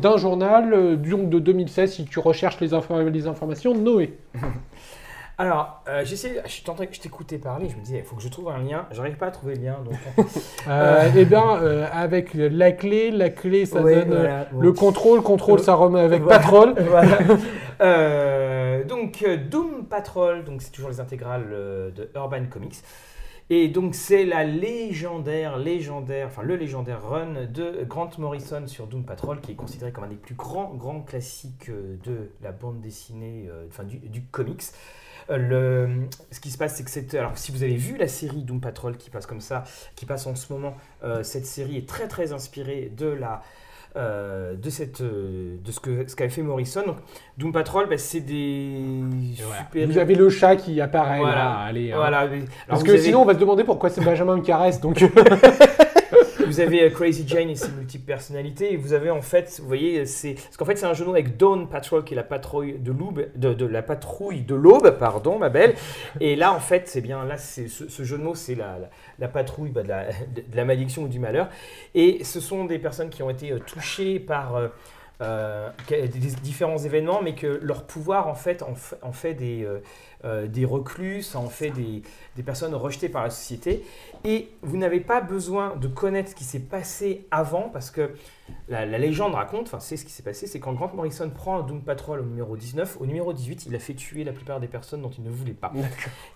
[0.00, 1.92] d'un journal euh, donc de 2016.
[1.92, 4.16] Si tu recherches les informations, Noé.
[5.42, 6.50] Alors, euh, j'essaie, je
[6.92, 8.86] je t'écoutais parler, je me disais, il faut que je trouve un lien.
[8.92, 9.76] J'arrive pas à trouver le lien.
[9.84, 9.94] Donc...
[10.68, 14.12] Euh, Eh bien, euh, avec la clé, la clé, ça Ouais, donne.
[14.12, 14.46] euh, voilà.
[14.56, 16.38] Le contrôle, contrôle, ça remet avec voilà.
[16.38, 16.74] Patrol.
[16.88, 17.18] Voilà.
[18.84, 22.76] Donc Doom Patrol, donc c'est toujours les intégrales de Urban Comics.
[23.50, 29.04] Et donc c'est la légendaire, légendaire, enfin le légendaire run de Grant Morrison sur Doom
[29.04, 33.48] Patrol, qui est considéré comme un des plus grands, grands classiques de la bande dessinée,
[33.68, 34.62] enfin du, du comics.
[35.30, 35.88] Euh, le,
[36.30, 37.14] ce qui se passe, c'est que c'est.
[37.14, 39.64] Alors, si vous avez vu la série Doom Patrol qui passe comme ça,
[39.96, 43.42] qui passe en ce moment, euh, cette série est très très inspirée de la.
[43.94, 46.82] euh, de, cette, euh, de ce que ce qu'avait fait Morrison.
[46.86, 46.96] Donc,
[47.36, 48.80] Doom Patrol, bah, c'est des
[49.36, 49.86] super.
[49.86, 51.34] Vous avez le chat qui apparaît Voilà.
[51.36, 51.58] là.
[51.66, 51.96] Allez, hein.
[51.96, 52.26] Voilà.
[52.68, 54.80] Parce que avez- sinon, on va se demander pourquoi c'est Benjamin une caresse.
[54.80, 55.04] Donc,
[56.52, 58.76] Vous avez euh, Crazy Jane et ses multiples personnalités.
[58.76, 61.38] Vous avez en fait, vous voyez, c'est parce qu'en fait c'est un jeu de avec
[61.38, 65.48] Dawn Patrol qui est la patrouille de l'aube, de, la patrouille de l'aube, pardon, ma
[65.48, 65.74] belle.
[66.20, 69.28] Et là en fait, c'est bien là, c'est ce, ce jeu de mots, c'est la,
[69.28, 71.48] patrouille bah, de, la, de la malédiction ou du malheur.
[71.94, 74.68] Et ce sont des personnes qui ont été euh, touchées par euh,
[75.22, 76.08] euh, des
[76.42, 79.80] différents événements, mais que leur pouvoir en fait en, fait- en fait des, euh,
[80.24, 82.02] euh, des reclus, ça en fait des,
[82.36, 83.84] des personnes rejetées par la société.
[84.24, 88.10] Et vous n'avez pas besoin de connaître ce qui s'est passé avant, parce que
[88.68, 91.60] la, la légende raconte, enfin c'est ce qui s'est passé, c'est quand Grant Morrison prend
[91.62, 94.68] Doom Patrol au numéro 19, au numéro 18, il a fait tuer la plupart des
[94.68, 95.72] personnes dont il ne voulait pas.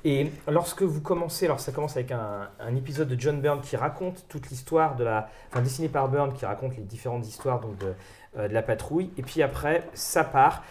[0.04, 3.76] Et lorsque vous commencez, alors ça commence avec un, un épisode de John Byrne qui
[3.76, 7.76] raconte toute l'histoire de la, enfin dessiné par Byrne qui raconte les différentes histoires donc
[7.78, 7.92] de,
[8.36, 9.10] de la patrouille.
[9.18, 10.62] Et puis après, ça part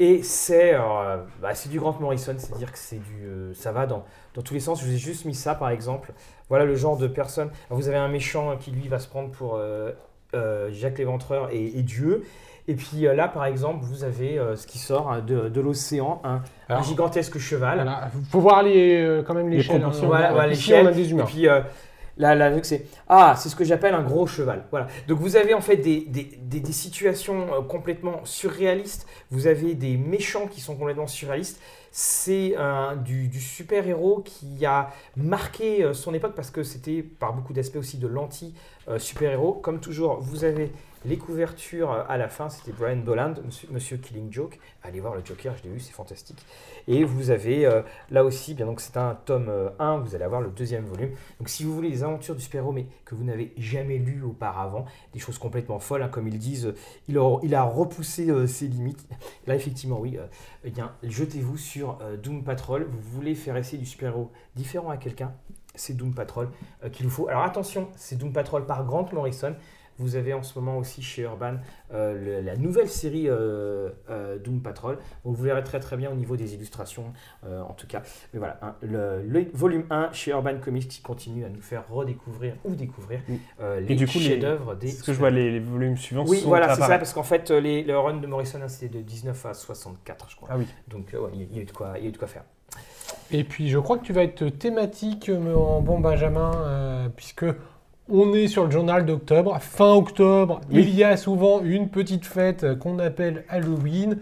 [0.00, 3.86] et c'est, euh, bah, c'est du Grant Morrison, c'est-à-dire que c'est du, euh, ça va
[3.86, 4.04] dans,
[4.34, 4.80] dans tous les sens.
[4.80, 6.12] Je vous ai juste mis ça par exemple.
[6.48, 7.50] Voilà le genre de personne.
[7.70, 9.92] Alors, vous avez un méchant qui lui va se prendre pour euh,
[10.34, 12.24] euh, Jacques l'Éventreur et, et Dieu.
[12.66, 15.60] Et puis euh, là, par exemple, vous avez euh, ce qui sort hein, de, de
[15.60, 17.76] l'océan, un, gigantesque cheval.
[17.76, 19.84] Voilà, faut voir les, euh, quand même Les l'échelle.
[19.84, 19.92] hein.
[20.02, 20.86] Voilà, voilà, Ici, l'échelle.
[20.86, 21.24] on a des Et humains.
[21.24, 21.60] puis euh,
[22.16, 24.64] là, c'est ah, c'est ce que j'appelle un gros cheval.
[24.70, 24.86] Voilà.
[25.08, 29.06] Donc vous avez en fait des, des, des- situations euh, complètement surréalistes.
[29.30, 31.60] Vous avez des méchants qui sont complètement surréalistes.
[31.90, 37.52] C'est un- du, super-héros qui a marqué euh, son époque parce que c'était par beaucoup
[37.52, 39.54] d'aspects aussi de l'anti-super-héros.
[39.54, 40.72] Comme toujours, vous avez
[41.04, 42.48] les couvertures euh, à la fin.
[42.48, 43.34] C'était Brian Boland,
[43.70, 44.58] monsieur, Killing Joke.
[44.82, 46.44] Allez voir le Joker, je l'ai vu, c'est fantastique.
[46.88, 50.24] Et vous avez euh, là aussi, bien donc c'est un tome euh, 1, vous allez
[50.24, 51.10] avoir le deuxième volume.
[51.38, 54.84] Donc si vous voulez les aventures du super-héros, mais que vous n'avez jamais lu auparavant,
[55.12, 59.06] des choses complètement folles, hein, comme ils disent, euh, il a, repoussé euh, ses limites.
[59.46, 60.26] Là effectivement, oui, euh,
[60.64, 62.86] eh bien, jetez-vous sur euh, Doom Patrol.
[62.90, 65.32] Vous voulez faire essayer du super-héros différent à quelqu'un,
[65.74, 66.48] c'est Doom Patrol
[66.84, 67.28] euh, qu'il vous faut.
[67.28, 69.54] Alors attention, c'est Doom Patrol par Grant Morrison.
[69.98, 71.54] Vous avez en ce moment aussi chez Urban
[71.92, 74.98] euh, le- la nouvelle série euh, euh, Doom Patrol.
[75.24, 77.12] Vous verrez très très bien au niveau des illustrations,
[77.46, 78.02] euh, en tout cas.
[78.32, 81.84] Mais voilà, hein, le, le volume 1 chez Urban Comics qui continue à nous faire
[81.88, 84.88] redécouvrir ou découvrir Et les du coup, les- chefs-d'œuvre des.
[84.88, 87.22] Ce que je vois, les, les volumes suivants Oui, sont voilà, c'est ça, parce qu'en
[87.22, 90.48] fait, les, le run de Morrison, hein, c'était de 19 à 64, je crois.
[90.52, 90.66] Ah oui.
[90.88, 92.08] Donc, euh, ouais, il y a- il y a eu de quoi, il y a
[92.08, 92.42] eu de quoi faire.
[93.30, 97.44] Et puis je crois que tu vas être thématique en bon Benjamin, euh, puisque
[98.10, 99.56] on est sur le journal d'octobre.
[99.60, 100.82] Fin octobre, Oui.
[100.82, 104.18] il y a souvent une petite fête euh, qu'on appelle Halloween.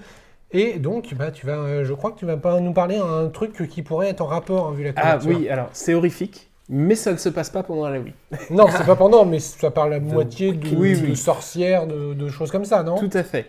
[0.52, 3.28] Et donc, bah, tu vas, euh, je crois que tu vas pas nous parler un
[3.28, 6.94] truc qui pourrait être en rapport, hein, vu la Ah oui, alors c'est horrifique, mais
[6.94, 8.12] ça ne se passe pas pendant Halloween.
[8.50, 12.28] Non, c'est pas pendant, mais ça parle à moitié de, Oui, de sorcières, de, de
[12.28, 12.96] choses comme ça, non?
[12.96, 13.46] Tout à fait.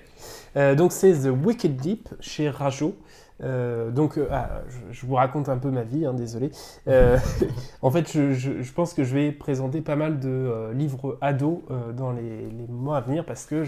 [0.55, 2.95] Euh, donc c'est The Wicked Deep chez Rajo.
[3.43, 6.51] Euh, donc, euh, ah, je, vous raconte un peu ma vie, hein, désolé.
[6.87, 7.17] Euh,
[7.81, 11.59] en fait, je, pense que je vais présenter pas mal de livres ados
[11.95, 13.63] dans les, mois à venir parce que,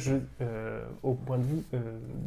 [1.03, 1.63] au point de vue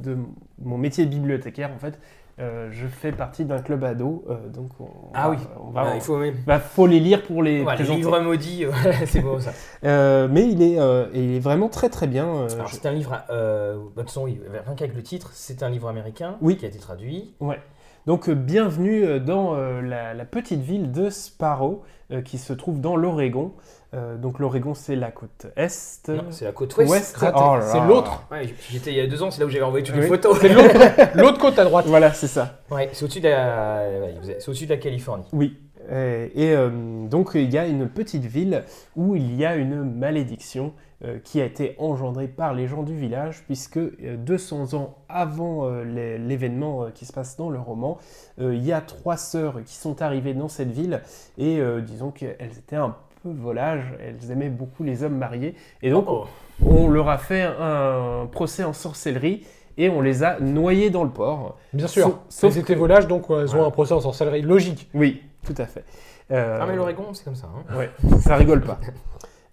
[0.03, 0.17] de
[0.63, 1.99] mon métier de bibliothécaire, en fait,
[2.41, 4.25] euh, je fais partie d'un club ado.
[4.29, 5.37] euh, donc, on, Ah oui.
[5.61, 6.35] on va, Ah, il faut même.
[6.47, 8.65] bah, faut les lire pour les les livres maudits,
[9.07, 9.51] c'est beau ça.
[9.85, 10.79] Euh, mais il est,
[11.15, 12.47] il est vraiment très très bien.
[12.47, 15.63] Alors, je- c'est un livre, bah, de toute façon, oui, rien qu'avec le titre, c'est
[15.63, 16.57] un livre américain Oui.
[16.57, 17.35] qui a été traduit.
[18.07, 21.83] Donc euh, bienvenue dans la, la petite ville de Sparrow
[22.25, 23.53] qui se trouve dans l'Oregon.
[23.95, 26.09] Euh, donc l'Oregon c'est la côte est.
[26.09, 27.17] Non, c'est la côte ouest.
[27.23, 28.23] Oh là c'est l'autre.
[28.31, 30.09] Ouais, j'étais il y a deux ans, c'est là où j'avais envoyé toutes les Oui.
[30.09, 30.39] photos.
[30.41, 31.87] C'est l'autre côte à droite.
[31.87, 32.59] Voilà c'est ça.
[32.71, 33.89] Ouais, c'est au-dessus de, la...
[34.67, 35.25] de la Californie.
[35.33, 35.57] Oui.
[35.91, 36.69] Euh, et euh,
[37.09, 38.63] donc il y a une petite ville
[38.95, 42.95] où il y a une malédiction euh, qui a été engendrée par les gens du
[42.95, 47.59] village puisque euh, 200 ans avant euh, l'é- l'événement euh, qui se passe dans le
[47.59, 47.97] roman,
[48.39, 51.01] euh, il y a trois sœurs qui sont arrivées dans cette ville
[51.39, 55.91] et euh, disons qu'elles étaient un peu volages, elles aimaient beaucoup les hommes mariés et
[55.91, 56.27] donc Oh.
[56.65, 59.45] on leur a fait un procès en sorcellerie
[59.77, 61.57] et on les a noyés dans le port.
[61.73, 62.21] Bien sûr.
[62.29, 64.89] Sauf- Elles étaient que- volages, donc elles ont un procès en sorcellerie logique.
[64.95, 65.85] Oui, tout à fait.
[66.31, 67.49] Euh, Ah, mais l'Oregon, c'est comme ça.
[67.71, 67.77] hein.
[67.77, 67.91] Ouais,
[68.21, 68.79] ça rigole pas.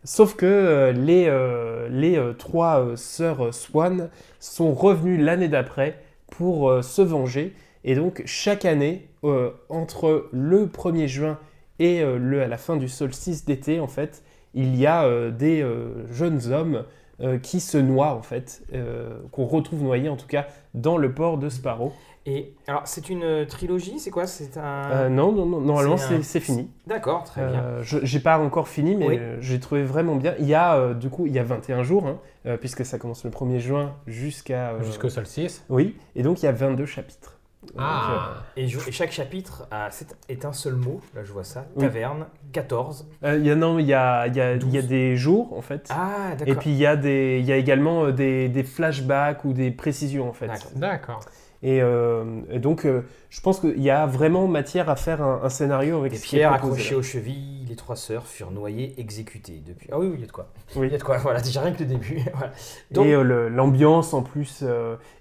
[0.04, 4.10] Sauf que euh, les, euh, les euh, trois euh, sœurs Swan
[4.40, 6.00] sont revenues l'année d'après
[6.32, 7.56] pour euh, se venger.
[7.84, 11.38] Et donc, chaque année, euh, entre le 1er juin
[11.80, 14.24] et euh, le, à la fin du solstice d'été, en fait,
[14.54, 16.84] il y a euh, des euh, jeunes hommes
[17.22, 21.14] euh, qui se noient, en fait, euh, qu'on retrouve noyés, en tout cas, dans le
[21.14, 21.94] port de Sparrow.
[22.28, 24.26] Et alors, c'est une trilogie, c'est quoi?
[24.26, 24.90] C'est un.
[24.92, 26.72] Euh, non, non, non, normalement, C'est un- c'est c'est fini.
[26.88, 27.60] D'accord, très bien.
[27.64, 29.20] Euh, je j'ai pas encore fini, mais Oui.
[29.42, 30.34] j'ai trouvé vraiment bien.
[30.40, 32.18] Il y a euh, du coup, il y a 21 jours, hein,
[32.48, 34.72] euh, puisque ça commence le 1er juin jusqu'à.
[34.72, 35.64] euh, Jusqu'au solstice.
[35.70, 37.35] Oui, et donc il y a 22 chapitres.
[37.78, 38.44] Ah.
[38.58, 39.90] Et, je- et chaque chapitre a,
[40.30, 41.02] est un seul mot.
[41.14, 41.66] Là, je vois ça.
[41.76, 41.82] Oui.
[41.84, 43.08] Taverne, 14.
[43.24, 44.82] euh, euh, il y a, non, il y a, il y, a, il y a
[44.82, 44.88] 12.
[44.90, 45.88] des jours, en fait.
[45.90, 46.48] Ah, d'accord.
[46.54, 49.54] et puis il y a, des, il y a également euh, des, des flashbacks ou
[49.54, 50.50] des précisions, en fait.
[50.76, 51.22] D'accord.
[51.66, 53.02] Et, euh, et donc, euh,
[53.32, 56.54] je pense qu'il y a vraiment matière à faire un, un scénario avec est pierres
[56.54, 59.64] accrochées aux chevilles, les trois sœurs furent noyées, exécutées.
[59.66, 59.90] Depuis...
[59.92, 60.48] Ah oui, oui, il y a de quoi.
[60.76, 60.86] Oui.
[60.90, 62.22] Il y a de quoi, voilà, déjà rien que le début.
[62.36, 62.52] voilà.
[62.92, 64.64] Donc, Et euh, l'ambiance en plus.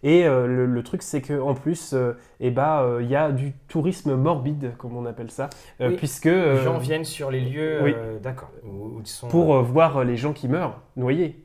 [0.03, 1.95] et le, le truc, c'est qu'en plus,
[2.41, 5.49] eh ben, il y a du tourisme morbide, comme on appelle ça.
[5.81, 5.97] Oui.
[5.97, 6.27] Puisque.
[6.27, 7.95] les gens viennent sur les lieux, oui.
[8.23, 9.29] d'accord, où, où ils sont...
[9.29, 11.41] pour voir les gens qui meurent noyés.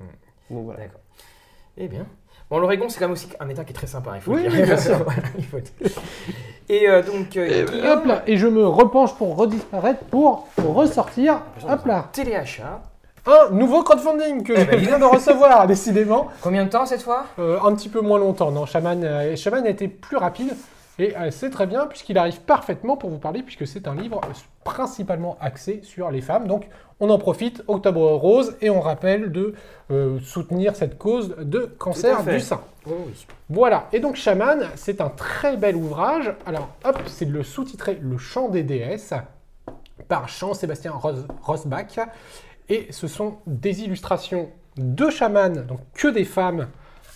[0.49, 0.59] Hmm.
[0.61, 0.81] Voilà.
[0.81, 0.99] D'accord.
[1.77, 2.05] Eh bien.
[2.49, 4.43] Bon, l'Oregon, c'est quand même aussi un état qui est très sympa, il faut Oui,
[4.43, 4.65] le oui, dire.
[4.65, 4.97] bien sûr.
[5.05, 5.97] Voilà, il faut le dire.
[6.67, 10.47] Et euh, donc, euh, Et, Guillaume, hop là, et je me repenche pour redisparaître, pour
[10.57, 12.81] ressortir, hop là, téléachat.
[13.27, 16.27] un nouveau crowdfunding que Eh je ben, viens de recevoir, décidément.
[16.41, 17.25] Combien de temps cette fois?
[17.37, 20.55] Euh, un petit peu moins longtemps, non, Shaman, Shaman a été plus rapide,
[20.99, 24.21] et euh, c'est très bien, puisqu'il arrive parfaitement pour vous parler, puisque c'est un livre
[24.25, 24.33] euh,
[24.63, 26.67] principalement axé sur les femmes, donc
[26.99, 29.53] on en profite, Octobre Rose, et on rappelle de
[29.91, 32.61] euh, soutenir cette cause de cancer du sein.
[32.85, 33.25] Oh oui.
[33.49, 36.33] Voilà, et donc Shaman, c'est un très bel ouvrage.
[36.45, 39.13] Alors, hop, c'est le sous-titré Le chant des déesses
[40.07, 41.99] par Jean-Sébastien Ros- Rosbach.
[42.67, 46.67] Et ce sont des illustrations de chamans, donc que des femmes,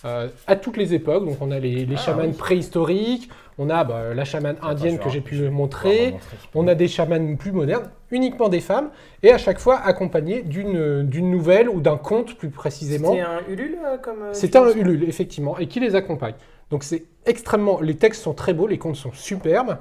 [0.04, 1.24] euh, à toutes les époques.
[1.24, 2.32] Donc on a les, les Ah, chamans oui.
[2.32, 6.14] préhistoriques, on a bah, la chamane indienne Attends, que j'ai pu montrer,
[6.54, 8.90] on a des chamans plus modernes, uniquement des femmes,
[9.22, 13.10] et à chaque fois accompagnés d'une d'une nouvelle ou d'un conte plus précisément.
[13.12, 14.22] C'était un Ulule euh, comme.
[14.22, 16.34] euh, C'est un Ulule, effectivement, et qui les accompagne.
[16.70, 17.80] Donc c'est extrêmement...
[17.80, 19.76] Les textes sont très beaux, les contes sont superbes.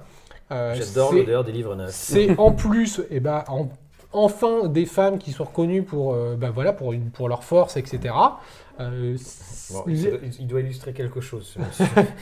[0.51, 1.91] Euh, J'adore l'odeur des livres neufs.
[1.91, 3.69] C'est en plus, et ben, en-
[4.13, 7.77] enfin des femmes qui sont reconnues pour, euh, ben, voilà, pour, une- pour leur force,
[7.77, 8.13] etc.
[8.79, 9.17] Euh,
[9.71, 11.55] Bon, il, doit, il doit illustrer quelque chose.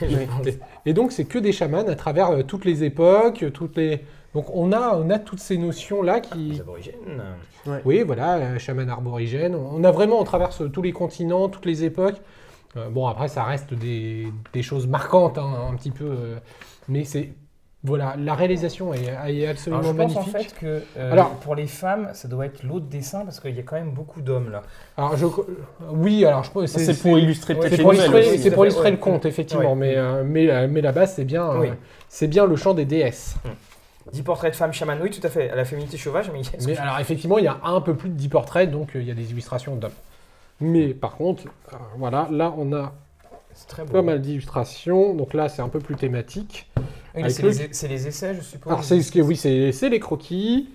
[0.86, 4.04] et donc c'est que des chamans à travers euh, toutes les époques, toutes les...
[4.34, 6.52] Donc on a, on a toutes ces notions-là qui...
[6.52, 7.22] Les aborigènes.
[7.84, 9.54] Oui, voilà, chaman arborigène.
[9.54, 12.16] On a vraiment, on traverse tous les continents, toutes les époques.
[12.76, 16.06] Euh, bon, après, ça reste des, des choses marquantes, hein, un petit peu.
[16.06, 16.36] euh,
[16.88, 17.34] mais c'est.
[17.84, 20.34] Voilà, la réalisation est, est absolument Alors, je pense magnifique.
[20.34, 23.56] en fait que euh, Alors- pour les femmes, ça doit être l'autre dessin parce qu'il
[23.56, 24.62] y a quand même beaucoup d'hommes là.
[24.96, 25.26] Alors, je,
[25.90, 28.64] oui, alors je pense C'est pour illustrer ouais, peut-être c'est les pour illustrer, c'est pour
[28.64, 28.90] illustrer ouais.
[28.92, 29.72] le conte, effectivement.
[29.72, 29.78] Ouais.
[29.78, 31.72] Mais, euh, mais, euh, mais la base, c'est bien, euh,
[32.08, 33.34] c'est bien le chant des déesses.
[34.12, 35.50] 10 portraits de femmes chamanes, oui, tout à fait.
[35.50, 38.14] À la féminité sauvage, mais Mais alors, effectivement, il y a un peu plus de
[38.14, 39.90] 10 portraits, donc euh, il y a des illustrations d'hommes.
[40.60, 42.92] Mais par contre, euh, voilà, là, on a
[43.54, 43.92] c'est très beau.
[43.92, 45.14] pas mal d'illustrations.
[45.14, 46.70] Donc là, c'est un peu plus thématique.
[47.14, 48.72] Oui, Avec c'est le- les, c'est les essais, je suppose.
[48.72, 50.70] Alors, c'est ce que, oui, c'est c'est les croquis.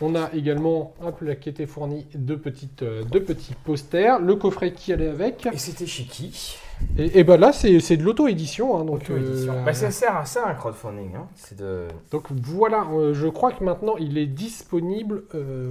[0.00, 4.34] On a également, hop, là, qui était fourni deux, petites, euh, deux petits posters, le
[4.36, 5.46] coffret qui allait avec.
[5.52, 6.56] Et c'était chez qui?
[6.98, 8.78] Et, et ben là, c'est c'est de l'auto-édition.
[8.78, 9.52] hein, donc, Auto-édition.
[9.54, 11.14] euh, Bah, ça sert à ça un crowdfunding.
[11.16, 11.26] Hein.
[11.36, 11.86] C'est de.
[12.10, 15.68] donc voilà, euh, je crois que maintenant, il est disponible euh,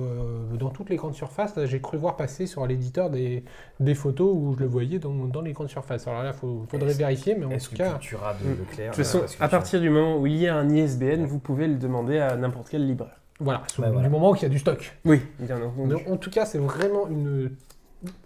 [0.59, 1.53] dans toutes les grandes surfaces.
[1.65, 3.43] J'ai cru voir passer sur l'éditeur des,
[3.79, 6.07] des photos où je le voyais dans, dans les grandes surfaces.
[6.07, 7.91] Alors là, il faudrait vérifier, mais en tout que cas...
[7.91, 8.59] Cultura de Mm.
[8.59, 11.25] Leclerc De toute façon, euh, à partir du moment où il y a un ISBN,
[11.25, 13.15] vous pouvez le demander à n'importe quel libraire.
[13.41, 14.09] Voilà, Bah, du voilà.
[14.09, 14.97] moment qu'il y a du stock.
[15.05, 15.95] Oui, bien entendu.
[16.09, 17.51] En tout cas, c'est vraiment une,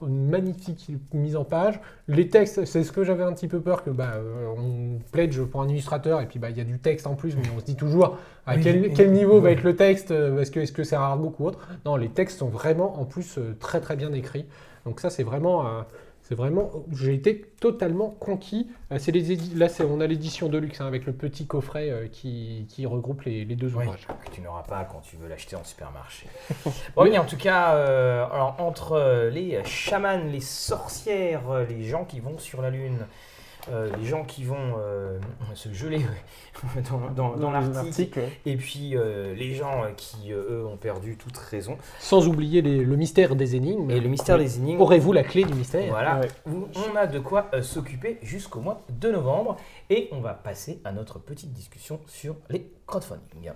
[0.01, 1.80] une magnifique mise en page.
[2.07, 5.41] Les textes, c'est ce que j'avais un petit peu peur que bah, euh, on pledge
[5.41, 7.59] pour un illustrateur et puis bah, il y a du texte en plus, mais on
[7.59, 10.71] se dit toujours à Oui, quel, niveau va être le texte euh, Est-ce que est-ce
[10.71, 11.67] que c'est un artbook ou autre?
[11.86, 14.45] Non, les textes sont vraiment en plus euh, très très bien écrits.
[14.86, 15.65] Donc ça, c'est vraiment,
[16.34, 18.67] c'est vraiment, j'ai été totalement conquis.
[18.91, 21.91] Euh, c'est les là, c'est, on a l'édition de luxe hein, avec le petit coffret
[21.91, 24.07] euh, qui, qui regroupe les, les deux Oui, ouvrages.
[24.25, 26.25] que tu n'auras pas quand tu veux l'acheter en supermarché.
[26.95, 32.19] bon, oui, en tout cas, euh, alors, entre les chamans, les sorcières, les gens qui
[32.19, 33.05] vont sur la Lune,
[33.72, 35.18] euh, les gens qui vont euh,
[35.53, 36.01] se geler
[36.91, 37.76] dans, dans- dans l'Arctique,
[38.16, 38.22] l'article.
[38.45, 41.78] et puis euh, les gens qui, eux, ont perdu toute raison.
[41.99, 43.89] Sans oublier les- le mystère des énigmes.
[43.91, 46.28] Et le mystère des énigmes, Aurez-vous la clé du mystère Voilà, Ouais.
[46.47, 49.57] on a de quoi s'occuper jusqu'au mois de novembre.
[49.89, 53.51] Et on va passer à notre petite discussion sur les crowdfunding.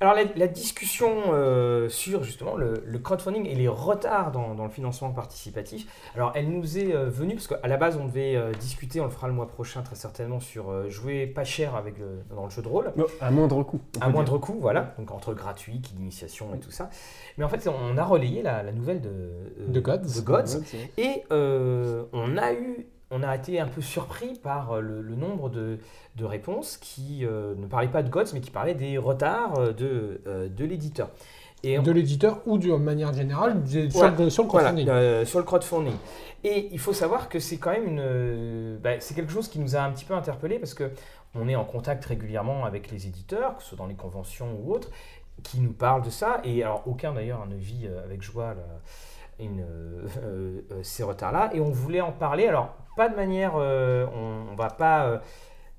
[0.00, 4.64] Alors la, la discussion euh, sur justement le, le crowdfunding et les retards dans, dans
[4.64, 8.36] le financement participatif, alors elle nous est euh, venue parce qu'à la base on devait
[8.36, 11.98] euh, discuter, on le fera le mois prochain très certainement, sur jouer pas cher avec
[11.98, 12.92] le, dans le jeu de rôle.
[12.96, 13.80] Non, à moindre coût.
[14.00, 16.90] À moindre coût, voilà, donc entre gratuit, qui d'initiation et tout ça.
[17.38, 19.98] Mais en fait, on a relayé la, la nouvelle de, euh, De Gods.
[20.16, 20.60] de Gods.
[20.98, 25.48] Et on a eu, on a été un peu surpris par euh, le, le nombre
[25.48, 25.78] de,
[26.16, 29.72] de réponses qui euh, ne parlaient pas de GOTS, mais qui parlaient des retards euh,
[29.72, 31.10] de, euh, de l'éditeur.
[31.62, 34.14] Et on- de l'éditeur ou de manière générale sur, Voilà.
[34.18, 34.88] le, sur le voilà, crowdfunding.
[34.88, 35.94] euh, sur le crowdfunding.
[36.44, 39.74] Et il faut savoir que c'est quand même une, bah, c'est quelque chose qui nous
[39.76, 40.90] a un petit peu interpellé parce que
[41.34, 44.72] on est en contact régulièrement avec les éditeurs, que ce soit dans les conventions ou
[44.72, 44.90] autres,
[45.42, 46.40] qui nous parlent de ça.
[46.44, 48.80] Et alors aucun d'ailleurs ne vit avec joie la-
[49.40, 51.50] une, euh, euh, ces retards-là.
[51.54, 52.46] Et on voulait en parler.
[52.46, 55.20] Alors pas de manière, euh, on, va pas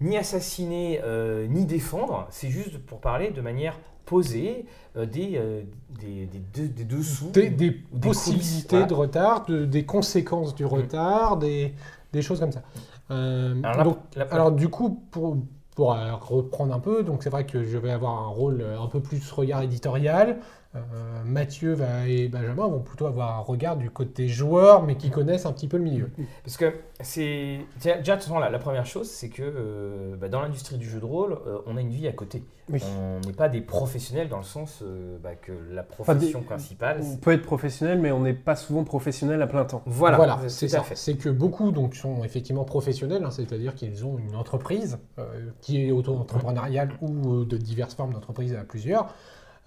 [0.01, 4.65] ni assassiner, euh, ni défendre, c'est juste pour parler de manière posée
[4.95, 5.63] euh, des, euh,
[5.99, 7.29] des, des, deux- des dessous.
[7.31, 7.49] Des,
[8.01, 11.73] possibilités coulisses, de retard, de- des conséquences du retard, des,
[12.13, 12.61] des choses comme ça.
[13.09, 13.97] Alors,
[14.31, 15.37] alors, du coup, pour,
[15.75, 18.99] pour reprendre un peu, donc c'est vrai que je vais avoir un rôle un peu
[18.99, 20.37] plus regard éditorial.
[20.75, 20.79] Euh,
[21.25, 21.77] Mathieu
[22.07, 25.67] et Benjamin vont plutôt avoir un regard du côté joueur, mais qui connaissent un petit
[25.67, 26.11] peu le milieu.
[26.43, 27.59] Parce que c'est.
[27.81, 30.87] Déjà, de toute façon, la, la première chose, c'est que euh, bah, dans l'industrie du
[30.87, 32.43] jeu de rôle, euh, on a une vie à côté.
[32.69, 32.81] Oui.
[32.99, 36.99] On n'est pas des professionnels dans le sens euh, bah, que la des- profession principale.
[37.01, 39.81] On peut être professionnel, mais on n'est pas souvent professionnel à plein temps.
[39.85, 40.83] Voilà, Voilà, c'est ça.
[40.93, 45.23] C'est que beaucoup donc, sont effectivement professionnels, hein, c'est-à-dire qu'ils ont une entreprise euh,
[45.61, 49.13] qui est auto-entrepreneuriale ou euh, de diverses formes d'entreprise à plusieurs.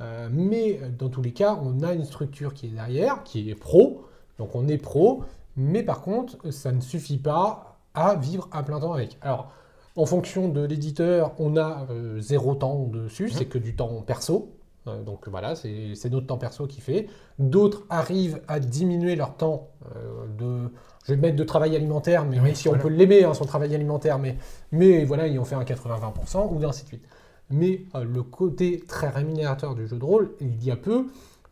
[0.01, 3.51] Euh, mais euh, dans tous les cas, on a une structure qui est derrière, qui
[3.51, 4.05] est pro.
[4.39, 5.25] Donc on est pro,
[5.57, 9.19] mais par contre, ça ne suffit pas à vivre à plein temps avec.
[9.21, 9.53] Alors,
[9.97, 14.53] en fonction de l'éditeur, on a euh, zéro temps dessus, c'est que du temps perso.
[14.87, 17.09] Euh, donc voilà, c'est notre temps perso qui fait.
[17.39, 19.69] D'autres arrivent à diminuer leur temps
[20.39, 20.71] de,
[21.05, 22.83] je vais mettre de travail alimentaire, mais Oui, même si voilà.
[22.83, 24.37] on peut l'aimer, hein, son travail alimentaire, mais,
[24.73, 27.05] mais voilà, ils ont fait un 80-20%, ou ainsi de suite.
[27.51, 31.07] Mais euh, le côté très rémunérateur du jeu de rôle, il y a peu,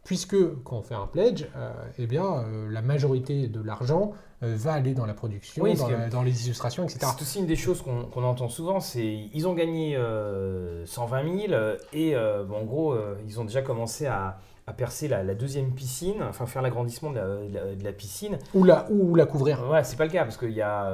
[0.04, 4.72] puisque quand on fait un pledge, euh, eh bien, euh, la majorité de l'argent va
[4.74, 7.00] aller dans la production, Oui, dans, la- les illustrations, etc.
[7.16, 11.52] C'est aussi une des choses qu'on entend souvent, c'est ils ont gagné euh, 120 000
[11.52, 12.14] euh, et
[12.48, 12.94] bon, en gros
[13.26, 14.38] ils ont déjà commencé à,
[14.68, 18.38] à percer la, la deuxième piscine, enfin faire l'agrandissement de la, de piscine.
[18.54, 19.60] Ou la, ou la couvrir.
[19.66, 20.88] Voilà, c'est pas le cas parce qu'il y a,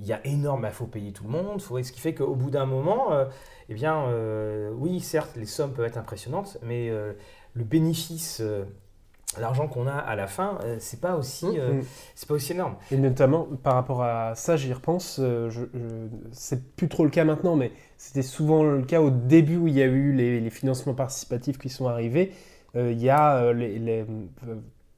[0.00, 2.34] il y a énorme, il faut payer tout le monde, faut, ce qui fait qu'au
[2.34, 3.10] bout d'un moment,
[3.68, 7.12] eh bien, euh, oui, certes, les sommes peuvent être impressionnantes, mais euh,
[7.54, 8.64] le bénéfice, euh,
[9.38, 11.84] l'argent qu'on a à la fin, c'est pas aussi, euh, Mm.
[12.14, 12.76] c'est pas aussi énorme.
[12.90, 15.16] Et notamment par rapport à ça, j'y repense.
[15.20, 19.56] je- je- c'est plus trop le cas maintenant, mais c'était souvent le cas au début
[19.58, 22.32] où il y a eu les, les financements participatifs qui sont arrivés.
[22.74, 24.04] Il y a les, les-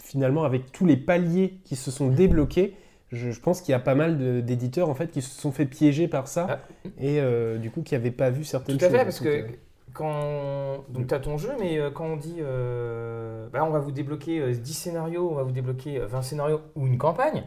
[0.02, 2.74] finalement avec tous les paliers qui se sont débloqués.
[3.12, 5.66] Je, je pense qu'il y a pas mal d'éditeurs en fait qui se sont fait
[5.66, 6.58] piéger par ça Ah.
[7.00, 8.98] et euh, du coup qui n'avaient pas vu certaines Tout à choses.
[8.98, 9.46] fait, parce que euh,
[9.92, 13.80] quand donc tu as ton jeu, mais euh, quand on dit euh, bah, on va
[13.80, 17.42] vous débloquer euh, 10 scénarios, on va vous débloquer euh, 20 scénarios ou une campagne,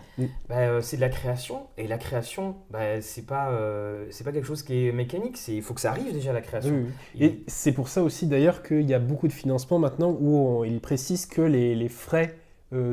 [0.50, 1.68] bah, c'est de la création.
[1.78, 5.62] Et la création, bah, c'est pas, euh, c'est pas quelque chose qui est mécanique, il
[5.62, 6.74] faut que ça arrive déjà la création.
[6.76, 6.86] oui,
[7.16, 7.26] oui.
[7.26, 10.64] Et c'est pour ça aussi d'ailleurs qu'il y a beaucoup de financements maintenant où on-
[10.66, 12.36] ils précisent que les, les frais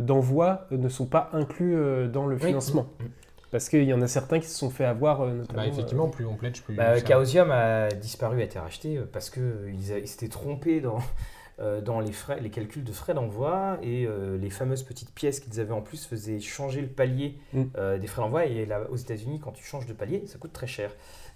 [0.00, 2.86] d'envoi euh, ne sont pas inclus euh, dans le financement.
[3.00, 3.04] Mm.
[3.50, 5.62] Parce qu'il y en a certains qui se sont fait avoir euh, notamment.
[5.62, 6.74] Bah, effectivement, plus on pledge, plus.
[6.74, 10.98] Bah, Chaosium a disparu, a été racheté parce qu'ils ils s'étaient trompés dans,
[11.60, 15.40] euh, dans les, frais, les calculs de frais d'envoi et euh, les fameuses petites pièces
[15.40, 17.62] qu'ils avaient en plus faisaient changer le palier Mm.
[17.76, 18.46] euh, des frais d'envoi.
[18.46, 20.90] Et là, aux États-Unis, quand tu changes de palier, ça coûte très cher.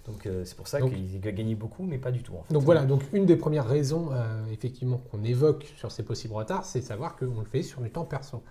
[0.07, 2.33] Donc euh, c'est pour ça qu'ils gagnaient beaucoup, mais pas du tout.
[2.33, 2.53] En fait.
[2.53, 6.65] Donc voilà, donc une des premières raisons euh, effectivement qu'on évoque sur ces possibles retards,
[6.65, 8.43] c'est de savoir qu'on le fait sur du temps perso.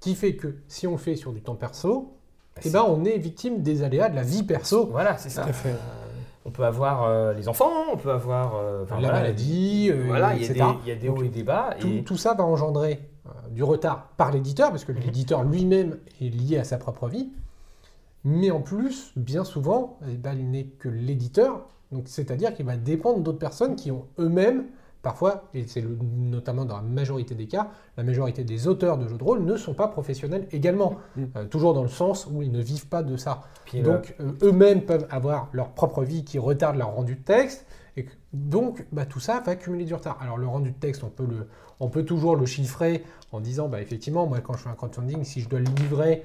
[0.00, 2.16] Qui fait que si on le fait sur du temps perso,
[2.56, 4.86] Bah, eh ben on est victime des aléas de la vie perso.
[4.90, 5.42] Voilà, c'est ça.
[5.44, 5.74] Tout à fait.
[6.44, 10.34] On peut avoir euh, les enfants, on peut avoir euh, la voilà, maladie, euh, Voilà,
[10.36, 10.64] il y, a etc.
[10.64, 11.74] des- il y a des hauts et des bas.
[11.80, 12.04] Tout, et...
[12.04, 15.00] tout ça va engendrer euh, du retard par l'éditeur, parce que Mhm.
[15.00, 17.30] l'éditeur lui-même est lié à sa propre vie.
[18.28, 22.76] Mais en plus, bien souvent, eh ben, il n'est que l'éditeur, donc c'est-à-dire qu'il va
[22.76, 24.64] dépendre d'autres personnes qui ont eux-mêmes,
[25.00, 29.16] parfois, et c'est notamment dans la majorité des cas, la majorité des auteurs de jeux
[29.16, 31.28] de rôle ne sont pas professionnels également, Mhm.
[31.36, 33.42] Euh, toujours dans le sens où ils ne vivent pas de ça.
[33.64, 37.22] puis, euh, Donc euh, eux-mêmes peuvent avoir leur propre vie qui retarde leur rendu de
[37.22, 37.64] texte.
[37.96, 40.18] Et donc bah, tout ça va accumuler du retard.
[40.20, 41.46] Alors le rendu de texte, on peut, le,
[41.78, 45.22] on peut toujours le chiffrer en disant, bah, effectivement, moi quand je fais un crowdfunding,
[45.22, 46.24] si je dois le livrer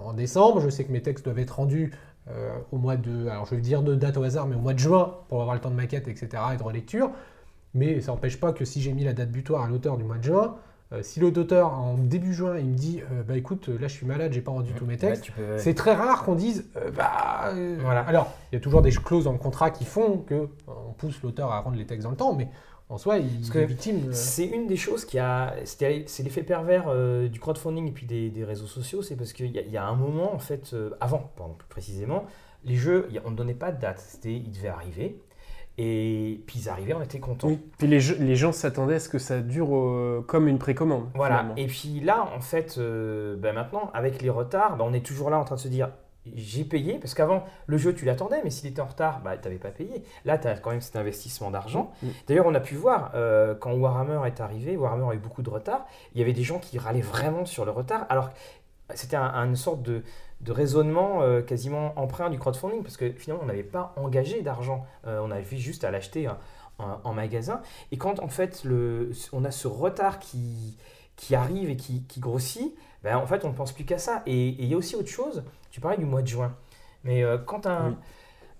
[0.00, 1.92] en décembre, je sais que mes textes doivent être rendus
[2.30, 4.74] euh, au mois de, alors je vais dire de date au hasard, mais au mois
[4.74, 7.10] de juin, pour avoir le temps de maquette, etc., et de relecture.
[7.74, 10.18] Mais ça n'empêche pas que si j'ai mis la date butoir à l'auteur du mois
[10.18, 10.56] de juin,
[10.92, 14.06] euh, si l'auteur en début juin, il me dit, euh, bah écoute, là je suis
[14.06, 17.50] malade, j'ai pas rendu tous mes textes, peux- c'est très rare qu'on dise, euh, bah,
[17.52, 18.00] euh, Voilà.
[18.00, 20.92] Alors, il y a toujours des clauses dans le contrat qui font que euh, on
[20.92, 22.48] pousse l'auteur à rendre les textes dans le temps, mais
[22.90, 24.08] en soi, il Parce que est victime.
[24.08, 25.54] euh, C'est une des choses qui a.
[25.64, 29.02] c'était- C'est l'effet pervers euh, du crowdfunding et puis des, des réseaux sociaux.
[29.02, 32.24] C'est parce qu'il y, y a un moment, en fait, euh, avant, pardon, plus précisément,
[32.64, 33.98] les jeux, a- on ne donnait pas de date.
[33.98, 35.20] C'était, ils devaient arriver.
[35.80, 37.46] Et puis ils arrivaient, on était contents.
[37.48, 37.60] Oui.
[37.78, 41.08] Puis les, jeux- les gens s'attendaient à ce que ça dure euh, comme une précommande.
[41.14, 41.36] Voilà.
[41.36, 41.54] finalement.
[41.56, 45.30] Et puis là, en fait, euh, ben maintenant, avec les retards, ben on est toujours
[45.30, 45.90] là en train de se dire
[46.36, 49.44] j'ai payé, parce qu'avant, le jeu, tu l'attendais, mais s'il était en retard, bah, tu
[49.44, 50.02] n'avais pas payé.
[50.24, 51.90] Là, tu as quand même cet investissement d'argent.
[52.02, 52.06] Mm.
[52.26, 55.50] D'ailleurs, on a pu voir, euh, quand Warhammer est arrivé, Warhammer a eu beaucoup de
[55.50, 58.34] retard, il y avait des gens qui râlaient vraiment sur le retard, alors que
[58.94, 60.02] c'était un- une sorte de,
[60.40, 64.86] de raisonnement euh, quasiment emprunt du crowdfunding, parce que finalement, on n'avait pas engagé d'argent.
[65.06, 66.38] Euh, on avait juste à l'acheter hein,
[66.78, 67.60] en, en magasin.
[67.92, 70.76] Et quand, en fait, le, on a ce retard qui,
[71.16, 74.22] qui arrive et qui, qui grossit, ben, en fait, on ne pense plus qu'à ça.
[74.26, 75.44] Et il y a aussi autre chose.
[75.70, 76.54] Tu parlais du mois de juin.
[77.04, 77.90] Mais euh, quand un...
[77.90, 77.94] Oui.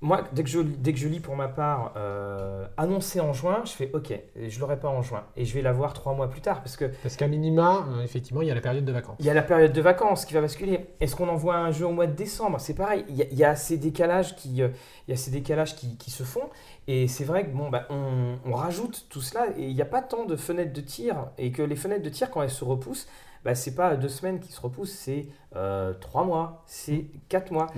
[0.01, 3.63] Moi, dès que, je, dès que je lis pour ma part euh, annoncé en juin,
[3.65, 4.15] je fais OK,
[4.47, 5.25] je l'aurai pas en juin.
[5.37, 6.63] Et je vais l'avoir trois mois plus tard.
[6.63, 9.17] Parce que Parce qu'à minima, euh, effectivement, il y a la période de vacances.
[9.19, 10.87] il y a la période de vacances qui va basculer.
[11.01, 12.61] Est-ce qu'on envoie un jeu au mois de décembre?
[12.61, 13.05] C'est pareil.
[13.09, 14.69] Il y, a, il y a ces décalages qui, euh,
[15.09, 16.49] il y a ces décalages qui, qui se font.
[16.87, 19.87] Et c'est vrai que bon, bah, on, on rajoute tout cela et il n'y a
[19.87, 21.27] pas tant de fenêtres de tir.
[21.39, 23.09] Et que les fenêtres de tir, quand elles se repoussent,
[23.45, 27.69] bah, c'est pas deux semaines qui se repoussent, c'est euh, trois mois, c'est quatre mois.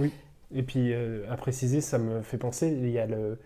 [0.53, 3.39] Et puis, euh, à préciser, ça me fait penser, il y a le,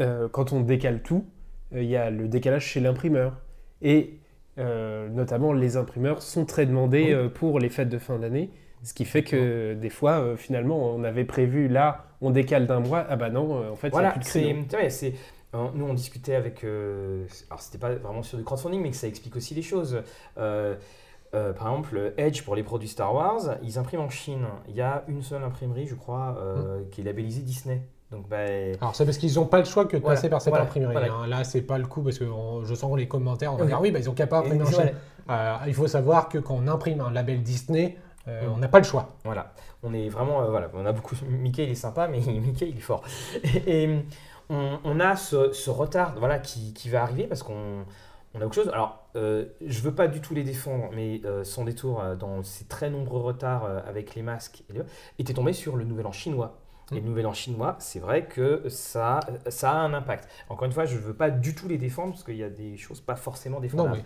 [0.00, 1.26] euh, quand on décale tout,
[1.72, 3.40] il y a le décalage chez l'imprimeur.
[3.82, 4.18] Et
[4.58, 7.28] notamment, les imprimeurs sont très demandés Oui.
[7.28, 8.50] pour les fêtes de fin d'année.
[8.82, 12.80] Ce qui fait que des fois, euh, finalement, on avait prévu là, on décale d'un
[12.80, 13.04] mois.
[13.08, 14.54] Ah bah non, euh, en fait, Voilà, c'est,
[14.90, 15.14] c'est-
[15.54, 19.08] euh, nous on discutait avec, alors c'était pas vraiment sur du crowdfunding, mais que ça
[19.08, 20.02] explique aussi les choses.
[21.36, 24.46] Euh, par exemple, Edge pour les produits Star Wars, ils impriment en Chine.
[24.68, 27.82] Il y a une seule imprimerie, je crois, euh, qui est labellisée Disney.
[28.10, 28.36] Donc, bah,
[28.80, 30.64] Alors c'est parce qu'ils n'ont pas le choix que de Voilà, passer par cette voilà,
[30.64, 30.92] imprimerie.
[30.92, 31.12] voilà.
[31.12, 31.26] hein.
[31.26, 33.68] Là, c'est pas le coup parce que on- je sens les commentaires, on va Oui.
[33.68, 34.92] dire oui, bah, ils ont qu'à pas imprimer en Chine.
[35.28, 37.96] Euh, il faut savoir que quand on imprime un label Disney,
[38.28, 38.52] euh, Mm.
[38.54, 39.08] on n'a pas le choix.
[39.24, 39.52] Voilà,
[39.82, 41.16] on est vraiment, euh, voilà, on a beaucoup.
[41.28, 43.02] Mickey il est sympa, mais Mickey il est fort.
[43.42, 43.98] Et, et
[44.48, 47.84] on, on a ce, ce retard, voilà, qui, qui va arriver parce qu'on
[48.36, 48.68] on a autre chose.
[48.72, 52.42] Alors, euh, je veux pas du tout les défendre, mais euh, son détour euh, dans
[52.42, 54.82] ces très nombreux retards euh, avec les masques et les-
[55.18, 56.58] était tombé sur le nouvel an chinois.
[56.92, 59.18] Et le nouvel an chinois, c'est vrai que ça,
[59.48, 60.28] ça a un impact.
[60.48, 62.48] Encore une fois, je ne veux pas du tout les défendre parce qu'il y a
[62.48, 64.02] des choses pas forcément Non, défendables.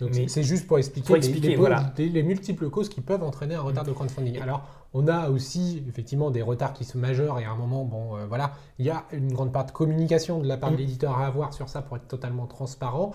[0.00, 1.92] mais, Mais- c'est- juste pour expliquer, Pour les- expliquer, les, voilà.
[1.98, 4.40] les- les multiples causes qui peuvent entraîner un retard de crowdfunding.
[4.40, 4.62] Alors,
[4.94, 8.26] on a aussi effectivement des retards qui sont majeurs et à un moment, bon, euh,
[8.28, 10.78] voilà, il y a une grande part de communication de la part de Mm.
[10.78, 13.10] l'éditeur à avoir sur ça pour être totalement transparent,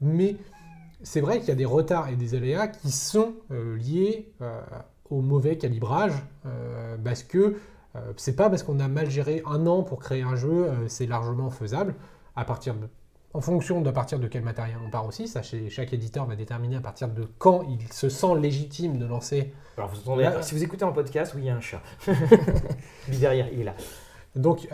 [0.00, 0.36] mais
[1.02, 4.60] c'est vrai qu'il y a des retards et des aléas qui sont euh, liés euh,
[5.08, 6.12] au mauvais calibrage,
[6.46, 7.56] euh, parce que
[8.16, 11.50] c'est pas parce qu'on a mal géré un an pour créer un jeu, c'est largement
[11.50, 11.96] faisable.
[12.36, 12.86] À partir de,
[13.34, 16.24] en fonction de à partir de quel matériel on part aussi, ça, chez- chaque éditeur
[16.26, 19.52] va déterminer à partir de quand il se sent légitime de lancer.
[19.76, 21.82] Alors, vous entendez, si vous écoutez en podcast, oui, il y a un chat.
[22.06, 23.74] est derrière, il est là.
[24.36, 24.68] Donc,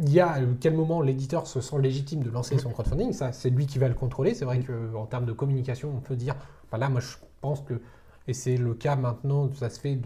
[0.00, 3.32] il y a à quel moment l'éditeur se sent légitime de lancer son crowdfunding, ça,
[3.32, 4.34] c'est lui qui va le contrôler.
[4.34, 7.80] C'est vrai qu'en termes de communication, on peut dire, enfin là, moi, je pense que,
[8.28, 9.98] et c'est le cas maintenant, ça se fait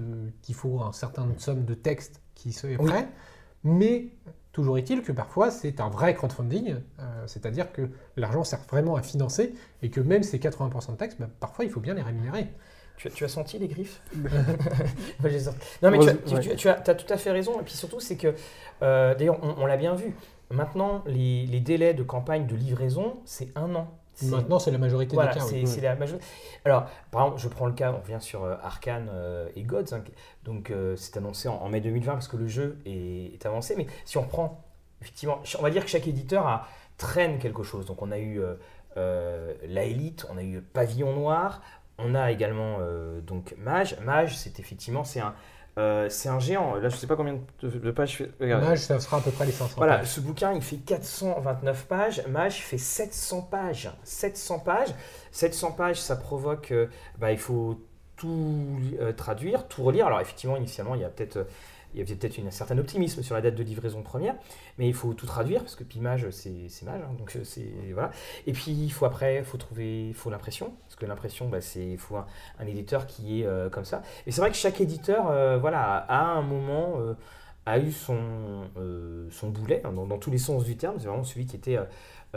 [0.43, 2.87] qu'il faut un certain somme de texte qui se est Oui.
[2.89, 3.09] prêt,
[3.65, 4.09] mais
[4.53, 9.03] toujours est-il que parfois, c'est un vrai crowdfunding, euh, c'est-à-dire que l'argent sert vraiment à
[9.03, 12.49] financer, et que même ces 80% de texte, bah, parfois, il faut bien les rémunérer.
[12.97, 14.01] Tu, tu as senti les griffes.
[15.83, 16.41] Non, mais tu as, tu- Ouais.
[16.41, 17.61] tu- tu as- t'as tout à fait raison.
[17.61, 18.35] Et puis surtout, c'est que,
[18.83, 20.15] euh, d'ailleurs, on, on l'a bien vu.
[20.51, 23.89] Maintenant, les, les délais de campagne de livraison, c'est un an.
[24.15, 25.47] C'est- Maintenant, c'est la majorité Voilà, des cas.
[25.51, 25.81] oui.
[25.81, 26.25] la majorité.
[26.67, 29.93] Alors, par exemple, je prends le cas, on revient sur euh, Arkane euh, et Gods.
[29.95, 30.03] hein,
[30.45, 33.75] donc, euh, c'est annoncé en, en mai 2020 parce que le jeu est, est avancé.
[33.77, 34.63] Mais si on reprend,
[35.01, 37.87] effectivement, on va dire que chaque éditeur a, traîne quelque chose.
[37.87, 38.55] Donc, on a eu euh,
[38.99, 41.63] euh, la Elite, on a eu Pavillon Noir,
[41.99, 43.97] on a également euh, donc Mage.
[44.01, 45.35] Mage, c'est effectivement c'est un,
[45.79, 46.75] euh, c'est un géant.
[46.77, 48.23] Là, je sais pas combien de, de pages.
[48.41, 50.09] Mage, ça sera à peu près les 500 Voilà, pages.
[50.09, 52.27] ce bouquin, il fait 429 pages.
[52.29, 53.91] Mage fait 700 pages.
[54.05, 54.95] 700 pages.
[55.31, 56.73] 700 pages, ça provoque...
[56.73, 56.89] euh,
[57.19, 57.81] bah, il faut
[58.17, 58.79] tout
[59.17, 60.07] traduire, tout relire.
[60.07, 61.47] Alors, effectivement, initialement, il y a peut-être...
[61.95, 64.35] il y avait peut-être un certain optimisme sur la date de livraison première,
[64.79, 66.53] mais il faut tout traduire parce que puis Mage, c'est
[66.85, 68.11] Mage, hein, donc euh, c'est voilà.
[68.47, 71.61] Et puis il faut après, il faut trouver, il faut l'impression parce que l'impression, bah,
[71.61, 74.03] c'est il faut un, éditeur qui est euh, comme ça.
[74.27, 76.99] Et c'est vrai que chaque éditeur, euh, voilà, à un moment
[77.67, 78.19] a eu son
[79.31, 80.97] son boulet hein, dans, tous les sens du terme.
[80.99, 81.79] C'est vraiment celui qui était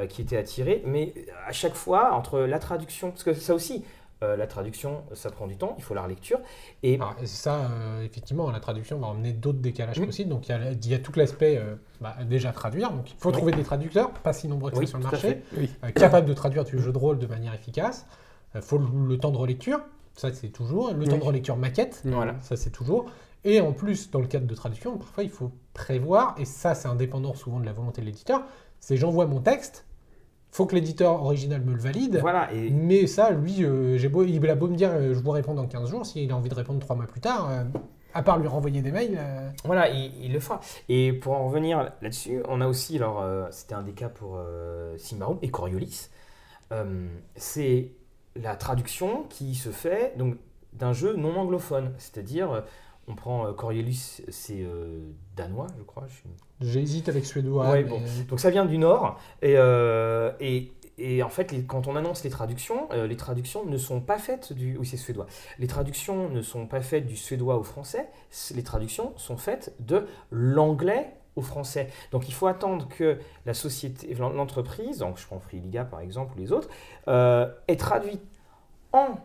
[0.10, 1.14] qui était attiré, mais
[1.48, 3.86] à chaque fois entre la traduction, parce que ça aussi.
[4.24, 6.40] Euh, la traduction, ça prend du temps, il faut la relecture.
[6.84, 10.30] Et et ça, euh, effectivement, la traduction va emmener d'autres décalages possibles.
[10.30, 12.92] Donc, il y a, il y a tout l'aspect euh, bah, déjà traduire.
[12.92, 13.36] Donc, il faut Oui.
[13.36, 15.42] trouver des traducteurs, pas si nombreux que ça Oui, sur le marché.
[15.58, 15.70] Oui.
[15.96, 18.06] capables de traduire du jeu de rôle de manière efficace.
[18.56, 19.80] Il faut le, le temps de relecture,
[20.16, 20.94] ça c'est toujours.
[20.94, 22.36] Le temps de relecture maquette, Voilà.
[22.42, 23.06] ça c'est toujours.
[23.44, 26.88] Et en plus, dans le cadre de traduction, parfois il faut prévoir, et ça c'est
[26.88, 28.44] indépendant souvent de la volonté de l'éditeur,
[28.80, 29.86] c'est j'envoie mon texte,
[30.56, 32.20] faut que l'éditeur original me le valide.
[32.22, 35.20] Voilà, et, Mais ça, lui, euh, j'ai beau, il a beau me dire euh, je
[35.20, 37.64] vous réponds dans 15 jours, s'il a envie de répondre 3 mois plus tard, euh,
[38.14, 40.62] à part lui renvoyer des mails, euh, Voilà, il, il le fera.
[40.88, 44.40] Et pour en revenir là-dessus, on a aussi, alors euh, c'était un des cas pour
[44.98, 46.10] Simbarum et Coriolis,
[47.36, 47.92] c'est
[48.38, 50.38] la traduction qui se fait donc
[50.72, 52.64] d'un jeu non anglophone, c'est-à-dire
[53.08, 55.00] on prend euh, Coriolis, c'est euh,
[55.36, 56.06] danois, je crois.
[56.08, 57.70] je J'hésite avec suédois.
[57.70, 58.02] Ouais, mais- bon.
[58.30, 59.20] Donc ça vient du Nord.
[59.42, 63.66] Et, euh, et, et en fait, les- quand on annonce les traductions, euh, les traductions
[63.66, 64.78] ne sont pas faites du...
[64.78, 65.28] Oui, c'est suédois.
[65.60, 68.08] Les traductions ne sont pas faites du suédois au français.
[68.56, 71.90] Les traductions sont faites de l'anglais au français.
[72.12, 76.40] Donc il faut attendre que la société, l'entreprise, donc je prends Freeliga par exemple ou
[76.40, 76.70] les autres,
[77.68, 78.22] ait traduit
[78.94, 79.18] en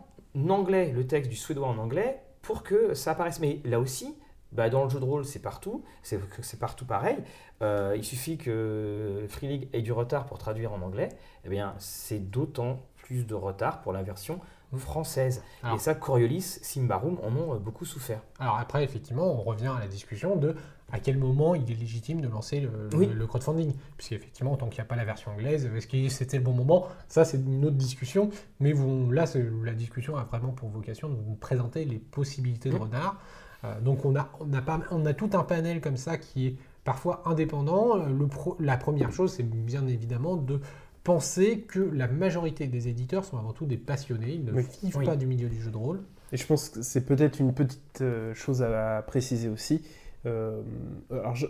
[0.49, 3.39] anglais le texte du suédois en anglais pour que ça apparaisse.
[3.39, 4.15] Mais là aussi,
[4.51, 7.17] bah, dans le jeu de rôle, c'est partout, c'est partout pareil.
[7.61, 11.09] Euh, il suffit que Free League ait du retard pour traduire en anglais,
[11.45, 14.39] eh bien, c'est d'autant plus de retard pour la version
[14.77, 15.43] française.
[15.63, 15.75] Alors.
[15.75, 18.21] Et ça, Coriolis, Simbarum en ont euh, beaucoup souffert.
[18.39, 20.55] Alors après, effectivement, on revient à la discussion de
[20.91, 23.07] à quel moment il est légitime de lancer le, le- Oui.
[23.13, 23.73] le crowdfunding.
[23.97, 26.87] Puisqu'effectivement, tant qu'il n'y a pas la version anglaise, est-ce que c'était le bon moment?
[27.07, 28.29] Ça, c'est une autre discussion.
[28.59, 29.25] Mais vous, là,
[29.63, 33.21] la discussion a vraiment pour vocation de vous présenter les possibilités de renard.
[33.63, 36.47] Euh, donc on a, on, a pas, on a tout un panel comme ça qui
[36.47, 37.97] est parfois indépendant.
[37.99, 40.59] Euh, Le pro- la première chose, c'est bien évidemment de
[41.03, 44.33] penser que la majorité des éditeurs sont avant tout des passionnés.
[44.33, 44.63] Ils ne Oui.
[44.83, 45.05] vivent Oui.
[45.05, 46.01] pas du milieu du jeu de rôle.
[46.31, 49.83] Et je pense que c'est peut-être une petite euh, chose à préciser aussi.
[50.27, 50.61] Euh,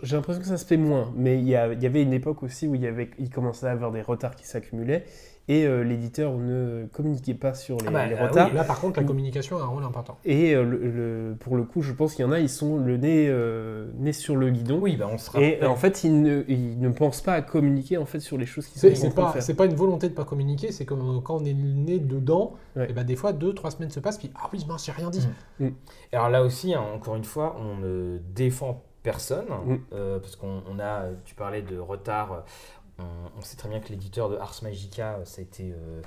[0.02, 2.74] j'ai l'impression que ça se fait moins, mais il y, avait une époque aussi où
[2.74, 5.04] il, il commençait à avoir des retards qui s'accumulaient
[5.48, 8.48] et euh, l'éditeur ne communiquait pas sur les, Ah bah, les ah retards.
[8.50, 8.54] oui.
[8.54, 10.16] Là, par contre, la communication a un rôle important.
[10.24, 10.78] Et euh, le-
[11.30, 13.88] le- pour le coup, je pense qu'il y en a, ils sont le nez, euh,
[13.98, 14.78] nez sur le guidon.
[14.80, 17.42] Oui, bah, on se Et rappelle- en fait, ils ne, ils ne pensent pas à
[17.42, 19.42] communiquer en fait sur les choses qu'ils C'est sont c'est en train de pas, faire.
[19.42, 22.88] c'est pas une volonté de pas communiquer, c'est comme quand on est né dedans, Ouais.
[22.88, 25.10] et ben des fois deux, trois semaines se passent, puis ah oui, mince, j'ai rien
[25.10, 25.26] dit.
[25.60, 25.68] Mm.
[26.12, 29.76] Alors là aussi, hein, encore une fois, on ne défend personne, Mm.
[29.94, 32.36] euh, parce qu'on on a, tu parlais de retard, euh,
[33.02, 36.00] on, on sait très bien que l'éditeur de Ars Magica, euh, ça a été, euh,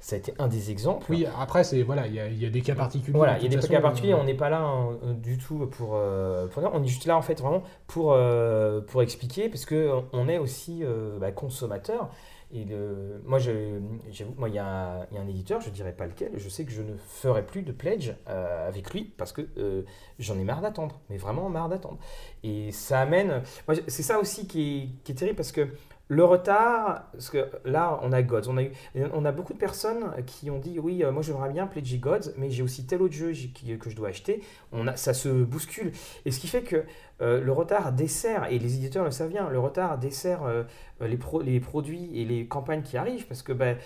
[0.00, 1.06] ça a été un des exemples.
[1.10, 3.16] Oui, après, c'est voilà, il y, y a des cas particuliers.
[3.16, 5.12] Voilà, il y a des façon, cas particuliers, euh, on n'est pas là hein, euh,
[5.14, 9.48] du tout pour, euh, on est juste là en fait vraiment pour, euh, pour expliquer,
[9.48, 12.10] parce que on est aussi euh, bah, consommateur.
[12.54, 15.92] Et le, moi, j'avoue, moi, il y, a il y a un éditeur, je dirais
[15.92, 19.32] pas lequel, je sais que je ne ferai plus de pledge euh, avec lui parce
[19.32, 19.82] que euh,
[20.20, 21.98] j'en ai marre d'attendre, mais vraiment marre d'attendre.
[22.44, 23.42] Et ça amène,
[23.88, 25.68] c'est ça aussi qui est, qui est terrible parce que
[26.08, 28.70] le retard, parce que là, on a Gods, on a, eu,
[29.12, 32.30] on a beaucoup de personnes qui ont dit oui, euh, moi j'aimerais bien pledger Gods,
[32.36, 33.32] mais j'ai aussi tel autre jeu
[33.80, 34.40] que je dois acheter.
[34.72, 35.90] On a, ça se bouscule.
[36.24, 36.84] Et ce qui fait que
[37.22, 40.62] euh, le retard dessert, et les éditeurs le savent bien, le retard dessert euh,
[41.00, 43.76] les, pro- les produits et les campagnes qui arrivent, parce que ben,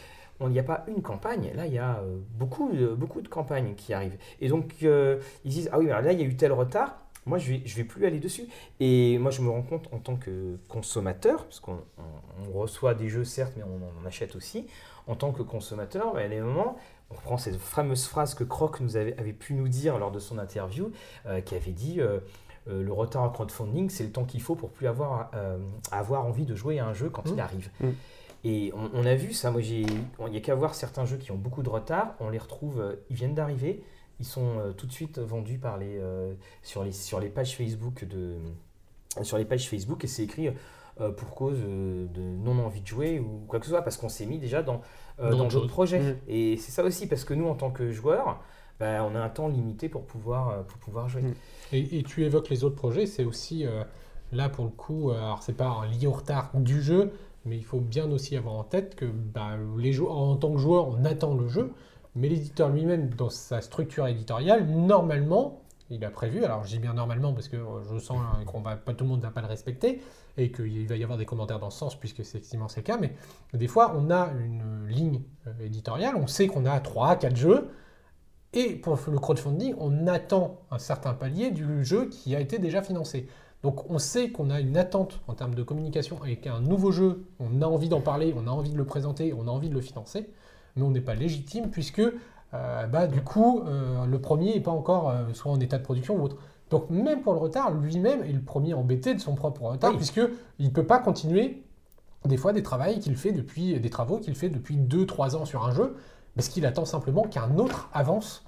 [0.41, 2.03] on n'y a pas une campagne, là il y a
[2.39, 4.17] beaucoup, beaucoup de campagnes qui arrivent.
[4.41, 7.53] Et donc ils disent, ah oui, là il y a eu tel retard, moi je
[7.53, 8.45] vais, je vais plus aller dessus.
[8.81, 12.95] Et moi je me rends compte en tant que consommateur, parce qu'on on- on reçoit
[12.95, 14.67] des jeux certes, mais on en achète aussi,
[15.07, 16.77] en tant que consommateur, ben, à des moments,
[17.11, 20.19] on reprend cette fameuse phrase que Croc nous avait, avait pu nous dire lors de
[20.21, 20.91] son interview,
[21.27, 22.01] euh, qui avait dit...
[22.01, 22.21] euh,
[22.69, 25.31] euh, le retard en crowdfunding, c'est le temps qu'il faut pour plus avoir,
[25.91, 27.33] avoir envie de jouer à un jeu quand Mm.
[27.35, 27.71] il arrive.
[27.81, 27.89] Mm.
[28.45, 29.87] Et on, on a vu ça, moi il
[30.31, 33.17] n'y a qu'à voir certains jeux qui ont beaucoup de retard, on les retrouve, ils
[33.17, 33.83] viennent d'arriver,
[34.21, 36.33] ils sont euh, tout de suite vendus par les, euh,
[36.63, 38.37] sur, les, sur les pages Facebook de,
[39.23, 40.51] sur les pages Facebook et c'est écrit
[41.01, 44.11] euh, pour cause de non envie de jouer ou quoi que ce soit parce qu'on
[44.11, 44.83] s'est mis déjà dans,
[45.19, 46.19] euh, Dans dans autre d'autres projets.
[46.29, 48.39] Et c'est ça aussi parce que nous en tant que joueurs,
[48.79, 51.23] bah, on a un temps limité pour pouvoir, pour pouvoir jouer.
[51.23, 51.35] Mm.
[51.73, 53.83] Et, et tu évoques les autres projets, c'est aussi euh,
[54.33, 57.13] là pour le coup, alors c'est pas lié au retard du jeu,
[57.47, 60.89] mais il faut bien aussi avoir en tête que bah, les en tant que joueur,
[60.89, 61.73] on attend le jeu,
[62.15, 66.95] mais l'éditeur lui-même, dans sa structure éditoriale, normalement, il a prévu, alors je dis bien
[66.95, 69.41] normalement parce que euh, je sens euh, qu'on va pas tout le monde va pas
[69.41, 70.01] le respecter
[70.37, 72.85] et qu'il va y avoir des commentaires dans ce sens puisque c'est effectivement c'est le
[72.85, 73.13] cas, mais
[73.55, 77.71] des fois on a une ligne euh, éditoriale, on sait qu'on a 3 4 jeux
[78.53, 82.83] et pour le crowdfunding, on attend un certain palier du jeu qui a été déjà
[82.83, 83.29] financé.
[83.63, 87.27] Donc on sait qu'on a une attente en termes de communication avec un nouveau jeu,
[87.39, 89.75] on a envie d'en parler, on a envie de le présenter, on a envie de
[89.75, 90.31] le financer,
[90.77, 92.03] mais on n'est pas légitime puisque
[92.53, 95.83] euh, bah, du coup euh, le premier n'est pas encore euh, soit en état de
[95.83, 96.37] production ou autre.
[96.71, 99.97] Donc même pour le retard, lui-même est le premier embêté de son propre retard Oui.
[99.97, 100.21] puisque
[100.59, 101.63] il ne peut pas continuer
[102.27, 105.67] des fois des travaux qu'il fait depuis des travaux qu'il fait depuis 2-3 ans sur
[105.67, 105.97] un jeu
[106.35, 108.45] parce qu'il attend simplement qu'un autre avance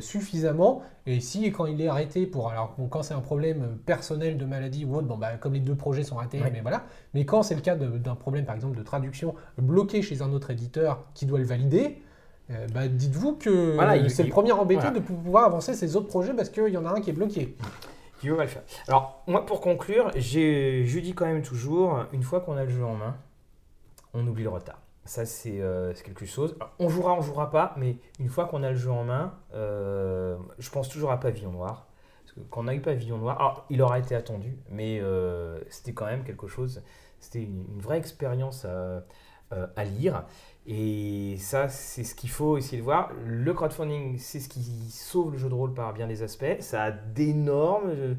[0.00, 0.82] suffisamment.
[1.06, 4.38] Et si quand il est arrêté pour alors bon, quand c'est un problème euh, personnel
[4.38, 6.84] de maladie ou autre, bon bah comme les deux projets sont ratés, mais voilà.
[7.14, 10.50] Mais quand c'est le cas d'un problème par exemple de traduction bloqué chez un autre
[10.50, 12.02] éditeur qui doit le valider.
[12.50, 14.98] euh, bah, dites-vous que Voilà, euh, il- c'est le il- premier embêté voilà.
[14.98, 17.56] de pouvoir avancer ses autres projets parce qu'il y en a un qui est bloqué.
[18.20, 18.62] Qui va le faire.
[18.88, 22.70] Alors, moi, pour conclure, j'ai- je dis quand même toujours, une fois qu'on a le
[22.70, 23.16] jeu en main,
[24.12, 24.81] on oublie le retard.
[25.04, 26.56] Ça, c'est euh, c'est quelque chose.
[26.78, 30.36] On jouera, on jouera pas, mais une fois qu'on a le jeu en main, euh,
[30.58, 31.86] je pense toujours à Pavillon Noir.
[32.50, 36.24] Quand on a eu Pavillon Noir, il aura été attendu, mais euh, c'était quand même
[36.24, 36.82] quelque chose,
[37.18, 39.02] c'était une, vraie expérience à,
[39.76, 40.24] à lire.
[40.66, 43.10] Et ça, c'est ce qu'il faut essayer de voir.
[43.26, 46.60] Le crowdfunding, c'est ce qui sauve le jeu de rôle par bien des aspects.
[46.60, 48.16] Ça a d'énormes,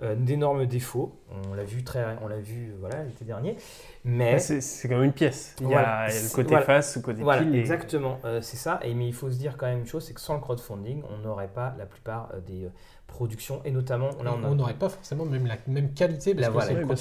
[0.00, 1.18] d'énormes défauts.
[1.50, 3.56] On l'a vu très, on l'a vu, voilà, l'été dernier.
[4.04, 5.54] Mais C'est c'est comme une pièce.
[5.60, 6.64] Il y a, Voilà, il y a le côté voilà.
[6.64, 7.54] face, le côté Voilà, pile.
[7.54, 8.80] et- exactement, euh, c'est ça.
[8.82, 11.02] Et, mais il faut se dire quand même une chose, c'est que sans le crowdfunding,
[11.08, 12.68] on n'aurait pas la plupart euh, des
[13.12, 16.34] euh, productions, et notamment, là, on, a- on n'aurait pas forcément même la même qualité
[16.34, 16.94] parce Là, que voilà, c'est des fois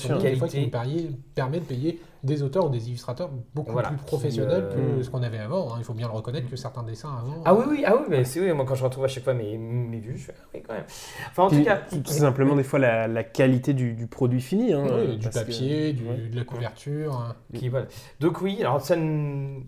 [0.47, 1.11] qui nous Qualité.
[1.35, 5.03] permet, de payer des auteurs ou des illustrateurs beaucoup Voilà, plus qui, professionnels euh, que
[5.03, 5.73] ce qu'on avait avant.
[5.73, 5.77] hein.
[5.79, 7.41] Il faut bien le reconnaître que certains dessins avant.
[7.45, 9.33] Ah oui, oui, ah oui, mais c'est oui, moi quand je retrouve à chaque fois
[9.33, 10.83] mes, mes vues, je fais ah oui quand même.
[11.29, 14.41] Enfin en Puis, tout cas, tout simplement, des fois, la, la qualité du, du produit
[14.41, 14.73] fini.
[14.73, 16.17] hein, Oui, du que- papier, du- ouais.
[16.31, 17.15] de la couverture.
[17.15, 17.35] hein.
[17.57, 17.87] qui, voilà.
[18.19, 19.59] Donc oui, alors ça ne-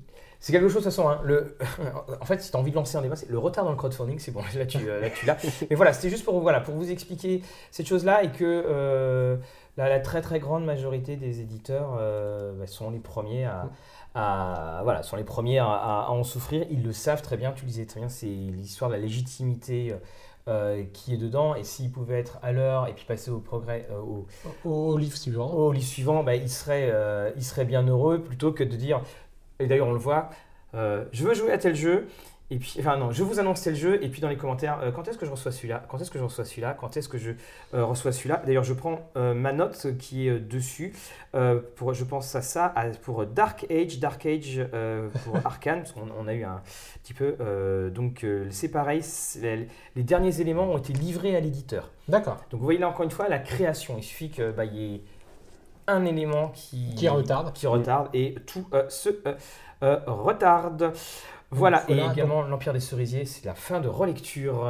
[0.43, 1.07] c'est quelque chose de toute façon.
[1.07, 1.55] hein, le...
[2.21, 3.77] en fait, si tu as envie de lancer un débat, c'est le retard dans le
[3.77, 5.37] crowdfunding, c'est bon, là tu, euh, là, tu l'as.
[5.69, 7.41] Mais voilà, c'était juste pour, voilà, pour vous expliquer
[7.71, 9.37] cette chose-là et que euh,
[9.77, 13.69] la, la très très grande majorité des éditeurs euh, bah, sont les premiers à,
[14.15, 16.65] à- voilà, sont les premiers à, en souffrir.
[16.69, 19.95] Ils le savent très bien, tu le disais très bien, c'est l'histoire de la légitimité.
[20.49, 23.87] euh, qui est dedans et s'ils pouvaient être à l'heure et puis passer au progrès
[23.91, 24.27] euh, au,
[24.65, 25.49] Au, au livre suivant.
[25.53, 29.01] au livre suivant, bah, il, serait, euh, il serait bien heureux plutôt que de dire,
[29.59, 30.29] et d'ailleurs on le voit,
[30.75, 32.07] euh, je veux jouer à tel jeu,
[32.51, 34.91] et puis, enfin non, je vous annonce tel jeu, et puis dans les commentaires, euh,
[34.91, 37.17] quand est-ce que je reçois celui-là Quand est-ce que je reçois celui-là Quand est-ce que
[37.17, 37.31] je
[37.73, 40.93] euh, reçois celui-là D'ailleurs, je prends euh, ma note qui est dessus,
[41.75, 44.61] pour, je pense à ça, à- pour Dark Age, Dark Age
[45.23, 46.61] pour Arkane, parce qu'on on a eu un
[47.01, 47.35] petit peu,
[47.91, 49.01] donc c'est pareil,
[49.41, 51.89] les, les derniers éléments ont été livrés à l'éditeur.
[52.07, 52.37] D'accord.
[52.51, 53.95] Donc vous voyez là encore une fois la création.
[53.97, 55.01] Il suffit qu'il bah, y ait
[55.87, 57.53] un élément qui, Qui retarde.
[57.53, 59.33] qui retarde et tout euh, se euh,
[59.83, 60.91] euh, retarde.
[61.51, 64.67] Voilà, et également l'Empire des Cerisiers, c'est la fin de relecture.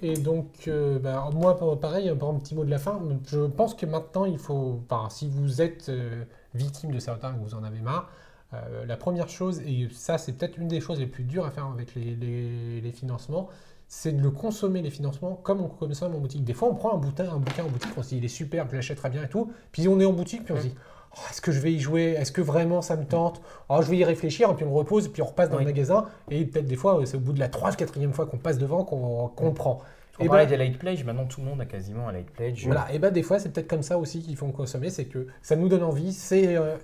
[0.00, 3.74] Et donc, euh, bah, moi, pareil, pour un petit mot de la fin, je pense
[3.74, 6.24] que maintenant, il faut, enfin, si vous êtes euh,
[6.54, 8.08] victime de ces retards et que vous en avez marre,
[8.54, 11.50] euh, la première chose, et ça, c'est peut-être une des choses les plus dures à
[11.50, 13.48] faire avec les, les- les financements,
[13.94, 16.44] c'est de le consommer, les financements, comme on consomme en boutique.
[16.44, 18.28] Des fois, on prend un bouquin, un bouquin en boutique, on se dit, il est
[18.28, 20.74] super, je l'achèterai bien et tout, puis on est en boutique, puis on se dit,
[21.14, 22.14] Oh, est-ce que je vais y jouer?
[22.18, 23.42] Est-ce que vraiment ça me tente?
[23.68, 25.64] Oh, Je vais y réfléchir, et puis on repose, puis on repasse dans Oui.
[25.64, 28.38] le magasin, et peut-être des fois, c'est au bout de la troisième, quatrième fois qu'on
[28.38, 29.80] passe devant qu'on qu'on le prend.
[30.18, 32.30] On Et parlait ben- des late pledge, maintenant tout le monde a quasiment un late
[32.30, 32.64] pledge.
[32.64, 35.26] Voilà, et bah des fois c'est peut-être comme ça aussi qu'il faut consommer, c'est que
[35.42, 36.76] ça nous donne envie, c'est euh,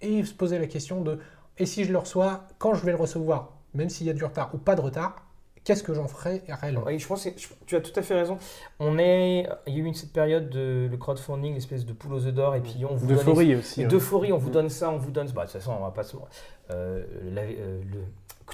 [0.00, 1.18] et se poser la question de
[1.58, 4.24] et si je le reçois, quand je vais le recevoir, même s'il y a du
[4.24, 5.26] retard ou pas de retard,
[5.64, 6.82] qu'est-ce que j'en ferai réellement?
[6.86, 8.38] Oui, je pense que je- tu as tout à fait raison.
[8.80, 12.14] On est, il y a eu une cette période de le crowdfunding, l'espèce de poule
[12.14, 13.80] aux œufs d'or, et puis on vous donne D'euphorie aussi.
[13.80, 13.90] Et ouais.
[13.90, 15.28] D'euphorie, on vous donne ça, on vous donne.
[15.32, 16.16] Bah, de toute façon, on va pas se.
[16.70, 17.98] Euh, la- euh, le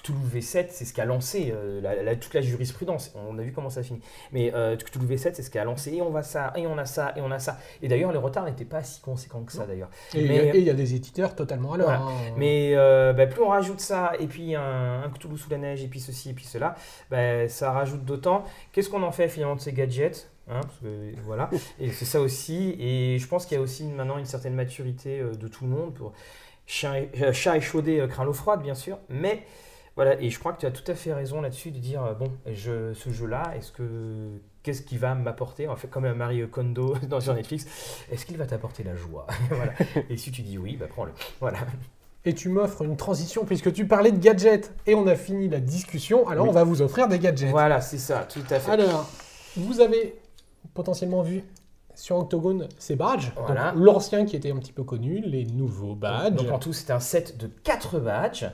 [0.01, 3.15] Cthulhu V7, c'est ce qui a lancé euh, la- la- toute la jurisprudence.
[3.29, 4.01] On a vu comment ça finit.
[4.33, 5.93] Mais euh, Cthulhu V7, c'est ce qui a lancé.
[5.95, 7.59] Et on va ça, et on a ça, et on a ça.
[7.83, 9.91] Et d'ailleurs, les retards n'étaient pas si conséquents que ça, d'ailleurs.
[10.15, 11.87] Et il y a- des éditeurs totalement à l'heure.
[11.89, 12.03] Voilà.
[12.03, 12.35] hein.
[12.37, 15.83] Mais euh, bah, plus on rajoute ça, et puis un, un Cthulhu sous la neige,
[15.83, 16.75] et puis ceci, et puis cela,
[17.11, 18.45] bah, ça rajoute d'autant.
[18.73, 22.23] Qu'est-ce qu'on en fait finalement de ces gadgets Hein, parce que, voilà, et c'est ça
[22.23, 22.75] aussi.
[22.81, 25.70] Et je pense qu'il y a aussi maintenant une certaine maturité euh, de tout le
[25.70, 26.15] monde pour
[26.85, 28.99] euh, chat échaudé, craint l'eau froide, bien sûr.
[29.11, 29.43] Mais
[29.99, 32.15] voilà, et je crois que tu as tout à fait raison là-dessus de dire euh,
[32.15, 34.29] bon, je, ce jeu-là, est-ce que
[34.62, 37.66] qu'est-ce qu'il va m'apporter En fait, comme Marie Kondo dans sur Netflix,
[38.12, 39.73] est-ce qu'il va t'apporter la joie Voilà.
[40.09, 41.11] Et si tu dis oui, bah prends-le.
[41.41, 41.59] Voilà.
[42.25, 45.59] Et tu m'offres une transition puisque tu parlais de gadgets et on a fini la
[45.59, 46.51] discussion, alors Oui.
[46.51, 47.51] on va vous offrir des gadgets.
[47.51, 48.70] Voilà, c'est ça, tout à fait.
[48.70, 49.11] Alors,
[49.57, 50.15] vous avez
[50.75, 51.43] potentiellement vu
[51.97, 53.33] sur Octogone ces badges.
[53.37, 53.73] Voilà.
[53.75, 56.37] L'ancien qui était un petit peu connu, les nouveaux badges.
[56.37, 58.47] Donc en tout, c'est un set de 4 badges.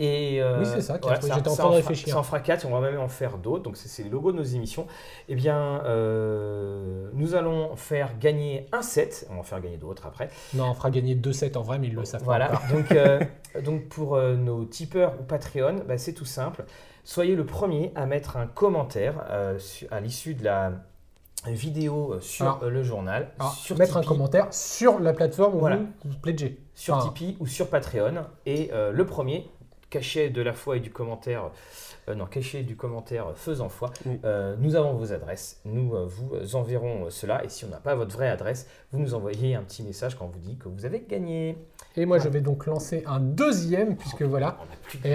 [0.00, 2.12] Et euh, Oui, c'est ça, voilà, J'étais en ça train de réfléchir.
[2.14, 3.62] Ça en fera 4 et on va même en faire d'autres.
[3.62, 4.86] Donc c'est le logo de nos émissions.
[5.28, 9.26] Eh bien, euh, nous allons faire gagner un set.
[9.30, 10.30] On va en faire gagner d'autres après.
[10.54, 12.50] Non, on fera gagner deux sets en vrai, mais ils le savent pas Voilà.
[12.72, 13.20] Donc, euh,
[13.64, 16.64] donc pour nos tipeurs ou Patreon, bah, c'est tout simple.
[17.04, 19.22] Soyez le premier à mettre un commentaire
[19.90, 20.72] à l'issue de la
[21.46, 23.28] vidéo sur Alors- le journal.
[23.38, 24.08] Alors, sur mettre un Tipeee.
[24.08, 25.76] commentaire sur la plateforme où Voilà.
[25.76, 26.58] vous, vous pledgez.
[26.74, 28.24] sur Enfin, Tipeee ou sur Patreon.
[28.46, 29.46] Et euh, le premier,
[29.94, 31.50] cachet de la foi et du commentaire,
[32.08, 34.18] euh, non, cachet du commentaire faisant foi, Oui.
[34.24, 35.60] euh, nous avons vos adresses.
[35.64, 37.44] Nous euh, vous enverrons cela.
[37.44, 40.24] Et si on n'a pas votre vraie adresse, vous nous envoyez un petit message quand
[40.24, 41.56] on vous dit que vous avez gagné.
[41.96, 45.08] Et moi, je vais donc lancer un deuxième, puisque voilà, plus de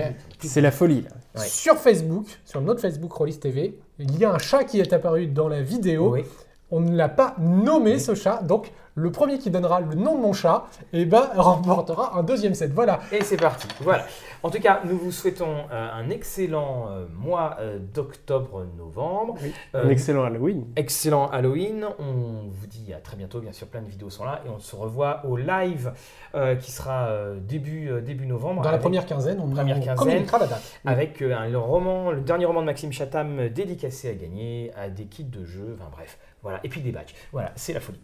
[0.48, 1.02] C'est la folie.
[1.02, 1.42] Là.
[1.42, 1.48] Ouais.
[1.48, 5.28] sur Facebook, sur notre Facebook Rollis TV, il y a un chat qui est apparu
[5.28, 6.14] dans la vidéo.
[6.14, 6.24] Oui.
[6.72, 10.22] On ne l'a pas nommé ce chat, donc le premier qui donnera le nom de
[10.22, 12.72] mon chat, et ben remportera un deuxième set.
[12.74, 13.00] Voilà.
[13.12, 13.68] Et c'est parti.
[13.82, 14.06] Voilà.
[14.42, 19.36] En tout cas, nous vous souhaitons euh, un excellent euh, mois euh, d'octobre-novembre.
[19.42, 19.54] Oui.
[19.76, 20.66] Euh, Un excellent Halloween.
[20.76, 21.86] Excellent Halloween.
[22.00, 24.42] On vous dit à très bientôt, bien sûr, plein de vidéos sont là.
[24.46, 25.92] Et on se revoit au live
[26.36, 28.62] euh, qui sera euh, début, euh, début novembre.
[28.62, 29.96] Dans la première quinzaine, on, Première quinzaine.
[29.96, 30.80] communiquera la date.
[30.86, 34.90] Avec euh, un- le, roman, le dernier roman de Maxime Chatham dédicacé à gagner, à
[34.90, 36.18] des kits de jeux, enfin bref.
[36.44, 36.60] Voilà.
[36.64, 37.14] Et puis des badges.
[37.34, 38.00] Voilà, c'est la folie.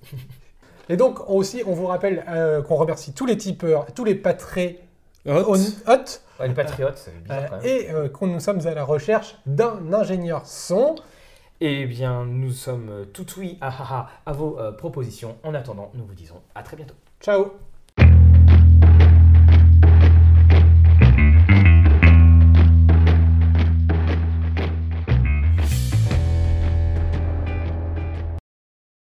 [0.89, 4.81] Et donc aussi, on vous rappelle euh, qu'on remercie tous les tipeurs, tous les patrés
[5.27, 5.57] euh, hot.
[5.88, 6.19] Hot.
[7.23, 7.53] Bizarre.
[7.53, 10.95] Euh, et euh, quand nous sommes à la recherche d'un ingénieur son.
[11.61, 15.38] Eh bien, nous sommes tout oui ah, ah, ah, à, vos propositions.
[15.41, 16.95] En attendant, nous vous disons à très bientôt.
[17.22, 17.53] Ciao